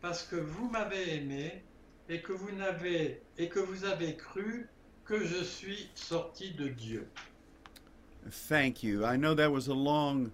parce 0.00 0.22
que 0.22 0.36
vous 0.36 0.68
m'avez 0.70 1.16
aimé 1.16 1.62
et 2.08 2.22
que 2.22 2.32
vous 2.32 3.84
avez 3.84 4.16
cru 4.16 4.68
que 5.04 5.24
je 5.24 5.42
suis 5.42 5.90
sorti 5.94 6.52
de 6.52 6.68
Dieu. 6.68 7.08
Thank 8.48 8.82
you. 8.82 9.04
I 9.04 9.16
know 9.16 9.34
that 9.34 9.50
was 9.50 9.68
a 9.68 9.74
long 9.74 10.32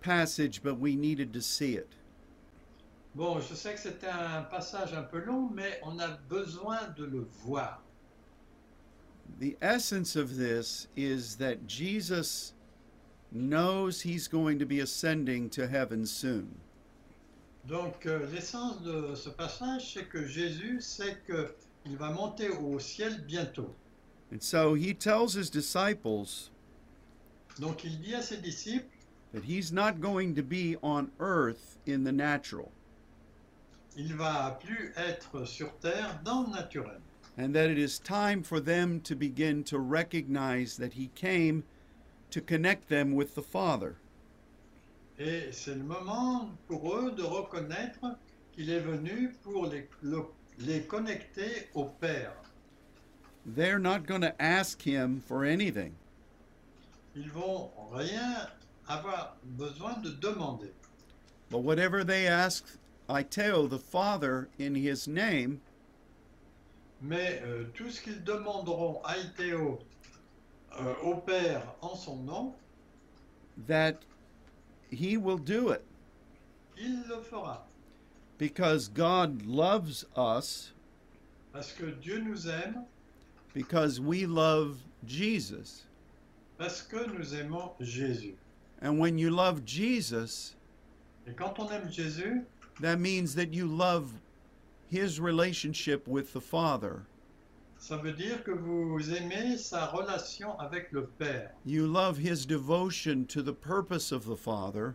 passage, 0.00 0.62
but 0.62 0.78
we 0.78 0.96
needed 0.96 1.32
to 1.32 1.40
see 1.40 1.74
it. 1.74 1.92
Bon, 3.14 3.40
je 3.40 3.54
sais 3.54 3.72
que 3.72 3.80
c'était 3.80 4.10
un 4.10 4.42
passage 4.42 4.92
un 4.92 5.02
peu 5.02 5.24
long, 5.24 5.48
mais 5.54 5.80
on 5.82 5.98
a 6.00 6.18
besoin 6.28 6.94
de 6.96 7.04
le 7.04 7.26
voir. 7.44 7.82
The 9.40 9.56
essence 9.62 10.16
of 10.16 10.36
this 10.36 10.88
is 10.96 11.36
that 11.36 11.66
Jesus 11.66 12.52
knows 13.32 14.02
he's 14.02 14.28
going 14.28 14.58
to 14.58 14.66
be 14.66 14.80
ascending 14.80 15.48
to 15.50 15.66
heaven 15.66 16.06
soon. 16.06 16.60
Donc, 17.66 18.06
euh, 18.06 18.26
l'essence 18.32 18.82
de 18.82 19.14
ce 19.16 19.28
passage, 19.30 19.94
c'est 19.94 20.08
que 20.08 20.24
Jésus 20.26 20.80
sait 20.80 21.16
qu'il 21.26 21.96
va 21.96 22.10
monter 22.10 22.48
au 22.50 22.78
ciel 22.78 23.24
bientôt. 23.26 23.74
And 24.32 24.42
so 24.42 24.74
he 24.74 24.94
tells 24.94 25.34
his 25.34 25.50
disciples 25.50 26.50
Donc, 27.58 27.84
il 27.84 28.00
dit 28.00 28.14
à 28.14 28.22
ses 28.22 28.36
disciples 28.36 28.86
that 29.36 29.44
he's 29.44 29.70
not 29.70 30.00
going 30.00 30.34
to 30.34 30.42
be 30.42 30.76
on 30.82 31.10
earth 31.20 31.76
in 31.84 32.04
the 32.04 32.10
natural, 32.12 32.72
il 33.98 34.14
va 34.16 34.58
plus 34.58 34.92
être 34.96 35.46
sur 35.46 35.68
terre 35.82 36.18
dans 36.24 36.46
le 36.48 36.54
naturel. 36.56 37.00
and 37.36 37.54
that 37.54 37.68
it 37.70 37.76
is 37.78 37.98
time 37.98 38.42
for 38.42 38.60
them 38.60 38.98
to 39.02 39.14
begin 39.14 39.62
to 39.62 39.78
recognize 39.78 40.78
that 40.78 40.94
he 40.94 41.10
came 41.14 41.62
to 42.30 42.40
connect 42.40 42.88
them 42.88 43.14
with 43.14 43.34
the 43.34 43.42
Father. 43.42 43.96
Et 45.18 45.52
c'est 45.52 45.74
le 45.76 45.84
moment 45.84 46.48
pour 46.66 46.96
eux 46.96 47.10
de 47.14 47.22
reconnaître 47.22 48.16
qu'il 48.54 48.70
est 48.70 48.80
venu 48.80 49.34
pour 49.44 49.66
les, 49.66 49.86
le- 50.02 50.24
les 50.60 50.80
connecter 50.80 51.68
au 51.74 51.84
Père. 51.84 52.32
They're 53.44 53.78
not 53.78 54.06
going 54.06 54.22
to 54.22 54.34
ask 54.42 54.80
him 54.80 55.20
for 55.20 55.44
anything. 55.44 55.92
Ils 57.14 57.30
vont 57.30 57.70
rien 57.92 58.48
avoir 58.88 59.34
besoin 59.56 60.00
de 60.02 60.10
demander. 60.20 60.70
But 61.50 61.58
whatever 61.58 62.04
they 62.04 62.26
ask 62.26 62.64
Iteo, 63.08 63.68
the 63.68 63.78
Father, 63.78 64.48
in 64.58 64.74
his 64.74 65.06
name, 65.06 65.60
Mais 67.02 67.40
euh, 67.44 67.64
tout 67.74 67.90
ce 67.90 68.00
qu'ils 68.00 68.24
demanderont 68.24 69.00
à 69.04 69.16
Ithéo, 69.18 69.78
euh, 70.80 70.94
au 71.02 71.16
Père 71.16 71.62
en 71.82 71.94
son 71.94 72.16
nom, 72.24 72.54
that 73.66 73.96
he 74.90 75.16
will 75.16 75.38
do 75.38 75.70
it 75.70 75.82
il 76.78 77.02
le 77.08 77.20
fera. 77.22 77.62
because 78.38 78.88
God 78.88 79.42
loves 79.46 80.04
us 80.16 80.72
Parce 81.52 81.72
que 81.72 81.86
Dieu 82.02 82.18
nous 82.20 82.48
aime, 82.48 82.84
because 83.54 83.98
we 84.00 84.26
love 84.26 84.76
Jesus. 85.06 85.84
parce 86.58 86.82
que 86.82 87.06
nous 87.06 87.34
aimons 87.34 87.72
Jésus. 87.80 88.34
And 88.86 89.00
when 89.00 89.18
you 89.18 89.30
love 89.30 89.64
Jesus, 89.64 90.54
Et 91.26 91.34
quand 91.34 91.58
on 91.58 91.72
aime 91.72 91.90
Jésus, 91.90 92.44
that 92.78 93.00
means 93.00 93.34
that 93.34 93.52
you 93.52 93.66
love 93.66 94.12
his 94.88 95.18
relationship 95.18 96.06
with 96.06 96.32
the 96.32 96.40
Father. 96.40 97.02
ça 97.80 98.00
veut 98.00 98.12
dire 98.16 98.44
que 98.44 98.52
vous 98.52 99.12
aimez 99.12 99.58
sa 99.58 99.86
relation 99.86 100.56
avec 100.60 100.92
le 100.92 101.08
Père. 101.18 101.50
You 101.64 101.88
love 101.88 102.18
his 102.18 102.46
devotion 102.46 103.24
to 103.26 103.42
the 103.42 103.52
purpose 103.52 104.12
of 104.12 104.24
the 104.24 104.36
Father. 104.36 104.94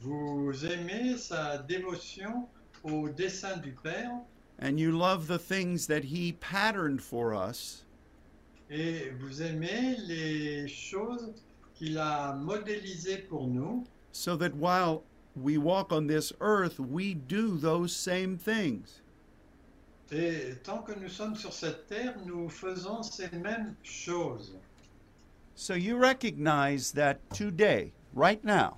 Vous 0.00 0.64
aimez 0.64 1.18
sa 1.18 1.58
dévotion 1.58 2.46
au 2.84 3.08
dessein 3.08 3.60
du 3.60 3.72
Père 3.72 4.20
And 4.60 4.78
you 4.78 4.96
love 4.96 5.26
the 5.26 5.40
things 5.40 5.88
that 5.88 6.04
he 6.04 6.34
patterned 6.34 7.02
for 7.02 7.34
us 7.34 7.82
et 8.70 9.10
vous 9.18 9.42
aimez 9.42 9.96
les 10.06 10.68
choses 10.68 11.42
qu'il 11.80 11.96
a 11.96 12.34
modélisées 12.34 13.26
pour 13.28 13.46
nous 13.46 13.86
so 14.12 14.36
that 14.36 14.54
while 14.54 15.02
we 15.34 15.56
walk 15.56 15.92
on 15.92 16.06
this 16.06 16.32
earth, 16.40 16.78
we 16.78 17.14
do 17.14 17.56
those 17.56 17.94
same 17.94 18.36
things. 18.36 19.00
Et 20.12 20.56
tant 20.62 20.82
que 20.82 20.92
nous 20.92 21.08
sommes 21.08 21.36
sur 21.36 21.52
cette 21.52 21.86
terre, 21.86 22.14
nous 22.26 22.50
faisons 22.50 23.02
ces 23.02 23.30
mêmes 23.30 23.74
choses. 23.82 24.56
So 25.54 25.74
you 25.74 25.96
recognize 25.96 26.92
that 26.92 27.18
today, 27.30 27.92
right 28.14 28.44
now, 28.44 28.76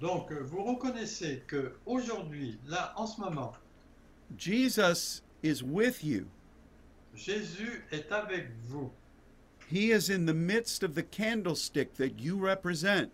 Donc, 0.00 0.30
vous 0.30 0.62
reconnaissez 0.62 1.42
que 1.46 1.72
aujourd'hui, 1.86 2.58
là, 2.66 2.92
en 2.96 3.06
ce 3.06 3.20
moment, 3.20 3.52
Jesus 4.36 5.22
is 5.42 5.62
with 5.62 6.04
you. 6.04 6.26
Jésus 7.14 7.82
est 7.90 8.12
avec 8.12 8.48
vous. 8.68 8.90
He 9.68 9.90
is 9.90 10.08
in 10.08 10.26
the 10.26 10.34
midst 10.34 10.82
of 10.82 10.94
the 10.94 11.02
candlestick 11.02 11.94
that 11.94 12.20
you 12.20 12.36
represent. 12.36 13.10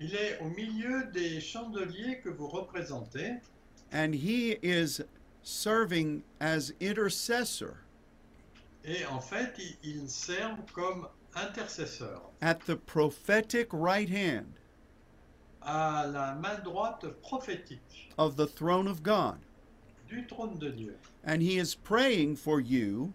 Il 0.00 0.14
est 0.14 0.40
au 0.40 0.48
milieu 0.50 1.10
des 1.12 1.40
chandeliers 1.40 2.20
que 2.22 2.30
vous 2.30 2.48
représentez 2.48 3.40
and 3.92 4.14
he 4.14 4.58
is 4.62 5.00
serving 5.42 6.22
as 6.40 6.72
intercessor 6.80 7.76
et 8.84 9.04
en 9.06 9.20
fait, 9.20 9.54
ils, 9.58 9.76
ils 9.82 10.08
servent 10.10 10.64
comme 10.72 11.06
intercesseurs 11.36 12.22
at 12.42 12.60
the 12.66 12.76
prophetic 12.76 13.68
right 13.72 14.08
hand 14.08 14.52
à 15.62 16.06
la 16.12 16.34
main 16.34 16.60
droite 16.62 17.06
prophétique 17.22 18.12
of 18.18 18.36
the 18.36 18.46
throne 18.46 18.88
of 18.88 19.02
God. 19.02 19.38
du 20.08 20.26
trône 20.26 20.58
de 20.58 20.70
Dieu. 20.70 20.96
And 21.24 21.40
he 21.40 21.58
is 21.58 21.74
praying 21.74 22.36
for 22.36 22.60
you 22.60 23.12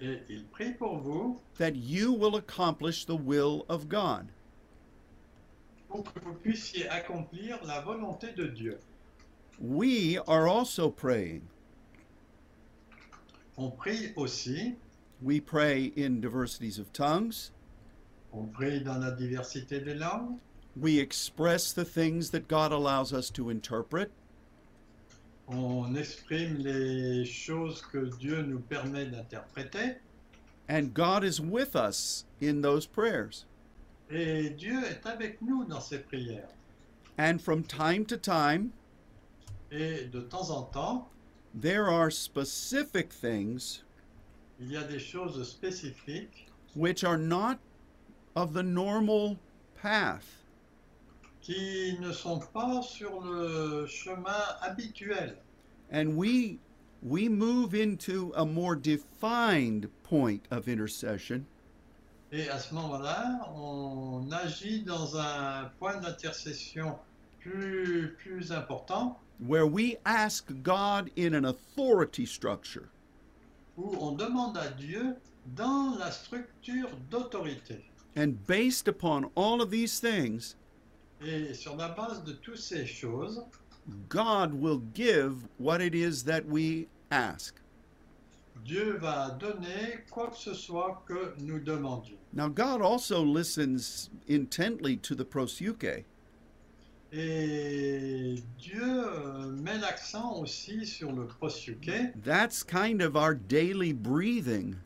Et 0.00 0.20
il 0.28 0.44
prie 0.44 0.72
pour 0.74 0.98
vous 0.98 1.40
that 1.58 1.74
you 1.76 2.12
will 2.12 2.36
accomplish 2.36 3.04
the 3.06 3.16
will 3.16 3.64
of 3.68 3.88
God. 3.88 4.28
pour 5.88 6.02
que 6.04 6.20
vous 6.20 6.34
puissiez 6.34 6.86
accomplir 6.88 7.58
la 7.64 7.80
volonté 7.80 8.32
de 8.36 8.46
Dieu. 8.48 8.78
We 9.58 10.18
are 10.28 10.46
also 10.48 10.90
praying. 10.90 11.42
On 13.56 13.70
prie 13.70 14.12
aussi, 14.16 14.74
We 15.22 15.40
pray 15.40 15.92
in 15.96 16.20
diversities 16.20 16.78
of 16.78 16.92
tongues. 16.92 17.52
on 18.34 18.48
prie 18.48 18.80
dans 18.80 18.98
la 19.00 19.12
diversité 19.12 19.82
des 19.82 19.94
langues, 19.94 20.38
We 20.76 20.98
express 20.98 21.72
the 21.72 21.86
things 21.86 22.30
that 22.32 22.48
God 22.48 22.70
allows 22.70 23.14
us 23.14 23.30
to 23.30 23.48
interpret. 23.48 24.10
On 25.48 25.94
exprime 25.94 26.56
les 26.58 27.24
choses 27.24 27.82
que 27.92 28.10
Dieu 28.18 28.42
nous 28.42 28.60
permet 28.60 29.06
d'interpréter, 29.06 29.96
And 30.68 30.92
God 30.92 31.22
is 31.22 31.40
with 31.40 31.76
us 31.76 32.24
in 32.40 32.60
those 32.60 32.86
prayers. 32.86 33.44
et 34.10 34.50
Dieu 34.50 34.82
est 34.84 35.06
avec 35.06 35.40
nous 35.40 35.64
dans 35.64 35.80
ces 35.80 35.98
prières. 36.00 36.48
And 37.18 37.40
from 37.40 37.62
time 37.62 38.04
to 38.06 38.16
time, 38.16 38.72
Et 39.70 40.06
de 40.10 40.20
temps 40.20 40.50
en 40.50 40.64
temps, 40.72 41.08
there 41.54 41.88
are 41.88 42.10
specific 42.10 43.10
things 43.12 43.82
il 44.60 44.72
y 44.72 44.76
a 44.76 44.84
des 44.84 44.98
choses 44.98 45.42
spécifiques 45.48 46.46
which 46.74 47.04
are 47.04 47.18
not 47.18 47.58
of 48.34 48.52
the 48.54 48.62
normal 48.62 49.36
path. 49.80 50.42
Qui 51.46 51.96
ne 52.00 52.10
sont 52.12 52.40
pas 52.52 52.82
sur 52.82 53.20
le 53.20 53.86
chemin 53.86 54.42
habituel. 54.62 55.36
And 55.92 56.16
we 56.16 56.58
we 57.02 57.28
move 57.28 57.72
into 57.74 58.32
a 58.34 58.44
more 58.44 58.74
defined 58.74 59.88
point 60.02 60.40
of 60.50 60.66
intercession 60.66 61.44
Et 62.32 62.48
à 62.48 62.58
ce 62.58 62.74
moment-là, 62.74 63.48
on 63.54 64.28
agit 64.32 64.82
dans 64.82 65.16
un 65.16 65.70
point 65.78 65.96
d'intercession 66.00 66.98
plus, 67.40 68.16
plus 68.18 68.50
important 68.50 69.16
where 69.38 69.66
we 69.66 69.96
ask 70.04 70.50
God 70.64 71.10
in 71.16 71.32
an 71.34 71.44
authority 71.44 72.26
structure 72.26 72.88
où 73.78 73.94
on 74.00 74.16
demande 74.16 74.56
à 74.56 74.70
Dieu 74.70 75.14
dans 75.54 75.96
la 75.96 76.10
structure 76.10 76.88
d'autorité. 77.08 77.84
and 78.16 78.44
based 78.48 78.88
upon 78.88 79.30
all 79.36 79.62
of 79.62 79.70
these 79.70 80.00
things 80.00 80.56
Et 81.24 81.54
sur 81.54 81.76
la 81.76 81.88
base 81.88 82.22
de 82.24 82.32
toutes 82.32 82.58
ces 82.58 82.86
choses, 82.86 83.42
God 84.08 84.52
will 84.52 84.82
give 84.94 85.46
what 85.58 85.80
it 85.80 85.94
is 85.94 86.24
that 86.24 86.44
we 86.46 86.88
ask. 87.10 87.54
Dieu 88.64 88.98
va 89.00 89.30
donner 89.38 90.04
quoi 90.10 90.28
que 90.30 90.36
ce 90.36 90.54
soit 90.54 91.02
que 91.06 91.34
nous 91.38 91.60
demandions. 91.60 92.18
Now 92.32 92.48
God 92.48 92.82
also 92.82 93.22
listens 93.22 94.10
intently 94.28 94.96
to 94.98 95.14
the 95.14 95.24
prosuke. 95.24 96.04
Et 97.12 98.42
Dieu 98.58 98.82
euh, 98.82 99.52
met 99.62 99.78
l'accent 99.78 100.40
aussi 100.40 100.84
sur 100.84 101.12
le 101.12 101.26
prosuke. 101.26 102.12
That's 102.24 102.64
kind 102.64 103.00
of 103.00 103.16
our 103.16 103.34
daily 103.34 103.92
breathing. 103.92 104.76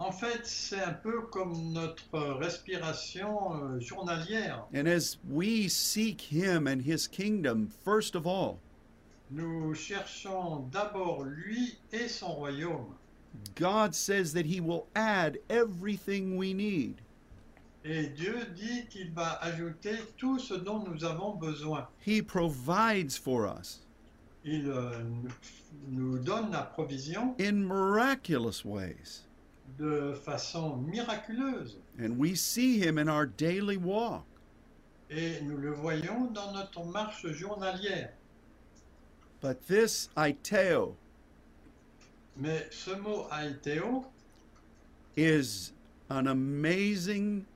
En 0.00 0.12
fait, 0.12 0.46
c'est 0.46 0.80
un 0.80 0.94
peu 0.94 1.26
comme 1.26 1.74
notre 1.74 2.18
respiration 2.38 3.54
euh, 3.54 3.80
journalière. 3.80 4.66
And 4.74 4.86
as 4.86 5.18
we 5.28 5.68
seek 5.68 6.22
him 6.32 6.66
and 6.66 6.80
his 6.80 7.06
kingdom 7.06 7.68
first 7.84 8.16
of 8.16 8.26
all, 8.26 8.58
Nous 9.30 9.74
cherchons 9.74 10.68
d'abord 10.72 11.24
lui 11.24 11.76
et 11.92 12.08
son 12.08 12.32
royaume. 12.32 12.94
God 13.54 13.94
says 13.94 14.32
that 14.32 14.46
he 14.46 14.60
will 14.60 14.86
add 14.96 15.38
everything 15.50 16.36
we 16.38 16.54
need. 16.54 16.94
Et 17.84 18.08
Dieu 18.08 18.38
dit 18.56 18.86
qu'il 18.88 19.12
va 19.12 19.38
ajouter 19.42 19.96
tout 20.16 20.38
ce 20.38 20.54
dont 20.54 20.82
nous 20.82 21.04
avons 21.04 21.34
besoin. 21.34 21.86
He 22.06 22.22
provides 22.22 23.14
for 23.16 23.46
us 23.46 23.86
Il 24.44 24.66
euh, 24.70 24.90
nous 25.88 26.18
donne 26.18 26.50
la 26.52 26.62
provision 26.62 27.34
in 27.38 27.52
miraculous 27.68 28.64
ways. 28.64 29.26
De 29.80 30.14
façon 30.14 30.76
miraculeuse. 30.86 31.76
And 31.98 32.18
we 32.18 32.34
see 32.34 32.78
him 32.78 32.98
in 32.98 33.08
our 33.08 33.26
daily 33.26 33.78
walk. 33.78 34.24
Et 35.10 35.40
nous 35.42 35.56
le 35.56 35.72
voyons 35.72 36.32
dans 36.32 36.52
notre 36.52 36.84
marche 36.84 37.26
journalière. 37.32 38.10
But 39.40 39.66
this 39.66 40.08
aiteo 40.16 40.94
Mais 42.36 42.66
ce 42.70 42.90
mot 42.90 43.26
aiteo 43.32 44.04
is 45.16 45.72
an 46.10 46.26
amazing 46.26 47.46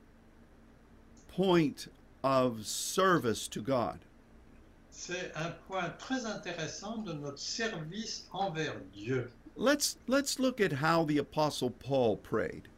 point 1.29 1.89
of 2.23 2.67
service 2.67 3.47
to 3.49 3.61
God. 3.61 3.99
c'est 4.91 5.33
un 5.37 5.51
point 5.69 5.91
très 5.99 6.25
intéressant 6.25 6.99
de 6.99 7.13
notre 7.13 7.39
service 7.39 8.27
envers 8.33 8.75
Dieu. 8.95 9.31
Let's 9.57 9.99
let's 10.09 10.41
look 10.41 10.61
at 10.61 10.73
how 10.73 11.05
the 11.05 11.19
apostle 11.19 11.71
Paul 11.71 12.17
prayed. 12.17 12.69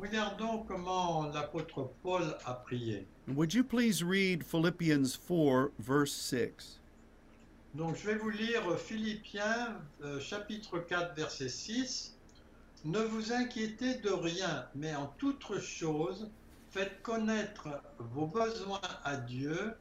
Regardons 0.00 0.64
comment 0.66 1.32
l'apôtre 1.32 1.88
Paul 2.02 2.34
a 2.46 2.54
prié. 2.54 3.06
Would 3.28 3.54
you 3.54 3.62
please 3.62 4.02
read 4.02 4.44
Philippians 4.44 5.14
4 5.14 5.70
verse 5.78 6.12
6? 6.12 6.80
Donc 7.74 7.96
je 7.96 8.06
vais 8.06 8.16
vous 8.16 8.30
lire 8.30 8.76
Philippiens 8.76 9.76
euh, 10.02 10.18
chapitre 10.18 10.80
4 10.80 11.14
verset 11.14 11.48
6. 11.48 12.14
Ne 12.84 13.00
vous 13.00 13.32
inquiétez 13.32 13.96
de 13.96 14.10
rien, 14.10 14.66
mais 14.74 14.94
en 14.96 15.06
toute 15.18 15.58
chose, 15.60 16.30
faites 16.70 17.02
connaître 17.02 17.68
vos 17.98 18.26
besoins 18.26 18.80
à 19.04 19.16
Dieu 19.16 19.74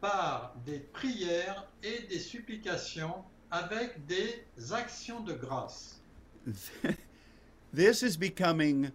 par 0.00 0.54
des 0.64 0.78
prières 0.78 1.66
et 1.82 2.02
des 2.08 2.20
supplications 2.20 3.24
avec 3.50 4.06
des 4.06 4.44
actions 4.72 5.20
de 5.20 5.34
grâce. 5.34 6.00
this 7.72 8.02
is 8.02 8.16
becoming 8.16 8.90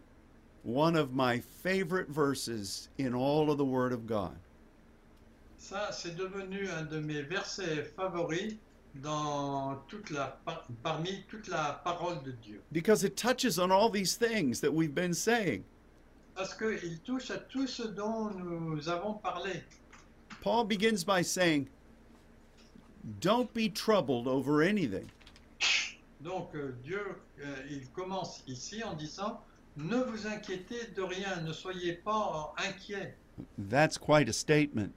one 0.63 0.95
of 0.95 1.13
my 1.13 1.39
favorite 1.39 2.09
verses 2.09 2.89
in 2.97 3.13
all 3.13 3.51
of 3.51 3.57
the 3.57 3.65
word 3.65 3.93
of 3.93 4.07
God. 4.07 4.35
Ça, 5.57 5.91
c'est 5.93 6.15
devenu 6.15 6.67
un 6.69 6.83
de 6.83 6.99
mes 6.99 7.21
versets 7.21 7.83
favoris 7.95 8.57
dans 8.95 9.77
toute 9.87 10.09
la, 10.11 10.37
par- 10.45 10.65
parmi 10.83 11.23
toute 11.29 11.47
la 11.47 11.81
parole 11.83 12.21
de 12.23 12.31
Dieu. 12.31 12.61
Because 12.71 13.03
it 13.03 13.15
touches 13.15 13.57
on 13.57 13.71
all 13.71 13.89
these 13.89 14.15
things 14.15 14.59
that 14.59 14.71
we've 14.73 14.93
been 14.93 15.13
saying. 15.13 15.63
Parce 16.35 16.53
qu'il 16.53 16.99
touche 17.05 17.31
à 17.31 17.37
tout 17.37 17.67
ce 17.67 17.83
dont 17.83 18.31
nous 18.33 18.89
avons 18.89 19.13
parlé. 19.21 19.61
Paul 20.41 20.65
begins 20.65 21.03
by 21.03 21.21
saying, 21.21 21.69
Don't 23.19 23.53
be 23.53 23.69
troubled 23.69 24.27
over 24.27 24.61
anything. 24.61 25.09
Donc 26.21 26.55
euh, 26.55 26.73
Dieu, 26.83 27.01
euh, 27.43 27.55
il 27.69 27.89
commence 27.89 28.43
ici 28.47 28.81
en 28.83 28.93
disant, 28.93 29.41
ne 29.75 29.97
vous 29.97 30.25
inquiétez 30.27 30.87
de 30.95 31.01
rien, 31.01 31.41
ne 31.41 31.51
soyez 31.51 31.93
pas 31.93 32.53
inquiets. 32.57 33.15
That's 33.57 33.97
quite 33.97 34.29
a 34.29 34.33
statement. 34.33 34.93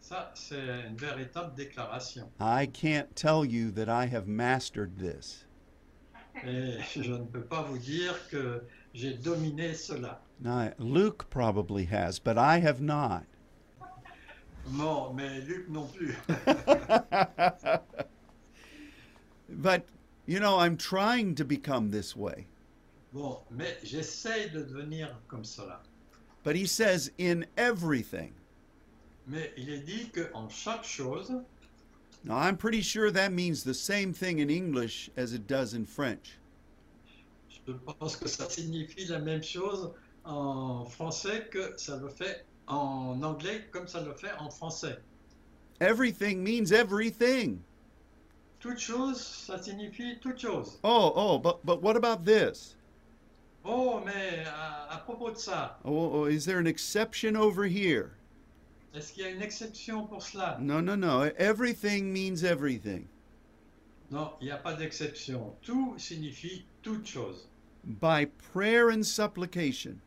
Ça, 0.00 0.30
c'est 0.34 0.86
une 0.88 0.96
véritable 0.96 1.54
déclaration. 1.56 2.30
I 2.40 2.66
can't 2.66 3.14
tell 3.16 3.44
you 3.44 3.70
that 3.72 3.88
I 3.88 4.06
have 4.06 4.28
mastered 4.28 4.96
this. 4.98 5.44
Et 6.44 6.78
je 6.94 7.12
ne 7.12 7.24
peux 7.24 7.42
pas 7.42 7.62
vous 7.62 7.78
dire 7.78 8.14
que 8.30 8.62
j'ai 8.94 9.14
dominé 9.14 9.74
cela. 9.74 10.20
Now, 10.40 10.70
Luke 10.78 11.28
probably 11.28 11.86
has, 11.86 12.18
but 12.18 12.38
I 12.38 12.60
have 12.60 12.80
not. 12.80 13.24
Non, 14.72 15.12
mais 15.14 15.40
Luc 15.46 15.68
non 15.68 15.86
plus. 15.86 16.16
But, 19.48 19.86
you 20.26 20.40
know, 20.40 20.58
I'm 20.58 20.76
trying 20.76 21.34
to 21.36 21.44
become 21.44 21.90
this 21.90 22.16
way. 22.16 22.46
Bon, 23.12 23.38
mais 23.50 23.76
j'essaye 23.84 24.50
de 24.50 24.64
devenir 24.64 25.14
comme 25.28 25.44
cela. 25.44 25.80
But 26.42 26.56
he 26.56 26.66
says, 26.66 27.10
in 27.18 27.46
everything. 27.56 28.32
Mais 29.26 29.52
il 29.56 29.68
est 29.70 29.84
dit 29.86 30.10
qu'en 30.12 30.48
chaque 30.48 30.84
chose, 30.84 31.32
Now, 32.24 32.38
I'm 32.38 32.56
pretty 32.56 32.82
sure 32.82 33.12
that 33.12 33.32
means 33.32 33.62
the 33.62 33.74
same 33.74 34.12
thing 34.12 34.40
in 34.40 34.50
English 34.50 35.10
as 35.16 35.32
it 35.32 35.46
does 35.46 35.74
in 35.74 35.86
French. 35.86 36.38
je 37.66 37.72
pense 37.72 38.16
que 38.16 38.28
ça 38.28 38.48
signifie 38.48 39.06
la 39.06 39.18
même 39.18 39.42
chose 39.42 39.92
en 40.24 40.84
français 40.84 41.48
que 41.50 41.74
ça 41.76 41.96
le 41.96 42.08
fait 42.08 42.45
en 42.68 43.22
anglais 43.22 43.66
comme 43.70 43.86
ça 43.88 44.00
le 44.02 44.12
fait 44.14 44.32
en 44.38 44.50
français. 44.50 44.98
Everything 45.80 46.42
means 46.42 46.72
everything. 46.72 47.62
Toute 48.60 48.78
chose, 48.78 49.20
ça 49.20 49.58
signifie 49.62 50.18
toute 50.20 50.38
chose. 50.38 50.78
Oh, 50.82 51.12
oh, 51.14 51.38
but 51.38 51.64
but 51.64 51.82
what 51.82 51.96
about 51.96 52.24
this? 52.24 52.74
Oh, 53.64 54.00
mais 54.04 54.44
à, 54.46 54.86
à 54.94 54.98
propos 55.04 55.30
de 55.32 55.36
ça, 55.38 55.78
Oh, 55.84 56.10
oh, 56.22 56.24
is 56.26 56.44
there 56.44 56.58
an 56.58 56.66
exception 56.66 57.36
over 57.36 57.64
here? 57.66 58.12
est-ce 58.94 59.12
qu'il 59.12 59.24
y 59.24 59.26
a 59.26 59.30
une 59.30 59.42
exception 59.42 60.06
pour 60.08 60.22
cela 60.22 60.56
No, 60.60 60.80
no, 60.80 60.94
no. 60.94 61.30
Everything 61.36 62.12
means 62.12 62.42
everything. 62.42 63.06
Non, 64.10 64.30
il 64.40 64.46
n'y 64.46 64.52
a 64.52 64.56
pas 64.56 64.72
d'exception. 64.74 65.52
Tout 65.62 65.94
signifie 65.98 66.64
toute 66.82 67.04
chose. 67.06 67.48
By 67.84 68.26
prayer 68.52 68.88
and 68.90 69.04
supplication. 69.04 70.00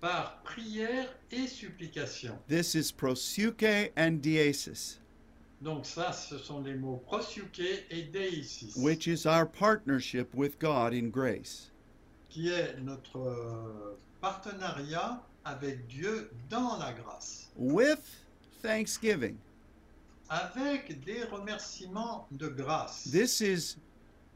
Par 0.00 0.40
prière 0.44 1.08
et 1.30 1.46
supplication. 1.46 2.38
This 2.48 2.74
is 2.74 2.90
prosuke 2.92 3.92
and 3.96 4.22
diesis, 4.22 4.98
Donc 5.60 5.84
ça, 5.84 6.12
ce 6.12 6.38
sont 6.38 6.62
les 6.62 6.74
mots 6.74 7.02
prosuke 7.06 7.60
et 7.90 8.04
deisis, 8.10 8.74
which 8.78 9.06
is 9.06 9.26
our 9.26 9.44
partnership 9.44 10.34
with 10.34 10.58
God 10.58 10.94
in 10.94 11.10
grace. 11.10 11.70
qui 12.30 12.48
est 12.48 12.78
notre 12.80 13.18
euh, 13.18 13.98
partenariat 14.22 15.20
avec 15.44 15.86
Dieu 15.88 16.30
dans 16.48 16.78
la 16.78 16.92
grâce, 16.94 17.50
With 17.58 18.00
thanksgiving. 18.62 19.36
avec 20.30 21.04
des 21.04 21.24
remerciements 21.24 22.26
de 22.30 22.48
grâce. 22.48 23.10
This 23.10 23.40
is 23.42 23.76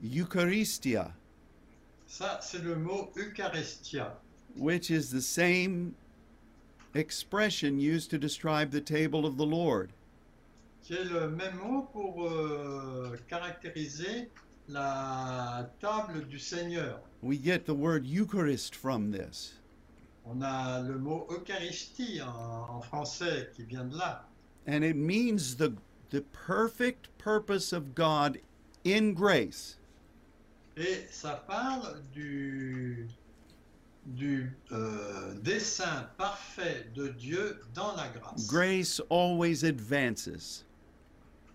Eucharistia, 0.05 1.11
Ça, 2.07 2.39
c'est 2.43 2.59
le 2.63 2.77
mot 2.77 3.11
Eucharistia, 3.17 4.21
which 4.57 4.91
is 4.91 5.11
the 5.11 5.23
same 5.23 5.95
expression 6.95 7.81
used 7.81 8.11
to 8.11 8.19
describe 8.19 8.71
the 8.71 8.81
table 8.81 9.27
of 9.27 9.37
the 9.37 9.47
Lord. 9.47 9.91
qui 10.85 10.95
est 10.95 11.05
le 11.05 11.31
même 11.31 11.57
mot 11.57 11.89
pour 11.93 12.27
euh, 12.29 13.17
caractériser 13.27 14.29
la 14.69 15.71
table 15.81 16.27
du 16.29 16.39
Seigneur. 16.39 17.01
We 17.23 17.39
get 17.39 17.65
the 17.65 17.75
word 17.75 18.05
Eucharist 18.05 18.75
from 18.75 19.11
this. 19.11 19.55
On 20.27 20.43
a 20.43 20.83
le 20.83 20.99
mot 20.99 21.27
Eucharistie 21.31 22.21
en, 22.21 22.77
en 22.77 22.81
français 22.83 23.51
qui 23.55 23.63
vient 23.63 23.85
de 23.85 23.97
là. 23.97 24.27
And 24.67 24.85
it 24.85 24.97
means 24.97 25.57
the, 25.57 25.75
the 26.11 26.23
perfect 26.47 27.09
purpose 27.19 27.73
of 27.73 27.95
God 27.95 28.39
in 28.85 29.15
grace. 29.15 29.79
Et 30.77 31.07
ça 31.11 31.45
parle 31.47 32.03
du, 32.13 33.09
du 34.07 34.57
euh, 34.73 35.35
dessein 35.43 36.09
parfait 36.19 36.87
de 36.95 37.09
Dieu 37.09 37.61
dans 37.75 37.95
la 37.97 38.09
grâce. 38.09 38.47
Grace 38.47 39.01
always 39.11 39.65
advances, 39.65 40.65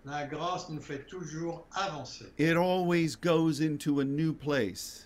La 0.05 0.25
grâce 0.25 0.69
nous 0.69 0.81
fait 0.81 1.05
toujours 1.07 1.67
avancer. 1.73 2.25
it 2.37 2.57
always 2.57 3.15
goes 3.15 3.59
into 3.61 3.99
a 3.99 4.05
new 4.05 4.33
place. 4.33 5.05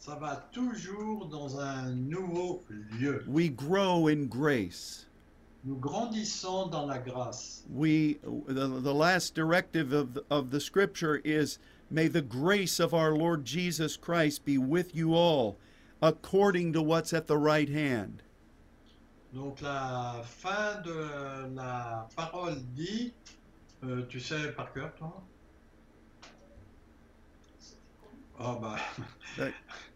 Ça 0.00 0.16
va 0.18 0.48
toujours 0.52 1.26
dans 1.26 1.58
un 1.58 1.92
nouveau 1.92 2.62
lieu. 2.98 3.24
We 3.26 3.48
grow 3.48 4.08
in 4.08 4.26
grace. 4.26 5.06
Nous 5.64 5.76
grandissons 5.76 6.66
dans 6.70 6.86
la 6.86 6.98
grâce. 6.98 7.62
We 7.70 8.16
the, 8.46 8.80
the 8.80 8.92
last 8.92 9.34
directive 9.34 9.92
of 9.94 10.12
the, 10.14 10.24
of 10.30 10.50
the 10.50 10.60
scripture 10.60 11.22
is 11.24 11.58
may 11.90 12.08
the 12.08 12.20
grace 12.20 12.80
of 12.80 12.92
our 12.92 13.14
Lord 13.14 13.44
Jesus 13.46 13.96
Christ 13.96 14.44
be 14.44 14.58
with 14.58 14.94
you 14.94 15.14
all 15.14 15.56
according 16.02 16.72
to 16.72 16.82
what's 16.82 17.12
at 17.12 17.26
the 17.26 17.36
right 17.38 17.68
hand. 17.68 18.22
Donc 19.32 19.60
la 19.62 20.22
fin 20.24 20.80
de 20.84 21.54
la 21.54 22.06
parole 22.16 22.56
dit, 22.74 23.12
euh, 23.84 24.02
tu 24.08 24.20
sais 24.20 24.52
par 24.52 24.72
cœur 24.72 24.92
toi 24.96 25.22
Ah 28.38 28.58
bah, 28.60 28.78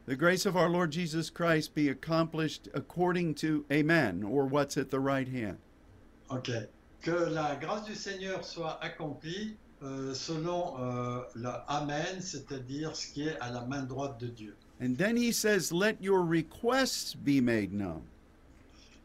The 0.07 0.17
grace 0.17 0.47
of 0.47 0.57
our 0.57 0.69
Lord 0.69 0.91
Jesus 0.93 1.29
Christ 1.29 1.75
be 1.75 1.89
accomplished 1.89 2.69
according 2.73 3.35
to 3.37 3.65
amen 3.71 4.23
or 4.23 4.47
what's 4.47 4.77
at 4.77 4.91
the 4.91 5.01
right 5.01 5.29
hand. 5.29 5.59
ok. 6.31 6.51
Que 7.01 7.31
la 7.31 7.55
grâce 7.57 7.85
du 7.85 7.95
Seigneur 7.95 8.45
soit 8.45 8.79
accomplie 8.83 9.57
euh, 9.83 10.13
selon 10.15 10.75
euh, 10.81 11.21
le 11.37 11.51
Amen, 11.69 12.21
c'est-à-dire 12.21 12.97
ce 12.97 13.07
qui 13.13 13.29
est 13.29 13.39
à 13.39 13.51
la 13.51 13.65
main 13.67 13.83
droite 13.83 14.19
de 14.19 14.27
Dieu. 14.27 14.57
And 14.81 14.97
then 14.97 15.17
he 15.17 15.33
says, 15.33 15.73
Let 15.73 16.03
your 16.03 16.23
requests 16.23 17.15
be 17.15 17.41
made 17.41 17.73
known. 17.73 18.03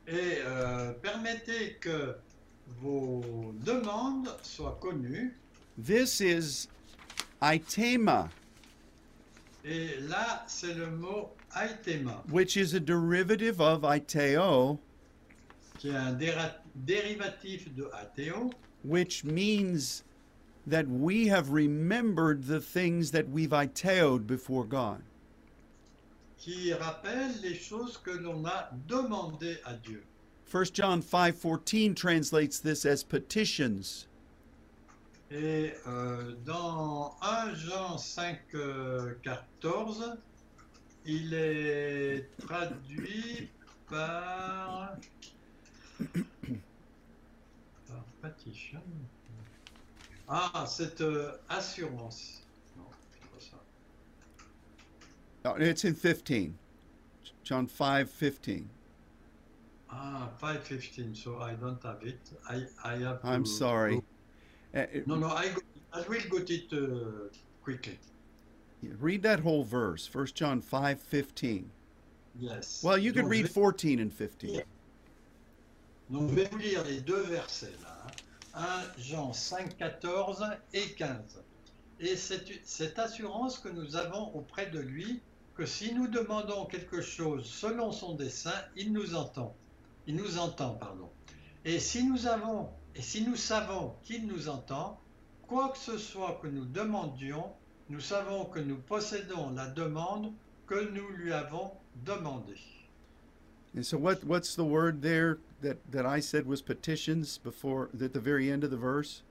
Et 0.08 0.42
euh, 0.46 0.94
permettez 1.02 1.80
que 1.80 2.16
vos 2.82 3.54
demandes 3.64 4.30
soient 4.42 4.80
connues. 4.80 5.32
This 5.78 6.22
is 6.22 6.68
itema, 7.42 8.30
Et 9.66 9.98
là, 10.02 10.44
c'est 10.48 10.74
le 10.74 10.92
mot 10.92 11.30
aitema, 11.56 12.22
which 12.30 12.58
is 12.58 12.74
a 12.74 12.80
derivative 12.80 13.62
of 13.62 13.84
iteo, 13.84 14.78
qui 15.80 15.90
est 15.90 15.96
un 15.96 16.14
dérivatif 16.76 17.74
de 17.74 17.90
ateo, 17.94 18.52
which 18.84 19.24
means 19.24 20.04
that 20.68 20.88
we 20.88 21.28
have 21.28 21.50
remembered 21.50 22.44
the 22.44 22.60
things 22.60 23.12
that 23.12 23.30
we've 23.30 23.52
iteoed 23.52 24.28
before 24.28 24.66
God. 24.66 25.02
Qui 26.44 26.74
rappelle 26.74 27.40
les 27.42 27.56
choses 27.56 27.98
que 27.98 28.12
l'on 28.12 28.46
a 28.46 28.70
demandées 28.86 29.60
à 29.64 29.76
Dieu. 29.76 30.04
1 30.54 30.64
John 30.74 31.02
5:14 31.02 31.96
translates 31.96 32.62
this 32.62 32.86
as 32.86 33.02
petitions. 33.02 34.08
Et 35.32 35.74
euh, 35.88 36.36
dans 36.46 37.16
1 37.22 37.56
Jean 37.56 37.98
5, 37.98 38.40
euh, 38.56 39.16
14, 39.24 40.18
il 41.06 41.34
est 41.34 42.30
traduit 42.40 43.50
par. 43.90 44.98
par 47.88 48.04
petition. 48.22 48.82
Ah, 50.28 50.66
cette 50.68 51.00
euh, 51.00 51.32
assurance. 51.48 52.44
Non, 52.78 52.90
c'est 53.14 53.22
pas 53.30 53.40
ça. 53.40 53.64
Oh, 54.42 55.33
It's 55.46 55.84
in 55.86 55.94
15. 55.96 56.58
John 57.44 57.68
5:15. 57.68 58.66
Ah, 59.90 60.30
515, 60.40 61.14
so 61.14 61.38
I 61.40 61.54
don't 61.54 61.82
have 61.84 62.02
it. 62.04 62.20
I, 62.50 62.66
I 62.84 62.96
have 62.98 63.22
to 63.22 63.28
I'm 63.28 63.46
sorry. 63.46 63.96
go- 63.96 64.04
Uh, 64.80 64.86
No, 65.06 65.16
no, 65.16 65.28
I, 65.28 65.54
I 65.94 66.02
will 66.08 66.40
get 66.40 66.50
it 66.50 66.74
uh, 66.74 67.30
quickly. 67.64 68.00
Read 69.00 69.22
that 69.24 69.40
whole 69.42 69.64
verse, 69.64 70.10
1 70.12 70.28
John 70.34 70.62
5:15. 70.62 71.66
Yes. 72.40 72.82
Well, 72.84 72.98
you 72.98 73.14
could 73.14 73.28
read 73.28 73.46
je 73.46 73.54
vais- 73.54 73.54
14 73.54 74.00
and 74.00 74.12
15. 74.12 74.64
Donc, 76.10 76.30
je 76.30 76.36
vais 76.36 76.46
vous 76.50 76.58
lire 76.58 76.84
les 76.86 77.02
deux 77.02 77.22
versets 77.24 77.78
là. 77.84 78.08
hein. 78.56 78.84
1 78.98 79.02
Jean 79.02 79.34
5, 79.34 79.78
14 79.78 80.44
et 80.74 80.94
15. 80.96 81.42
Et 82.00 82.16
c'est 82.16 82.44
cette 82.66 82.98
assurance 83.00 83.60
que 83.60 83.70
nous 83.70 83.96
avons 83.96 84.32
auprès 84.34 84.70
de 84.70 84.80
lui, 84.80 85.22
que 85.56 85.66
si 85.66 85.94
nous 85.94 86.08
demandons 86.08 86.66
quelque 86.66 87.02
chose 87.02 87.46
selon 87.46 87.92
son 87.92 88.16
dessein, 88.16 88.60
il 88.76 88.92
nous 88.92 89.16
entend. 89.16 89.56
Il 90.08 90.16
nous 90.16 90.38
entend, 90.38 90.74
pardon. 90.76 91.10
Et 91.66 91.80
si 91.80 92.04
nous 92.04 92.28
avons, 92.28 92.70
et 92.96 93.02
si 93.02 93.26
nous 93.26 93.36
savons 93.36 93.94
qu'il 94.04 94.28
nous 94.28 94.50
entend, 94.50 95.00
quoi 95.48 95.70
que 95.70 95.78
ce 95.78 95.98
soit 95.98 96.40
que 96.42 96.48
nous 96.48 96.66
demandions, 96.66 97.52
nous 97.90 98.00
savons 98.00 98.46
que 98.46 98.60
nous 98.60 98.78
possédons 98.78 99.52
la 99.52 99.68
demande 99.68 100.32
que 100.68 100.90
nous 100.92 101.10
lui 101.10 101.32
avons 101.32 101.72
demandée. 102.06 102.60
And 103.76 103.84
so 103.84 103.98
what 103.98 104.24
what's 104.24 104.56
the 104.56 104.64
word 104.64 105.02
there 105.02 105.40
that 105.62 105.78
that 105.92 106.06
I 106.06 106.20
said 106.20 106.46
was 106.46 106.62
petitions 106.62 107.40
before 107.40 107.90
at 108.00 108.14
the 108.14 108.20
very 108.20 108.52
end 108.52 108.64
of 108.64 108.70
the 108.70 108.78
verse? 108.78 109.24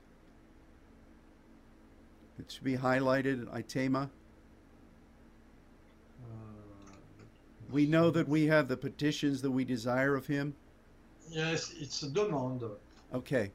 It 2.39 2.51
should 2.51 2.63
be 2.63 2.75
highlighted 2.75 3.45
itema. 3.47 4.09
We 7.73 7.87
know 7.87 8.11
that 8.11 8.29
we 8.29 8.45
have 8.45 8.67
the 8.67 8.77
petitions 8.77 9.41
that 9.41 9.49
we 9.49 9.65
desire 9.65 10.15
of 10.15 10.27
him. 10.27 10.53
Yes, 11.29 11.73
it's 11.79 12.03
a 12.03 12.07
demande. 12.07 12.69
Okay. 13.15 13.49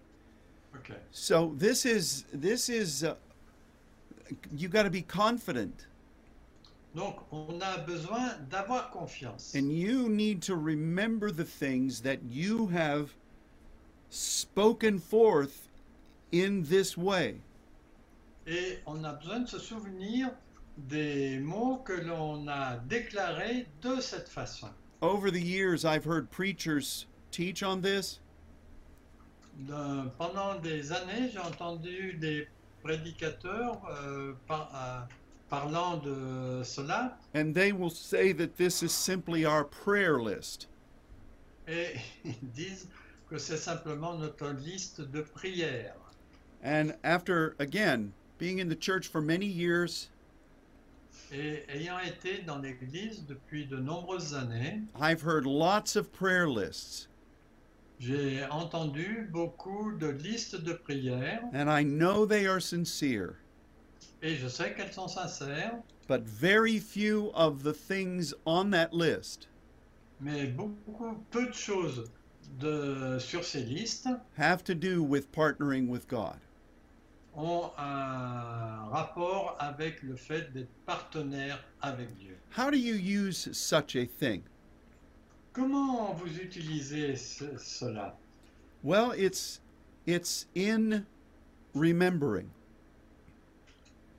Okay. 0.77 0.99
So 1.13 1.55
this 1.57 1.87
is 1.87 2.25
this 2.33 2.69
is 2.69 3.05
uh, 3.05 3.15
you 4.57 4.69
got 4.69 4.83
to 4.83 4.91
be 4.91 5.03
confident 5.03 5.87
Donc, 6.97 7.17
on 7.31 7.63
a 7.63 7.85
besoin 7.87 8.45
d'avoir 8.51 8.91
confiance. 8.91 9.55
and 9.55 9.71
you 9.73 10.09
need 10.09 10.43
to 10.43 10.57
remember 10.57 11.31
the 11.31 11.45
things 11.45 12.01
that 12.01 12.19
you 12.29 12.67
have 12.67 13.15
spoken 14.11 14.99
forth 14.99 15.69
in 16.33 16.65
this 16.65 16.97
way. 16.99 17.37
Et 18.49 18.81
on 18.85 19.05
a 19.05 19.13
besoin 19.13 19.45
de 19.45 19.49
se 19.49 19.59
souvenir 19.59 20.31
des 20.89 21.39
mots 21.39 21.79
que 21.85 21.93
l'on 21.93 22.47
a 22.49 22.77
déclarés 22.89 23.67
de 23.83 24.01
cette 24.01 24.29
façon. 24.29 24.69
Over 25.03 25.31
the 25.31 25.41
years 25.43 25.85
I've 25.85 26.05
heard 26.05 26.31
preachers 26.31 27.07
teach 27.31 27.63
on 27.63 27.81
this, 27.83 28.21
De- 29.67 30.09
pendant 30.19 30.61
des 30.63 30.93
années, 30.93 31.31
j'ai 31.33 31.39
entendu 31.41 32.13
des 32.15 32.47
prédicateurs 32.85 33.81
euh, 33.91 34.33
par- 34.47 34.71
euh, 34.73 35.01
parlant 35.51 35.97
de 35.97 36.63
cela 36.63 37.19
and 37.35 37.55
they 37.55 37.73
will 37.73 37.91
say 37.91 38.33
that 38.33 38.57
this 38.57 38.83
is 38.83 38.93
simply 38.93 39.45
our 39.45 39.65
prayer 39.65 40.19
list. 40.21 40.69
et 41.67 41.97
ils 42.25 42.53
disent 42.55 42.87
que 43.29 43.37
c'est 43.37 43.57
simplement 43.59 44.17
notre 44.17 44.51
liste 44.53 45.01
de 45.01 45.23
prières. 45.23 45.95
And 46.65 46.95
after, 47.05 47.55
again, 47.59 48.13
being 48.39 48.59
in 48.61 48.69
the 48.69 48.75
church 48.79 49.09
for 49.09 49.21
many 49.21 49.47
years, 49.47 50.09
Et 51.33 51.65
ayant 51.69 51.99
été 51.99 52.43
dans 52.47 52.59
l'Église 52.59 53.25
depuis 53.27 53.67
de 53.67 53.77
nombreuses 53.77 54.35
années, 54.35 54.83
I've 54.99 55.23
heard 55.23 55.45
lots 55.45 55.97
of 55.97 56.11
prayer 56.11 56.49
lists, 56.49 57.09
j'ai 57.99 58.45
entendu 58.51 59.29
beaucoup 59.31 59.93
de 59.93 60.09
listes 60.09 60.57
de 60.57 60.73
prières. 60.73 61.43
And 61.53 61.69
I 61.69 61.83
know 61.83 62.25
they 62.25 62.47
are 62.47 62.61
sincere, 62.61 63.37
et 64.23 64.37
je 64.37 64.49
sais 64.49 64.75
qu'elles 64.75 64.93
sont 64.93 65.09
sincères, 65.09 65.83
but 66.07 66.23
very 66.23 66.79
few 66.79 67.31
of 67.35 67.63
the 67.63 67.75
things 67.75 68.33
on 68.47 68.71
that 68.71 68.95
list 68.95 69.49
mais 70.21 70.47
beaucoup, 70.47 71.25
peu 71.31 71.47
de 71.47 71.55
choses 71.55 72.11
de, 72.59 73.19
sur 73.19 73.45
ces 73.45 73.63
listes 73.63 74.09
have 74.37 74.65
to 74.65 74.75
do 74.75 75.03
with 75.03 75.31
partnering 75.33 75.89
with 75.89 76.09
God. 76.09 76.39
Ont 77.39 77.71
un 77.79 78.89
rapport 78.91 79.57
avec 79.61 80.03
le 80.03 80.17
fait 80.17 80.53
d'être 80.53 80.73
partenaire 80.85 81.63
avec 81.81 82.15
Dieu. 82.17 82.37
How 82.57 82.71
do 82.71 82.77
you 82.77 82.95
use 82.97 83.49
such 83.53 83.95
a 83.97 84.07
thing? 84.07 84.43
Comment 85.53 86.15
vous 86.15 86.39
utilisez 86.41 87.17
ce- 87.17 87.57
cela? 87.59 88.17
Well, 88.83 89.13
it's 89.17 89.61
it's 90.07 90.47
in 90.57 91.05
remembering. 91.75 92.51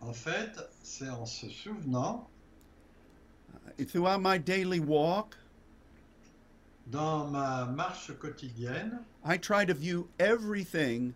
En 0.01 0.13
fait, 0.13 0.57
c'est 0.81 1.09
en 1.09 1.25
se 1.25 1.49
souvenant, 1.49 2.25
Throughout 3.87 4.19
my 4.21 4.37
daily 4.37 4.79
walk, 4.79 5.35
dans 6.87 7.27
ma 7.29 7.65
marche 7.65 8.11
quotidienne, 8.19 8.99
I 9.23 9.37
try 9.37 9.65
to 9.65 9.73
view 9.73 10.09
everything 10.19 11.13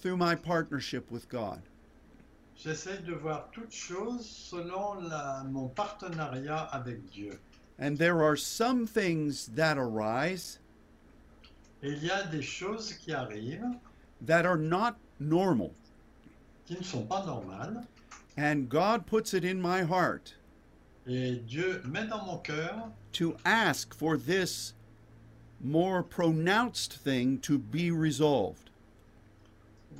through 0.00 0.16
my 0.16 0.34
partnership 0.34 1.10
with 1.10 1.28
God. 1.28 1.60
j'essaie 2.58 3.02
de 3.04 3.12
voir 3.14 3.50
toutes 3.52 3.72
choses 3.72 4.26
selon 4.26 5.00
la- 5.08 5.44
mon 5.44 5.68
partenariat 5.68 6.68
avec 6.72 7.10
Dieu. 7.10 7.38
And 7.78 7.98
there 7.98 8.22
are 8.22 8.36
some 8.36 8.86
things 8.86 9.48
that 9.54 9.76
arise 9.78 10.58
Et 11.82 11.90
il 11.92 12.04
y 12.04 12.10
a 12.10 12.22
des 12.30 12.42
choses 12.42 12.94
qui 12.94 13.12
arrivent 13.12 13.76
that 14.22 14.46
are 14.46 14.56
not 14.56 14.96
normal. 15.20 15.72
qui 16.66 16.74
ne 16.74 16.82
sont 16.82 17.06
pas 17.06 17.24
normales, 17.26 17.84
And 18.38 18.68
God 18.68 19.06
puts 19.06 19.32
it 19.34 19.44
in 19.44 19.60
my 19.60 19.82
heart 19.82 20.34
et 21.06 21.36
Dieu 21.46 21.80
met 21.84 22.08
dans 22.08 22.24
mon 22.26 22.38
cœur 22.42 22.90
to 23.12 23.36
ask 23.44 23.94
for 23.94 24.16
this 24.16 24.72
more 25.60 26.02
pronounced 26.02 26.94
thing 26.94 27.38
to 27.38 27.58
be 27.58 27.90
resolved. 27.90 28.65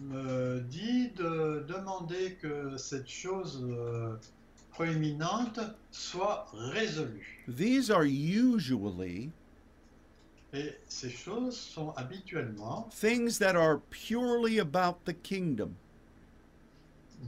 Me 0.00 0.60
dit 0.60 1.10
de 1.16 1.64
demander 1.68 2.34
que 2.40 2.76
cette 2.76 3.08
chose 3.08 3.64
euh, 3.68 4.16
proéminente 4.70 5.60
soit 5.90 6.46
résolue. 6.52 7.44
These 7.48 7.90
are 7.90 8.04
usually 8.04 9.30
Et 10.52 10.72
ces 10.88 11.10
choses 11.10 11.56
sont 11.56 11.92
habituellement 11.96 12.88
things 12.90 13.38
that 13.38 13.56
are 13.56 13.80
purely 13.90 14.58
about 14.58 15.04
the 15.04 15.12
kingdom. 15.22 15.74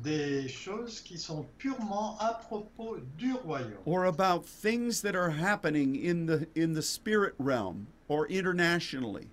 des 0.03 0.49
choses 0.49 1.01
qui 1.01 1.17
sont 1.19 1.47
purement 1.59 2.17
à 2.21 2.35
propos 2.35 2.99
du 3.17 3.33
royaume 3.35 3.73
or 3.87 4.05
about 4.05 4.45
things 4.45 5.01
that 5.01 5.17
are 5.17 5.31
happening 5.31 5.97
in 5.97 6.27
the 6.27 6.47
in 6.55 6.75
the 6.75 6.83
spirit 6.83 7.35
realm 7.39 7.87
or 8.09 8.27
internationally. 8.29 9.29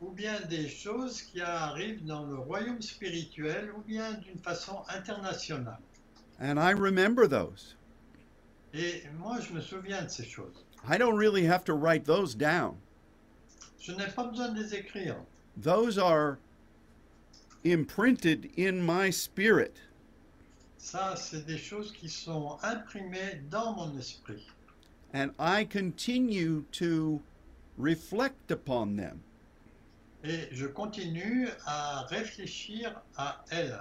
Ou 0.00 0.10
bien 0.10 0.40
des 0.48 0.68
choses 0.68 1.22
qui 1.22 1.40
arrivent 1.40 2.04
dans 2.04 2.24
le 2.24 2.36
royaume 2.36 2.80
spirituel 2.80 3.72
ou 3.76 3.80
bien 3.82 4.12
d'une 4.14 4.38
façon 4.38 4.82
internationale. 4.88 5.80
And 6.40 6.58
I 6.58 6.72
remember 6.72 7.26
those. 7.26 7.74
Et 8.72 9.02
moi, 9.18 9.40
je 9.40 9.52
me 9.52 9.60
souviens 9.60 10.04
de 10.04 10.10
ces 10.10 10.24
choses. 10.24 10.64
I 10.88 10.98
don't 10.98 11.16
really 11.16 11.44
have 11.44 11.64
to 11.64 11.74
write 11.74 12.04
those 12.04 12.34
down. 12.34 12.76
Je 13.80 13.92
n'ai 13.92 14.06
pas 14.14 14.24
besoin 14.24 14.50
de 14.54 14.60
les 14.60 14.74
écrire. 14.74 15.16
Those 15.56 15.98
are 15.98 16.38
imprinted 17.64 18.50
in 18.56 18.80
my 18.80 19.10
spirit. 19.10 19.80
Ça, 20.78 21.16
c'est 21.16 21.44
des 21.44 21.58
choses 21.58 21.90
qui 21.92 22.08
sont 22.08 22.58
imprimées 22.62 23.40
dans 23.50 23.74
mon 23.74 23.98
esprit. 23.98 24.46
And 25.12 25.32
I 25.38 25.64
continue 25.64 26.64
to 26.72 27.20
reflect 27.76 28.52
upon 28.52 28.96
them. 28.96 29.22
Et 30.24 30.48
je 30.50 30.66
continue 30.66 31.48
à 31.66 32.02
réfléchir 32.08 33.00
à 33.16 33.44
elles. 33.50 33.78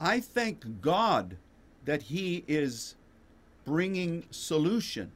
I 0.00 0.20
thank 0.20 0.64
God 0.80 1.36
that 1.84 2.02
He 2.02 2.44
is 2.48 2.96
bringing 3.64 4.24
solution. 4.30 5.10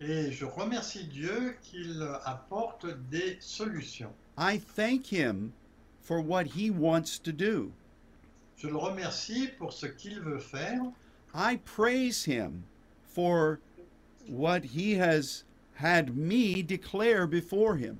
Et 0.00 0.30
je 0.30 0.44
remercie 0.44 1.04
Dieu 1.04 1.56
qu'il 1.62 2.06
apporte 2.24 2.86
des 3.10 3.36
solutions. 3.40 4.12
I 4.36 4.58
thank 4.58 5.06
Him 5.06 5.52
for 6.02 6.20
what 6.20 6.44
He 6.44 6.70
wants 6.70 7.18
to 7.22 7.32
do. 7.32 7.72
Je 8.56 8.68
le 8.68 8.76
remercie 8.76 9.48
pour 9.58 9.72
ce 9.72 9.86
qu'il 9.86 10.20
veut 10.20 10.38
faire. 10.38 10.80
I 11.34 11.56
praise 11.56 12.24
him 12.24 12.64
for 13.04 13.60
what 14.26 14.64
he 14.64 14.94
has 14.94 15.44
had 15.74 16.16
me 16.16 16.62
declare 16.62 17.26
before 17.26 17.76
him. 17.76 17.98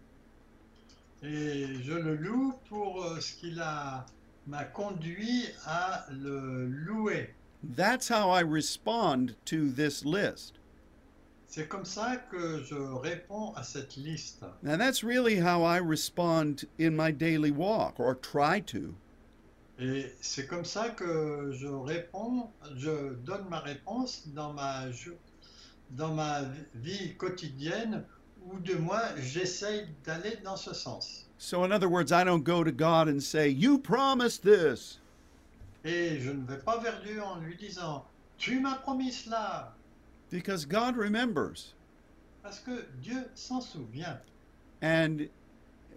Et 1.28 1.82
je 1.82 1.92
le 1.92 2.14
loue 2.14 2.54
pour 2.68 3.02
euh, 3.02 3.20
ce 3.20 3.34
qu'il 3.34 3.60
a 3.60 4.06
m'a 4.46 4.62
conduit 4.64 5.46
à 5.64 6.06
le 6.10 6.66
louer. 6.66 7.34
That's 7.76 8.08
how 8.08 8.30
I 8.30 8.42
respond 8.42 9.34
to 9.46 9.70
this 9.70 10.04
list. 10.04 10.60
C'est 11.48 11.68
comme 11.68 11.84
ça 11.84 12.16
que 12.30 12.62
je 12.62 12.76
réponds 12.76 13.52
à 13.56 13.64
cette 13.64 13.96
liste. 13.96 14.44
Now, 14.62 14.76
that's 14.76 15.02
really 15.02 15.36
how 15.36 15.64
I 15.64 15.78
respond 15.78 16.64
in 16.78 16.94
my 16.94 17.10
daily 17.10 17.50
walk, 17.50 17.98
or 17.98 18.14
try 18.14 18.60
to. 18.66 18.94
Et 19.78 20.12
c'est 20.20 20.46
comme 20.46 20.64
ça 20.64 20.90
que 20.90 21.52
je 21.52 21.66
réponds, 21.66 22.50
je 22.76 23.14
donne 23.24 23.48
ma 23.48 23.60
réponse 23.60 24.28
dans 24.28 24.52
ma, 24.52 24.84
dans 25.90 26.14
ma 26.14 26.42
vie 26.74 27.14
quotidienne, 27.16 28.04
ou 28.50 28.58
de 28.60 28.76
j'essaye 29.20 29.86
d'aller 30.04 30.36
dans 30.44 30.56
ce 30.56 30.72
sens. 30.74 31.26
So, 31.38 31.64
in 31.64 31.72
other 31.72 31.88
words, 31.88 32.12
I 32.12 32.24
don't 32.24 32.44
go 32.44 32.64
to 32.64 32.72
God 32.72 33.08
and 33.08 33.22
say, 33.22 33.48
You 33.48 33.78
promised 33.78 34.42
this. 34.42 34.98
Et 35.84 36.18
je 36.20 36.30
ne 36.32 36.44
vais 36.46 36.58
pas 36.64 36.78
vers 36.82 37.00
Dieu 37.02 37.22
en 37.22 37.40
lui 37.40 37.56
disant, 37.56 38.04
tu 38.38 38.58
m'as 38.60 38.76
promis 38.76 39.12
cela, 39.12 39.72
Because 40.30 40.64
God 40.64 40.96
remembers. 40.96 41.74
parce 42.42 42.60
que 42.60 42.86
Dieu 43.02 43.28
s'en 43.34 43.60
souvient. 43.60 44.18
And 44.82 45.28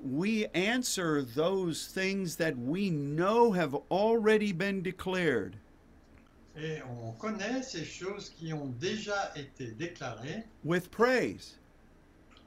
we 0.04 0.46
answer 0.54 1.22
those 1.22 1.88
things 1.88 2.36
that 2.38 2.58
we 2.58 2.90
know 2.90 3.52
have 3.52 3.76
already 3.92 4.52
been 4.52 4.82
declared. 4.82 5.56
Et 6.56 6.82
on 6.84 7.12
connaît 7.14 7.64
ces 7.64 7.86
choses 7.86 8.30
qui 8.30 8.52
ont 8.54 8.74
déjà 8.80 9.32
été 9.36 9.72
déclarées 9.78 10.44
with 10.64 10.92
praise, 10.92 11.59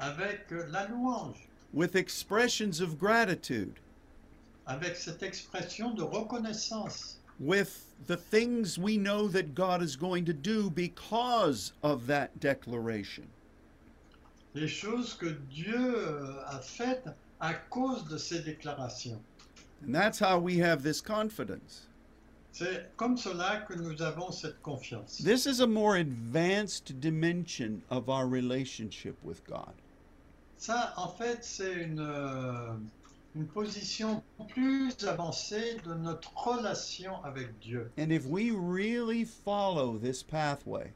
avec 0.03 0.51
euh, 0.53 0.67
la 0.71 0.87
louange, 0.89 1.49
with 1.73 1.95
expressions 1.95 2.81
of 2.81 2.99
gratitude, 2.99 3.79
avec 4.67 4.97
cette 4.97 5.23
expression 5.23 5.95
de 5.95 6.03
reconnaissance, 6.03 7.19
with 7.39 7.87
the 8.07 8.17
things 8.17 8.77
we 8.77 8.97
know 8.97 9.29
that 9.29 9.55
God 9.55 9.81
is 9.81 9.97
going 9.97 10.25
to 10.25 10.33
do 10.33 10.69
because 10.71 11.73
of 11.83 12.07
that 12.09 12.41
declaration. 12.41 13.25
les 14.55 14.69
choses 14.69 15.15
que 15.15 15.31
Dieu 15.51 15.75
euh, 15.75 16.45
a 16.47 16.59
faites 16.59 17.09
à 17.41 17.55
cause 17.71 18.07
de 18.09 18.19
ces 18.19 18.41
déclarations. 18.41 19.21
And 19.85 19.95
that's 19.95 20.19
how 20.19 20.39
we 20.39 20.59
have 20.59 20.83
this 20.83 21.01
confidence. 21.01 21.89
C'est 22.53 22.95
comme 22.97 23.17
cela 23.17 23.65
que 23.67 23.75
nous 23.75 24.03
avons 24.03 24.31
cette 24.31 24.61
confiance. 24.63 25.19
This 25.19 25.47
is 25.47 25.61
a 25.61 25.67
more 25.67 25.97
advanced 25.97 27.01
dimension 27.01 27.83
of 27.89 28.11
our 28.11 28.27
relationship 28.27 29.17
with 29.25 29.43
God. 29.47 29.73
Ça, 30.63 30.95
en 30.97 31.09
fait, 31.09 31.43
c'est 31.43 31.73
une, 31.73 31.99
euh, 31.99 32.73
une 33.35 33.49
position 33.49 34.23
plus 34.51 34.95
avancée 35.05 35.77
de 35.85 35.93
notre 35.93 36.33
relation 36.37 37.21
avec 37.25 37.59
Dieu. 37.59 37.91
And 37.99 38.13
if 38.13 38.25
we 38.27 38.53
really 38.53 39.25
follow 39.25 39.99
this 39.99 40.23
pathway, 40.23 40.93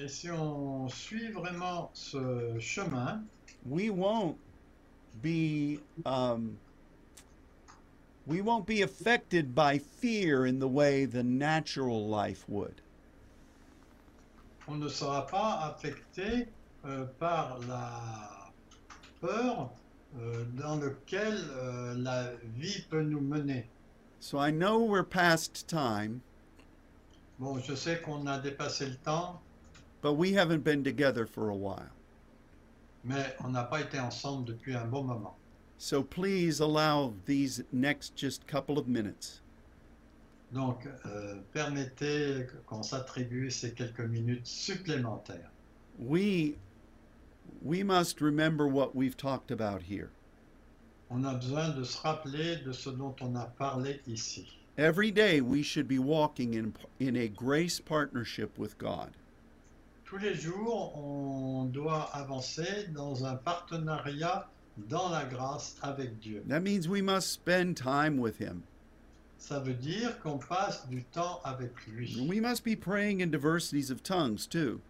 Et 0.00 0.08
si 0.08 0.28
on 0.32 0.88
suit 0.88 1.30
vraiment 1.30 1.90
ce 1.94 2.58
chemin, 2.58 3.22
we 3.64 3.88
won't 3.88 4.36
be 5.22 5.78
um, 6.04 6.58
we 8.26 8.40
won't 8.40 8.66
be 8.66 8.82
affected 8.82 9.54
by 9.54 9.78
fear 9.78 10.44
in 10.44 10.58
the 10.58 10.66
way 10.66 11.04
the 11.04 11.22
natural 11.22 12.08
life 12.08 12.48
would. 12.48 12.80
On 14.66 14.80
ne 14.80 14.88
sera 14.88 15.24
pas 15.28 15.60
affecté 15.70 16.48
euh, 16.84 17.04
par 17.20 17.60
la 17.68 18.41
peur 19.22 19.70
euh, 20.20 20.44
dans 20.58 20.76
lequel 20.76 21.38
euh, 21.56 21.94
la 21.96 22.30
vie 22.56 22.84
peut 22.90 23.02
nous 23.02 23.20
mener. 23.22 23.64
So 24.20 24.38
I 24.38 24.50
know 24.52 24.78
we're 24.84 25.04
past 25.04 25.66
time, 25.66 26.20
Bon, 27.38 27.58
je 27.58 27.74
sais 27.74 28.00
qu'on 28.02 28.26
a 28.26 28.38
dépassé 28.38 28.86
le 28.86 28.96
temps, 28.96 29.40
but 30.02 30.12
we 30.12 30.32
haven't 30.32 30.62
been 30.62 30.84
together 30.84 31.26
for 31.26 31.48
a 31.50 31.56
while. 31.56 31.90
mais 33.04 33.34
on 33.42 33.48
n'a 33.48 33.64
pas 33.64 33.80
été 33.80 33.98
ensemble 33.98 34.44
depuis 34.44 34.74
un 34.76 34.84
bon 34.84 35.02
moment. 35.02 35.34
So 35.78 36.02
please 36.04 36.60
allow 36.60 37.14
these 37.26 37.64
next 37.72 38.14
just 38.16 38.46
couple 38.46 38.78
of 38.78 38.86
minutes 38.86 39.40
Donc, 40.52 40.86
euh, 41.06 41.36
permettez 41.54 42.46
qu'on 42.66 42.82
s'attribue 42.82 43.50
ces 43.50 43.72
quelques 43.72 44.00
minutes 44.06 44.46
supplémentaires. 44.46 45.50
we 45.98 46.54
we 47.62 47.82
must 47.82 48.20
remember 48.20 48.66
what 48.66 48.94
we've 48.94 49.16
talked 49.16 49.50
about 49.50 49.82
here. 49.82 50.10
On 51.10 51.24
a 51.24 51.34
besoin 51.34 51.74
de 51.74 51.84
se 51.84 51.98
rappeler 51.98 52.64
de 52.64 52.72
ce 52.72 52.90
dont 52.90 53.14
on 53.20 53.36
a 53.36 53.52
parlé 53.58 54.00
ici. 54.06 54.46
Every 54.78 55.10
day 55.10 55.40
we 55.40 55.62
should 55.62 55.86
be 55.86 55.98
walking 55.98 56.54
in 56.54 56.74
in 56.98 57.16
a 57.16 57.28
grace 57.28 57.80
partnership 57.80 58.58
with 58.58 58.78
God. 58.78 59.12
Tous 60.04 60.18
les 60.18 60.34
jours, 60.34 60.94
on 60.96 61.70
doit 61.72 62.10
avancer 62.14 62.92
dans 62.94 63.24
un 63.24 63.36
partenariat 63.36 64.46
dans 64.88 65.10
la 65.10 65.24
grâce 65.24 65.76
avec 65.82 66.20
Dieu. 66.20 66.42
That 66.46 66.62
means 66.62 66.88
we 66.88 67.02
must 67.02 67.30
spend 67.30 67.76
time 67.76 68.18
with 68.18 68.38
him. 68.38 68.64
Ça 69.38 69.58
veut 69.58 69.74
dire 69.74 70.18
qu'on 70.20 70.38
passe 70.38 70.86
du 70.88 71.02
temps 71.04 71.40
avec 71.44 71.72
lui. 71.88 72.16
We 72.28 72.40
must 72.40 72.64
be 72.64 72.76
praying 72.76 73.20
in 73.20 73.30
diversities 73.30 73.90
of 73.90 74.02
tongues 74.02 74.46
too, 74.46 74.80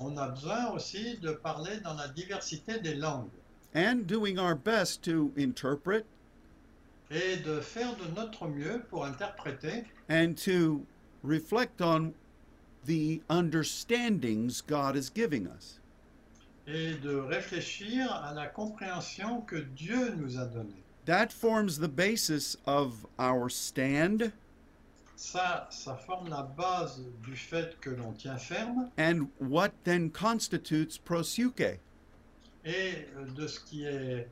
On 0.00 0.16
a 0.16 0.28
besoin 0.30 0.70
aussi 0.72 1.18
de 1.18 1.32
parler 1.32 1.78
dans 1.84 1.94
la 1.94 2.08
diversité 2.08 2.80
des 2.80 2.94
langues 2.94 3.28
and 3.74 4.06
doing 4.06 4.38
our 4.38 4.54
best 4.54 5.02
to 5.02 5.30
interpret 5.36 6.04
et 7.10 7.36
de 7.36 7.60
faire 7.60 7.94
de 7.96 8.06
notre 8.16 8.48
mieux 8.48 8.82
pour 8.88 9.04
interpréter 9.04 9.84
and 10.08 10.36
to 10.36 10.84
reflect 11.22 11.80
on 11.82 12.14
the 12.86 13.20
understandings 13.28 14.62
God 14.66 14.96
is 14.96 15.10
giving 15.10 15.46
us. 15.46 15.78
et 16.66 16.94
de 17.02 17.16
réfléchir 17.16 18.10
à 18.12 18.32
la 18.32 18.46
compréhension 18.46 19.42
que 19.42 19.56
Dieu 19.56 20.14
nous 20.16 20.38
a 20.38 20.46
donnée. 20.46 20.82
That 21.04 21.32
forms 21.32 21.78
the 21.78 21.88
basis 21.88 22.56
of 22.66 23.06
our 23.18 23.50
stand 23.50 24.32
Ça, 25.20 25.68
ça 25.70 25.96
forme 25.96 26.30
la 26.30 26.42
base 26.42 27.04
du 27.22 27.36
fait 27.36 27.78
que 27.80 27.90
l'on 27.90 28.12
tient 28.12 28.38
ferme 28.38 28.88
and 28.98 29.26
what 29.38 29.68
then 29.84 30.10
constitutes 30.10 30.98
prosuke? 30.98 31.78
et 32.64 33.06
de 33.36 33.46
ce 33.46 33.60
qui 33.60 33.84
est, 33.84 34.26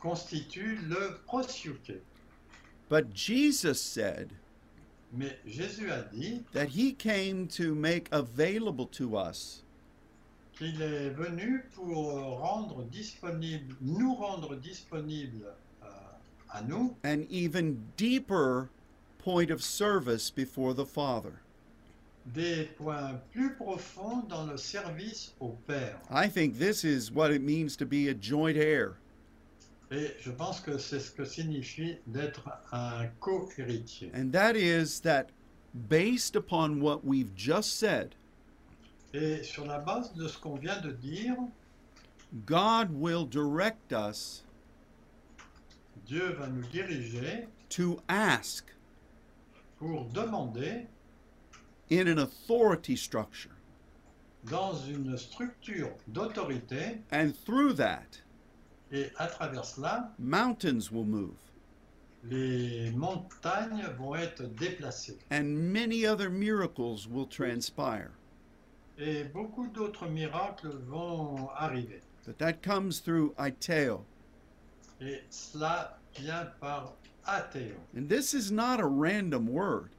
constitue 0.00 0.76
le 0.88 1.18
prosyuké. 1.26 2.00
But 2.88 3.12
Jesus 3.12 3.82
said 3.82 4.30
Mais 5.12 5.36
Jésus 5.44 5.90
a 5.90 6.02
dit 6.02 6.44
that 6.52 6.68
he 6.68 6.92
came 6.92 7.48
to 7.48 7.74
make 7.74 8.08
available 8.12 8.86
to 8.92 9.16
us 9.16 9.64
qu'il 10.56 10.80
est 10.80 11.10
venu 11.10 11.64
pour 11.74 12.38
rendre 12.38 12.84
disponible, 12.84 13.74
nous 13.80 14.14
rendre 14.14 14.54
disponibles 14.54 15.46
euh, 15.82 15.86
à 16.50 16.62
nous 16.62 16.96
an 17.04 17.24
even 17.28 17.76
deeper 17.96 18.68
point 19.28 19.50
of 19.50 19.62
service 19.62 20.30
before 20.30 20.72
the 20.72 20.86
Father. 20.86 21.34
des 22.34 22.64
points 22.78 23.20
plus 23.32 23.54
profonds 23.54 24.26
dans 24.26 24.46
le 24.46 24.56
service 24.56 25.34
au 25.38 25.54
Père. 25.66 25.98
I 26.10 26.28
think 26.28 26.58
this 26.58 26.82
is 26.82 27.12
what 27.12 27.30
it 27.30 27.42
means 27.42 27.76
to 27.76 27.84
be 27.84 28.08
a 28.08 28.14
joint 28.14 28.56
heir. 28.56 28.96
Et 29.90 30.14
je 30.20 30.30
pense 30.30 30.60
que 30.60 30.78
c'est 30.78 31.00
ce 31.00 31.10
que 31.10 31.24
signifie 31.26 31.98
d'être 32.06 32.48
un 32.72 33.06
co-héritier. 33.20 34.10
And 34.14 34.30
that 34.32 34.56
is 34.56 35.00
that 35.00 35.30
based 35.74 36.34
upon 36.34 36.80
what 36.80 37.04
we've 37.04 37.34
just 37.34 37.78
said, 37.78 38.14
Et 39.12 39.42
sur 39.42 39.66
la 39.66 39.78
base 39.78 40.12
de 40.14 40.26
ce 40.26 40.38
qu'on 40.38 40.56
vient 40.56 40.80
de 40.80 40.92
dire, 40.92 41.36
God 42.46 42.90
will 42.90 43.26
direct 43.26 43.92
us 43.92 44.42
Dieu 46.06 46.32
va 46.38 46.46
nous 46.46 46.66
diriger 46.72 47.46
to 47.68 48.00
ask 48.08 48.64
pour 49.78 50.04
demander 50.12 50.86
in 51.90 52.06
an 52.08 52.18
authority 52.18 52.96
structure. 52.96 53.50
dans 54.44 54.74
une 54.88 55.16
structure 55.18 55.90
d'autorité 56.06 57.00
And 57.12 57.32
through 57.44 57.74
that, 57.74 58.20
et 58.92 59.10
à 59.18 59.26
travers 59.26 59.64
cela, 59.64 60.12
mountains 60.18 60.90
will 60.90 61.04
move 61.06 61.34
les 62.24 62.90
montagnes 62.92 63.86
vont 63.96 64.14
être 64.16 64.42
déplacées. 64.54 65.18
and 65.30 65.44
many 65.72 66.04
other 66.04 66.28
miracles 66.30 67.06
will 67.08 67.26
transpire. 67.26 68.10
Et 68.98 69.22
beaucoup 69.24 69.68
d'autres 69.68 70.08
miracles 70.08 70.76
vont 70.88 71.48
arriver. 71.56 72.00
But 72.26 72.38
that 72.38 72.62
comes 72.62 72.98
through 73.00 73.32
Iteo. 73.38 74.04
Et 75.00 75.22
cela 75.30 75.96
vient 76.16 76.46
par. 76.60 76.92
And 77.26 78.08
this 78.08 78.32
is 78.34 78.50
not 78.50 78.80
a 78.80 78.86
random 78.86 79.46
word. 79.46 79.90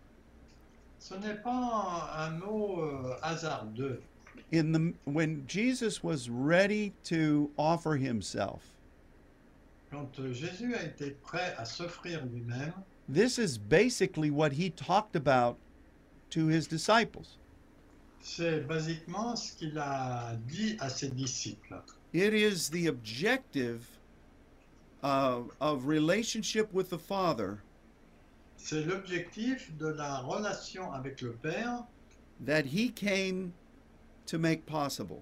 Ce 0.99 1.13
n'est 1.15 1.41
pas 1.41 2.09
un 2.17 2.39
mot 2.39 2.81
euh, 2.81 3.17
hasardeux. 3.21 4.01
In 4.51 4.71
the 4.71 4.93
when 5.05 5.45
Jesus 5.47 6.03
was 6.03 6.29
ready 6.29 6.93
to 7.05 7.51
offer 7.57 7.95
himself, 7.95 8.61
Quand 9.91 10.19
euh, 10.19 10.33
Jésus 10.33 10.75
a 10.75 10.83
été 10.83 11.11
prêt 11.23 11.55
à 11.57 11.65
s'offrir 11.65 12.25
lui-même, 12.25 12.73
this 13.07 13.37
is 13.37 13.57
basically 13.57 14.29
what 14.29 14.53
he 14.53 14.69
talked 14.69 15.15
about 15.15 15.57
to 16.31 16.47
his 16.47 16.67
disciples. 16.67 17.37
c'est 18.21 18.61
basiquement 18.67 19.35
ce 19.35 19.53
qu'il 19.53 19.77
a 19.77 20.35
dit 20.47 20.75
à 20.79 20.89
ses 20.89 21.09
disciples. 21.09 21.81
It 22.13 22.33
is 22.33 22.69
the 22.69 22.87
objective 22.87 23.85
uh, 25.03 25.41
of 25.59 25.85
relationship 25.85 26.73
with 26.73 26.89
the 26.89 26.99
Father 26.99 27.61
C'est 28.57 28.83
l'objectif 28.85 29.71
de 29.77 29.87
la 29.87 30.19
relation 30.19 30.91
avec 30.91 31.21
le 31.21 31.31
Père 31.31 31.85
that 32.45 32.65
he 32.65 32.89
came 32.89 33.53
to 34.25 34.37
make 34.37 34.65
possible. 34.65 35.21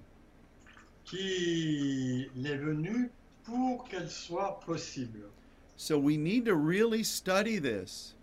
qui 1.06 2.28
est 2.36 2.58
venu 2.58 3.10
pour 3.46 3.86
qu'elle 3.86 4.10
soit 4.10 4.60
possible. 4.66 5.30
So 5.78 5.98
we 5.98 6.18
need 6.18 6.46
to 6.46 6.56
really 6.56 7.04
study 7.04 7.60
this 7.60 8.16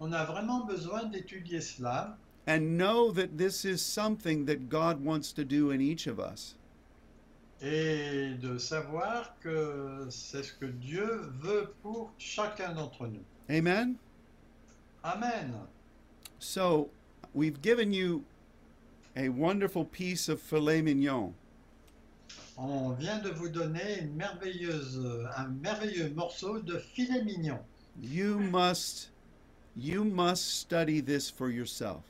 On 0.00 0.12
a 0.12 0.24
vraiment 0.24 0.64
besoin 0.64 1.10
d'étudier 1.10 1.60
cela 1.60 2.16
and 2.46 2.78
know 2.78 3.10
that 3.10 3.36
this 3.36 3.64
is 3.64 3.82
something 3.82 4.46
that 4.46 4.68
God 4.68 5.04
wants 5.04 5.32
to 5.32 5.44
do 5.44 5.70
in 5.70 5.80
each 5.80 6.06
of 6.06 6.18
us. 6.18 6.54
Et 7.60 8.34
de 8.40 8.58
savoir 8.58 9.34
que 9.40 10.06
c'est 10.10 10.42
ce 10.42 10.52
que 10.52 10.66
Dieu 10.66 11.22
veut 11.40 11.72
pour 11.82 12.12
chacun 12.18 12.72
d'entre 12.74 13.06
nous. 13.06 13.24
Amen? 13.48 13.96
Amen. 15.02 15.54
So 16.38 16.90
we've 17.34 17.60
given 17.60 17.92
you 17.92 18.24
a 19.16 19.28
wonderful 19.28 19.84
piece 19.84 20.28
of 20.28 20.40
filet 20.40 20.82
mignon. 20.82 21.32
On 22.56 22.90
vient 22.92 23.18
de 23.18 23.30
vous 23.30 23.48
donner 23.48 24.00
une 24.00 24.14
merveilleuse, 24.14 25.00
un 25.36 25.48
merveilleux 25.62 26.10
morceau 26.10 26.60
de 26.60 26.78
filet 26.78 27.22
mignon. 27.24 27.58
You 28.00 28.38
must 28.38 29.10
you 29.76 30.04
must 30.04 30.60
study 30.60 31.00
this 31.00 31.30
for 31.30 31.50
yourself. 31.50 32.02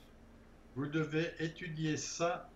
Vous 0.75 0.87
devez 0.87 1.33
étudier 1.39 1.97
ça 1.97 2.49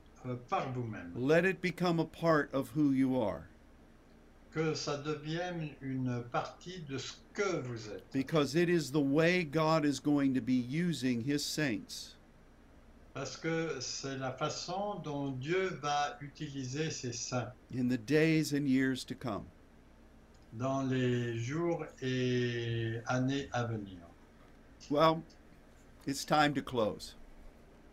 par 0.49 0.71
vous-même. 0.73 1.13
Let 1.17 1.45
it 1.45 1.61
become 1.61 1.99
a 2.01 2.05
part 2.05 2.53
of 2.53 2.71
who 2.77 2.93
you 2.93 3.19
are 3.21 3.49
Que 4.53 4.75
ça 4.75 4.99
devienne 5.03 5.71
une 5.81 6.23
partie 6.31 6.81
de 6.89 6.99
ce 6.99 7.15
que 7.33 7.61
vous 7.63 7.89
êtes. 7.89 8.05
because 8.13 8.55
it 8.55 8.69
is 8.69 8.91
the 8.93 9.01
way 9.01 9.45
God 9.45 9.85
is 9.87 9.99
going 9.99 10.35
to 10.35 10.41
be 10.43 10.53
using 10.53 11.23
his 11.23 11.43
saints. 11.45 12.17
Parce 13.15 13.37
que 13.37 13.79
c'est 13.81 14.17
la 14.19 14.33
façon 14.33 15.03
dont 15.03 15.31
Dieu 15.39 15.69
va 15.83 16.17
utiliser 16.21 16.91
ses 16.91 17.13
saints 17.13 17.53
in 17.75 17.89
the 17.89 17.99
days 17.99 18.53
and 18.55 18.67
years 18.67 19.05
to 19.05 19.15
come. 19.15 19.45
dans 20.55 20.83
les 20.83 21.39
jours 21.39 21.87
et 22.03 23.01
années 23.07 23.49
à 23.53 23.65
venir. 23.65 23.99
Well, 24.91 25.23
it's 26.07 26.25
time 26.27 26.53
to 26.55 26.61
close. 26.63 27.15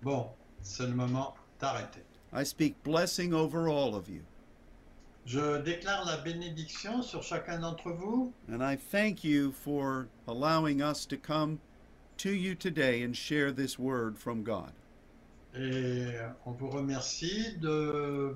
Bon, 0.04 0.28
c'est 0.62 0.88
le 0.88 0.94
moment 0.96 1.36
d'arrêter. 1.60 2.02
I 2.32 2.44
speak 2.44 2.82
blessing 2.84 3.34
over 3.34 3.68
all 3.68 3.96
of 3.96 4.08
you. 4.10 4.22
Je 5.26 5.62
déclare 5.62 6.06
la 6.06 6.18
bénédiction 6.18 7.04
sur 7.04 7.22
chacun 7.22 7.60
d'entre 7.60 7.92
vous 7.92 8.34
And 8.52 8.64
I 8.64 8.76
thank 8.76 9.24
you 9.24 9.52
for 9.52 10.08
allowing 10.28 10.82
us 10.82 11.06
to 11.08 11.18
come 11.18 11.60
to 12.18 12.32
you 12.32 12.56
today 12.56 13.04
and 13.04 13.16
share 13.16 13.52
this 13.52 13.78
word 13.78 14.18
from 14.18 14.44
God. 14.44 14.72
et 15.56 16.14
on 16.46 16.52
vous 16.52 16.70
remercie 16.70 17.58
de, 17.60 18.36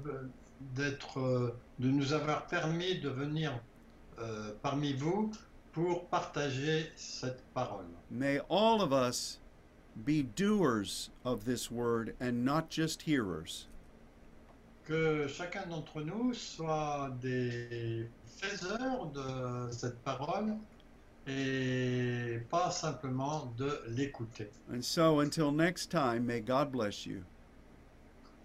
d'être, 0.75 1.55
de 1.79 1.87
nous 1.87 2.11
avoir 2.13 2.47
permis 2.47 2.99
de 2.99 3.09
venir 3.09 3.51
euh, 4.19 4.51
parmi 4.61 4.93
vous 4.93 5.31
pour 5.71 6.05
partager 6.07 6.91
cette 6.95 7.43
parole. 7.53 7.85
May 8.09 8.39
all 8.49 8.81
of 8.81 8.91
us 8.91 9.39
be 9.95 10.23
doers 10.23 11.09
of 11.23 11.45
this 11.45 11.69
word 11.71 12.15
and 12.19 12.43
not 12.43 12.69
just 12.69 13.03
hearers. 13.03 13.67
Que 14.85 15.27
chacun 15.27 15.65
d'entre 15.67 16.01
nous 16.01 16.33
soit 16.33 17.09
des 17.21 18.09
faiseurs 18.25 19.05
de 19.07 19.71
cette 19.71 19.97
parole 20.03 20.55
et 21.25 22.39
pas 22.49 22.69
simplement 22.69 23.45
de 23.57 23.81
l'écouter. 23.87 24.49
And 24.69 24.81
so 24.81 25.19
until 25.21 25.51
next 25.53 25.89
time, 25.89 26.25
may 26.25 26.41
God 26.41 26.71
bless 26.71 27.05
you 27.05 27.23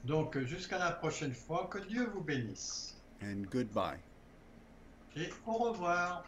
Donc 0.05 0.39
jusqu'à 0.47 0.79
la 0.79 0.93
prochaine 0.93 1.33
fois, 1.35 1.69
que 1.71 1.79
Dieu 1.89 2.09
vous 2.15 2.21
bénisse. 2.23 2.95
and 3.21 3.47
goodbye. 3.51 3.99
Et 5.17 5.29
au 5.45 5.55
revoir. 5.55 6.25